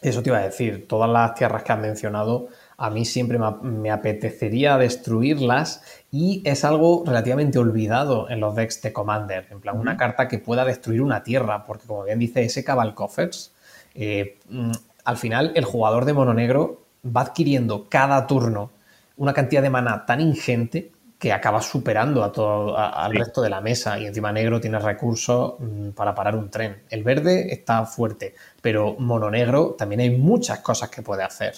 Eso 0.00 0.22
te 0.22 0.30
iba 0.30 0.38
a 0.38 0.42
decir, 0.42 0.88
todas 0.88 1.10
las 1.10 1.34
tierras 1.34 1.62
que 1.62 1.72
has 1.72 1.78
mencionado, 1.78 2.48
a 2.76 2.90
mí 2.90 3.04
siempre 3.04 3.38
me, 3.38 3.90
apetecería 3.90 4.76
destruirlas 4.78 5.82
y 6.10 6.42
es 6.44 6.64
algo 6.64 7.04
relativamente 7.06 7.58
olvidado 7.58 8.28
en 8.30 8.40
los 8.40 8.54
decks 8.54 8.82
de 8.82 8.92
Commander, 8.92 9.46
en 9.50 9.60
plan, 9.60 9.78
una 9.78 9.96
carta 9.96 10.28
que 10.28 10.38
pueda 10.38 10.64
destruir 10.64 11.02
una 11.02 11.22
tierra, 11.22 11.64
porque 11.66 11.86
como 11.86 12.04
bien 12.04 12.18
dice 12.18 12.42
ese 12.42 12.64
Cabal 12.64 12.94
Coffers, 12.94 13.52
eh, 13.94 14.38
mm, 14.48 14.72
al 15.04 15.16
final 15.16 15.52
el 15.54 15.64
jugador 15.64 16.04
de 16.04 16.12
mono 16.12 16.34
negro 16.34 16.82
va 17.04 17.22
adquiriendo 17.22 17.88
cada 17.88 18.26
turno 18.26 18.70
una 19.16 19.32
cantidad 19.32 19.62
de 19.62 19.70
mana 19.70 20.04
tan 20.06 20.20
ingente 20.20 20.90
que 21.18 21.32
acaba 21.32 21.62
superando 21.62 22.22
a 22.24 22.32
todo, 22.32 22.76
al 22.76 23.14
resto 23.14 23.40
de 23.40 23.48
la 23.48 23.60
mesa 23.60 23.98
y 23.98 24.06
encima 24.06 24.32
negro 24.32 24.60
tiene 24.60 24.78
recursos 24.78 25.54
mm, 25.58 25.90
para 25.90 26.14
parar 26.14 26.36
un 26.36 26.50
tren. 26.50 26.82
El 26.90 27.02
verde 27.02 27.52
está 27.52 27.86
fuerte, 27.86 28.34
pero 28.60 28.96
mono 28.98 29.30
negro 29.30 29.74
también 29.78 30.00
hay 30.00 30.10
muchas 30.10 30.58
cosas 30.58 30.90
que 30.90 31.02
puede 31.02 31.22
hacer. 31.22 31.54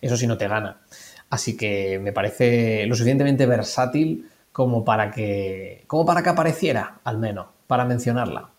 Eso 0.00 0.16
sí 0.16 0.26
no 0.26 0.38
te 0.38 0.48
gana. 0.48 0.80
Así 1.30 1.56
que 1.56 1.98
me 1.98 2.12
parece 2.12 2.86
lo 2.86 2.94
suficientemente 2.94 3.46
versátil 3.46 4.28
como 4.52 4.84
para 4.84 5.10
que, 5.10 5.84
como 5.86 6.04
para 6.04 6.22
que 6.22 6.28
apareciera, 6.28 7.00
al 7.04 7.18
menos, 7.18 7.46
para 7.66 7.84
mencionarla. 7.84 8.50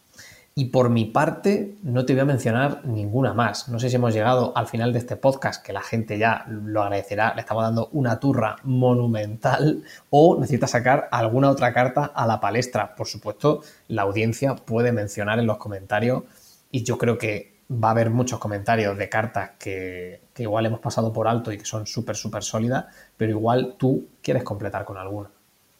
Y 0.55 0.65
por 0.65 0.89
mi 0.89 1.05
parte, 1.05 1.77
no 1.81 2.05
te 2.05 2.13
voy 2.13 2.21
a 2.21 2.25
mencionar 2.25 2.85
ninguna 2.85 3.33
más. 3.33 3.69
No 3.69 3.79
sé 3.79 3.89
si 3.89 3.95
hemos 3.95 4.13
llegado 4.13 4.55
al 4.55 4.67
final 4.67 4.93
de 4.93 4.99
este 4.99 5.15
podcast, 5.15 5.65
que 5.65 5.73
la 5.73 5.81
gente 5.81 6.19
ya 6.19 6.45
lo 6.47 6.83
agradecerá. 6.83 7.33
Le 7.33 7.41
estamos 7.41 7.63
dando 7.63 7.89
una 7.91 8.19
turra 8.19 8.57
monumental 8.63 9.83
o 10.11 10.39
necesita 10.39 10.67
sacar 10.67 11.09
alguna 11.11 11.49
otra 11.49 11.73
carta 11.73 12.05
a 12.05 12.27
la 12.27 12.39
palestra. 12.39 12.95
Por 12.95 13.07
supuesto, 13.07 13.61
la 13.87 14.03
audiencia 14.03 14.55
puede 14.55 14.91
mencionar 14.91 15.39
en 15.39 15.47
los 15.47 15.57
comentarios 15.57 16.23
y 16.69 16.83
yo 16.83 16.99
creo 16.99 17.17
que 17.17 17.53
va 17.71 17.87
a 17.87 17.91
haber 17.91 18.11
muchos 18.11 18.37
comentarios 18.37 18.95
de 18.95 19.09
cartas 19.09 19.51
que, 19.57 20.21
igual 20.41 20.65
hemos 20.65 20.79
pasado 20.79 21.13
por 21.13 21.27
alto 21.27 21.51
y 21.51 21.57
que 21.59 21.65
son 21.65 21.85
súper, 21.85 22.15
súper 22.15 22.43
sólidas, 22.43 22.85
pero 23.15 23.31
igual 23.31 23.75
tú 23.77 24.07
quieres 24.23 24.43
completar 24.43 24.83
con 24.83 24.97
alguna. 24.97 25.29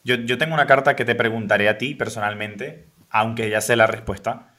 Yo, 0.04 0.16
yo 0.16 0.38
tengo 0.38 0.54
una 0.54 0.68
carta 0.68 0.96
que 0.96 1.06
te 1.06 1.16
preguntaré 1.16 1.70
a 1.70 1.80
ti 1.80 1.96
personalmente, 1.96 2.86
aunque 3.10 3.50
ya 3.50 3.62
sé 3.62 3.76
la 3.76 3.88
respuesta 3.88 4.54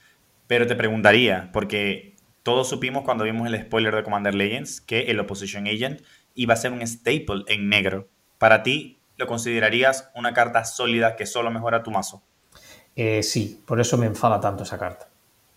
pero 0.46 0.66
te 0.66 0.76
preguntaría, 0.76 1.50
porque 1.52 2.16
todos 2.42 2.68
supimos 2.68 3.04
cuando 3.04 3.24
vimos 3.24 3.46
el 3.46 3.60
spoiler 3.60 3.94
de 3.94 4.02
Commander 4.02 4.34
Legends 4.34 4.80
que 4.80 5.02
el 5.02 5.20
Opposition 5.20 5.66
Agent 5.66 6.02
iba 6.34 6.54
a 6.54 6.56
ser 6.56 6.72
un 6.72 6.82
staple 6.82 7.44
en 7.48 7.68
negro. 7.68 8.08
Para 8.38 8.62
ti, 8.62 8.98
¿lo 9.16 9.26
considerarías 9.26 10.10
una 10.14 10.34
carta 10.34 10.64
sólida 10.64 11.16
que 11.16 11.26
solo 11.26 11.50
mejora 11.50 11.82
tu 11.82 11.90
mazo? 11.90 12.22
Eh, 12.96 13.22
sí, 13.22 13.62
por 13.66 13.80
eso 13.80 13.96
me 13.96 14.06
enfada 14.06 14.40
tanto 14.40 14.64
esa 14.64 14.78
carta. 14.78 15.08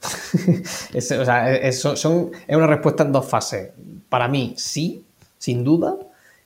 es, 0.94 1.12
o 1.12 1.26
sea, 1.26 1.54
es, 1.54 1.82
son, 1.82 2.32
es 2.48 2.56
una 2.56 2.68
respuesta 2.68 3.04
en 3.04 3.12
dos 3.12 3.28
fases. 3.28 3.72
Para 4.10 4.28
mí, 4.28 4.53
sí, 4.58 5.05
sin 5.38 5.64
duda, 5.64 5.95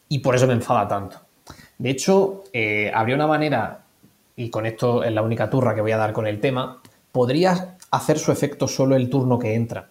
y 0.10 0.20
por 0.20 0.36
eso 0.36 0.48
me 0.48 0.54
enfada 0.54 0.88
tanto. 0.88 1.18
De 1.78 1.90
hecho, 1.90 2.44
eh, 2.54 2.92
habría 2.94 3.16
una 3.16 3.28
manera, 3.28 3.84
y 4.36 4.50
con 4.50 4.66
esto 4.66 5.04
es 5.04 5.12
la 5.12 5.22
única 5.22 5.50
turra 5.50 5.74
que 5.74 5.82
voy 5.82 5.92
a 5.92 5.98
dar 5.98 6.14
con 6.14 6.28
el 6.28 6.40
tema, 6.40 6.82
podrías 7.12 7.68
hacer 7.92 8.20
su 8.20 8.32
efecto 8.32 8.68
solo 8.68 8.96
el 8.96 9.10
turno 9.10 9.40
que 9.40 9.56
entra, 9.56 9.90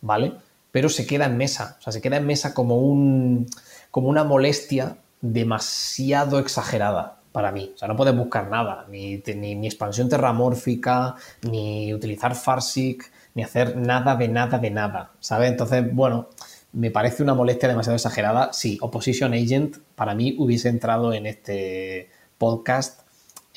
¿vale? 0.00 0.32
Pero 0.70 0.88
se 0.88 1.06
queda 1.06 1.26
en 1.26 1.36
mesa, 1.36 1.76
o 1.78 1.82
sea, 1.82 1.92
se 1.92 2.02
queda 2.02 2.16
en 2.16 2.26
mesa 2.26 2.54
como, 2.54 2.76
un, 2.78 3.46
como 3.90 4.08
una 4.08 4.24
molestia 4.24 4.96
demasiado 5.20 6.38
exagerada 6.38 7.16
para 7.32 7.52
mí. 7.52 7.72
O 7.74 7.78
sea, 7.78 7.88
no 7.88 7.96
puedes 7.96 8.16
buscar 8.16 8.48
nada, 8.48 8.86
ni, 8.90 9.18
ni, 9.18 9.66
expansión 9.66 10.08
terramórfica, 10.08 11.16
ni 11.42 11.92
utilizar 11.92 12.34
Farsic, 12.34 13.10
ni 13.34 13.42
hacer 13.42 13.76
nada 13.76 14.16
de 14.16 14.28
nada 14.28 14.58
de 14.58 14.70
nada, 14.70 15.10
¿sabes? 15.20 15.50
Entonces, 15.50 15.84
bueno, 15.94 16.28
me 16.76 16.90
parece 16.90 17.22
una 17.22 17.32
molestia 17.32 17.70
demasiado 17.70 17.96
exagerada. 17.96 18.52
Sí, 18.52 18.76
Opposition 18.82 19.32
Agent 19.32 19.78
para 19.94 20.14
mí 20.14 20.36
hubiese 20.38 20.68
entrado 20.68 21.14
en 21.14 21.24
este 21.24 22.10
podcast 22.36 23.00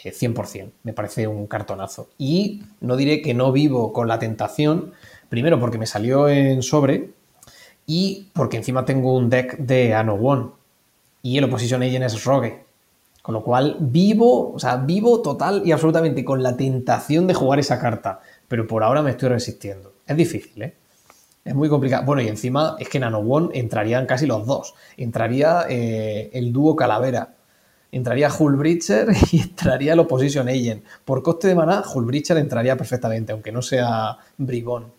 100%. 0.01 0.55
Eh, 0.55 0.69
me 0.83 0.93
parece 0.93 1.27
un 1.27 1.45
cartonazo. 1.45 2.07
Y 2.17 2.63
no 2.79 2.95
diré 2.95 3.21
que 3.21 3.33
no 3.33 3.51
vivo 3.51 3.91
con 3.91 4.07
la 4.07 4.19
tentación, 4.19 4.93
primero 5.27 5.59
porque 5.59 5.77
me 5.77 5.85
salió 5.85 6.29
en 6.29 6.63
sobre 6.63 7.09
y 7.85 8.29
porque 8.31 8.55
encima 8.55 8.85
tengo 8.85 9.13
un 9.13 9.29
deck 9.29 9.57
de 9.57 9.93
Ano 9.93 10.13
One 10.13 10.51
y 11.21 11.37
el 11.37 11.43
Opposition 11.43 11.83
Agent 11.83 12.05
es 12.05 12.23
Rogue. 12.23 12.63
Con 13.21 13.33
lo 13.33 13.43
cual 13.43 13.75
vivo, 13.81 14.53
o 14.53 14.59
sea, 14.59 14.77
vivo 14.77 15.21
total 15.21 15.63
y 15.65 15.73
absolutamente 15.73 16.23
con 16.23 16.41
la 16.41 16.55
tentación 16.55 17.27
de 17.27 17.33
jugar 17.33 17.59
esa 17.59 17.81
carta. 17.81 18.21
Pero 18.47 18.65
por 18.65 18.81
ahora 18.81 19.01
me 19.01 19.11
estoy 19.11 19.27
resistiendo. 19.27 19.91
Es 20.07 20.15
difícil, 20.15 20.61
¿eh? 20.61 20.78
Es 21.45 21.55
muy 21.55 21.69
complicado. 21.69 22.05
Bueno, 22.05 22.21
y 22.21 22.27
encima 22.27 22.75
es 22.79 22.89
que 22.89 22.97
en 22.97 23.05
Ano 23.05 23.19
One 23.19 23.49
entrarían 23.57 24.05
casi 24.05 24.27
los 24.27 24.45
dos. 24.45 24.75
Entraría 24.97 25.65
eh, 25.69 26.29
el 26.33 26.53
dúo 26.53 26.75
Calavera 26.75 27.35
entraría 27.91 28.29
Hullbreacher 28.29 29.07
y 29.31 29.41
entraría 29.41 29.93
el 29.93 29.99
Opposition 29.99 30.47
Agent. 30.47 30.85
Por 31.05 31.23
coste 31.23 31.47
de 31.47 31.55
maná, 31.55 31.81
Hullbreacher 31.81 32.37
entraría 32.37 32.77
perfectamente, 32.77 33.31
aunque 33.31 33.51
no 33.51 33.61
sea 33.61 34.17
Bribón. 34.37 34.93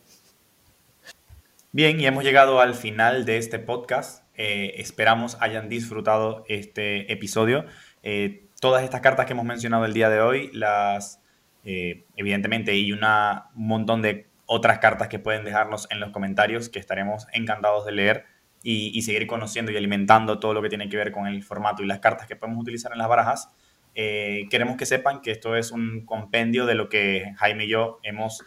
Bien, 1.72 2.01
y 2.01 2.07
hemos 2.07 2.24
llegado 2.24 2.61
al 2.61 2.74
final 2.74 3.24
de 3.24 3.38
este 3.38 3.61
podcast. 3.61 4.24
Eh, 4.34 4.74
esperamos 4.78 5.36
hayan 5.41 5.68
disfrutado 5.68 6.45
este 6.49 7.12
episodio. 7.12 7.64
Eh, 8.03 8.47
todas 8.61 8.82
estas 8.82 9.03
cartas 9.03 9.26
que 9.26 9.34
hemos 9.34 9.45
mencionado 9.45 9.84
el 9.84 9.93
día 9.93 10.09
de 10.09 10.20
hoy, 10.20 10.51
las 10.53 11.18
evidentemente, 11.62 12.74
y 12.74 12.91
una, 12.91 13.51
un 13.55 13.68
montón 13.68 14.01
de 14.01 14.30
otras 14.53 14.80
cartas 14.80 15.07
que 15.07 15.20
pueden 15.20 15.44
dejarnos 15.44 15.86
en 15.92 16.01
los 16.01 16.11
comentarios 16.11 16.68
que 16.68 16.80
estaremos 16.80 17.28
encantados 17.32 17.86
de 17.86 17.92
leer 17.92 18.24
y, 18.64 19.01
seguir 19.03 19.28
conociendo 19.28 19.70
y 19.70 19.76
alimentando 19.76 20.40
todo 20.40 20.55
lo 20.55 20.61
que 20.61 20.68
tiene 20.68 20.88
que 20.88 20.96
ver 20.96 21.12
con 21.12 21.28
el 21.28 21.44
formato 21.44 21.84
y 21.84 21.86
las 21.86 22.01
cartas 22.01 22.26
que 22.26 22.34
podemos 22.34 22.61
utilizar 22.61 22.90
en 22.90 22.98
las 22.98 23.09
barajas, 23.09 23.48
eh, 23.94 24.48
queremos 24.51 24.76
que 24.76 24.86
sepan 24.86 25.20
que 25.20 25.30
esto 25.30 25.55
es 25.55 25.70
un 25.70 26.05
compendio 26.05 26.66
de 26.66 26.74
lo 26.74 26.88
que 26.88 27.32
Jaime 27.36 27.66
y 27.66 27.68
yo 27.68 28.01
hemos, 28.03 28.44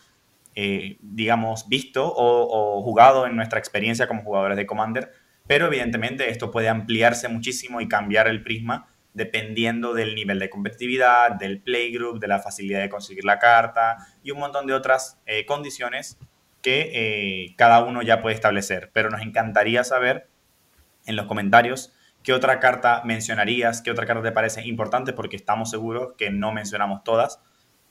eh, 0.56 0.98
digamos, 1.00 1.70
visto 1.70 2.06
o, 2.06 2.80
o, 2.80 2.84
jugado 2.84 3.26
en 3.26 3.38
nuestra 3.38 3.58
experiencia 3.58 4.06
como 4.06 4.24
jugadores 4.24 4.58
de 4.58 4.66
Commander, 4.66 5.10
pero 5.48 5.68
evidentemente 5.68 6.30
esto 6.30 6.52
puede 6.52 6.68
ampliarse 6.68 7.30
muchísimo 7.30 7.80
y 7.80 7.88
cambiar 7.88 8.28
el 8.28 8.44
prisma 8.44 8.93
dependiendo 9.14 9.94
del 9.94 10.16
nivel 10.16 10.40
de 10.40 10.50
competitividad, 10.50 11.32
del 11.32 11.62
playgroup, 11.62 12.20
de 12.20 12.28
la 12.28 12.40
facilidad 12.40 12.82
de 12.82 12.90
conseguir 12.90 13.26
la 13.26 13.40
carta 13.40 13.98
y 14.24 14.32
un 14.32 14.40
montón 14.40 14.66
de 14.68 14.74
otras 14.74 15.20
eh, 15.26 15.46
condiciones 15.46 16.18
que 16.62 16.92
eh, 16.94 17.56
cada 17.58 17.84
uno 17.84 18.02
ya 18.02 18.22
puede 18.22 18.36
establecer. 18.36 18.90
Pero 18.94 19.10
nos 19.10 19.22
encantaría 19.22 19.84
saber 19.84 20.28
en 21.06 21.16
los 21.16 21.28
comentarios 21.28 21.94
qué 22.24 22.34
otra 22.34 22.60
carta 22.60 23.04
mencionarías, 23.06 23.82
qué 23.82 23.92
otra 23.92 24.06
carta 24.06 24.24
te 24.24 24.32
parece 24.32 24.66
importante, 24.66 25.14
porque 25.14 25.36
estamos 25.36 25.70
seguros 25.70 26.14
que 26.18 26.32
no 26.32 26.52
mencionamos 26.52 27.04
todas. 27.04 27.40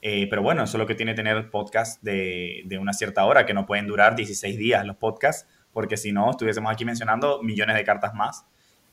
Eh, 0.00 0.26
pero 0.28 0.42
bueno, 0.42 0.64
eso 0.64 0.76
es 0.76 0.80
lo 0.80 0.86
que 0.86 0.96
tiene 0.96 1.14
tener 1.14 1.50
podcast 1.50 2.02
de, 2.02 2.62
de, 2.64 2.78
una 2.78 2.92
cierta 2.92 3.24
hora, 3.24 3.46
que 3.46 3.54
no 3.54 3.66
pueden 3.66 3.86
durar 3.86 4.16
16 4.16 4.58
días 4.58 4.84
los 4.84 4.96
podcasts, 4.96 5.46
porque 5.72 5.96
si 5.96 6.10
no, 6.10 6.30
estuviésemos 6.30 6.72
aquí 6.72 6.84
mencionando 6.84 7.40
millones 7.42 7.76
de 7.76 7.84
cartas 7.84 8.12
más. 8.14 8.44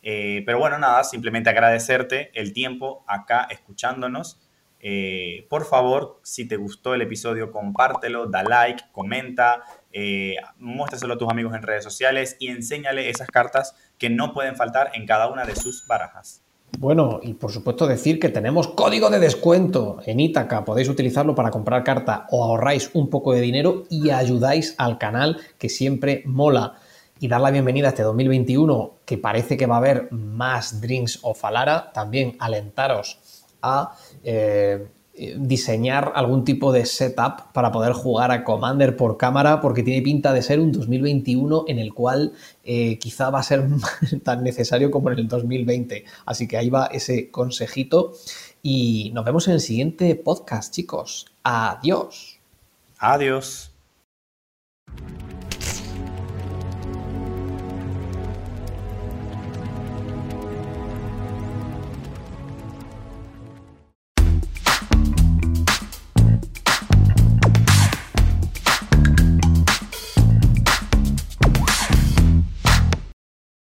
Eh, 0.02 0.44
pero 0.46 0.60
bueno, 0.60 0.78
nada, 0.78 1.04
simplemente 1.04 1.50
agradecerte 1.50 2.32
el 2.34 2.54
tiempo 2.54 3.04
acá 3.08 3.48
escuchándonos 3.50 4.40
eh, 4.82 5.46
por 5.50 5.66
favor, 5.66 6.20
si 6.24 6.48
te 6.48 6.56
gustó 6.56 6.94
el 6.94 7.02
episodio, 7.02 7.52
compártelo, 7.52 8.28
da 8.28 8.44
like, 8.44 8.84
comenta, 8.92 9.62
eh, 9.92 10.36
muéstraselo 10.58 11.16
a 11.16 11.18
tus 11.18 11.30
amigos 11.30 11.54
en 11.56 11.64
redes 11.64 11.84
sociales 11.84 12.38
y 12.40 12.48
enséñale 12.48 13.10
esas 13.10 13.28
cartas 13.28 13.76
que 13.98 14.10
no 14.10 14.34
pueden 14.34 14.56
faltar 14.56 14.92
en 14.94 15.06
cada 15.06 15.28
una 15.28 15.46
de 15.46 15.56
sus 15.56 15.86
barajas. 15.86 16.44
Bueno, 16.78 17.20
y 17.24 17.34
por 17.34 17.52
supuesto 17.52 17.88
decir 17.88 18.20
que 18.20 18.30
tenemos 18.30 18.68
código 18.70 19.10
de 19.10 19.20
descuento 19.20 20.00
en 20.06 20.20
Ítaca. 20.20 20.64
Podéis 20.64 20.88
utilizarlo 20.88 21.36
para 21.36 21.50
comprar 21.50 21.84
carta 21.84 22.28
o 22.30 22.44
ahorráis 22.44 22.92
un 22.94 23.10
poco 23.10 23.34
de 23.34 23.42
dinero 23.42 23.84
y 23.90 24.12
ayudáis 24.12 24.76
al 24.78 24.98
canal 24.98 25.42
que 25.58 25.68
siempre 25.68 26.22
mola. 26.26 26.76
Y 27.22 27.28
dar 27.28 27.42
la 27.42 27.52
bienvenida 27.52 27.88
a 27.88 27.90
este 27.90 28.04
2021 28.04 29.00
que 29.06 29.18
parece 29.18 29.58
que 29.58 29.66
va 29.66 29.76
a 29.76 29.80
haber 29.80 30.10
más 30.12 30.80
Drinks 30.80 31.20
of 31.22 31.44
Alara. 31.44 31.92
También 31.92 32.38
alentaros 32.40 33.20
a 33.62 33.94
eh, 34.24 34.88
diseñar 35.38 36.14
algún 36.16 36.46
tipo 36.46 36.72
de 36.72 36.86
setup 36.86 37.52
para 37.52 37.74
poder 37.74 37.92
jugar 37.92 38.32
a 38.32 38.46
Commander 38.46 38.96
por 38.96 39.18
cámara, 39.18 39.60
porque 39.60 39.84
tiene 39.84 40.02
pinta 40.02 40.32
de 40.32 40.42
ser 40.42 40.62
un 40.62 40.72
2021 40.72 41.66
en 41.68 41.80
el 41.80 41.94
cual 41.94 42.32
eh, 42.64 42.98
quizá 43.00 43.30
va 43.30 43.40
a 43.40 43.44
ser 43.44 43.68
tan 44.24 44.42
necesario 44.42 44.90
como 44.90 45.12
en 45.12 45.20
el 45.20 45.28
2020. 45.28 46.06
Así 46.26 46.48
que 46.48 46.56
ahí 46.56 46.70
va 46.70 46.86
ese 46.86 47.30
consejito. 47.32 48.14
Y 48.64 49.12
nos 49.14 49.26
vemos 49.26 49.46
en 49.50 49.56
el 49.56 49.60
siguiente 49.60 50.16
podcast, 50.16 50.74
chicos. 50.74 51.26
Adiós. 51.44 52.40
Adiós. 52.98 53.74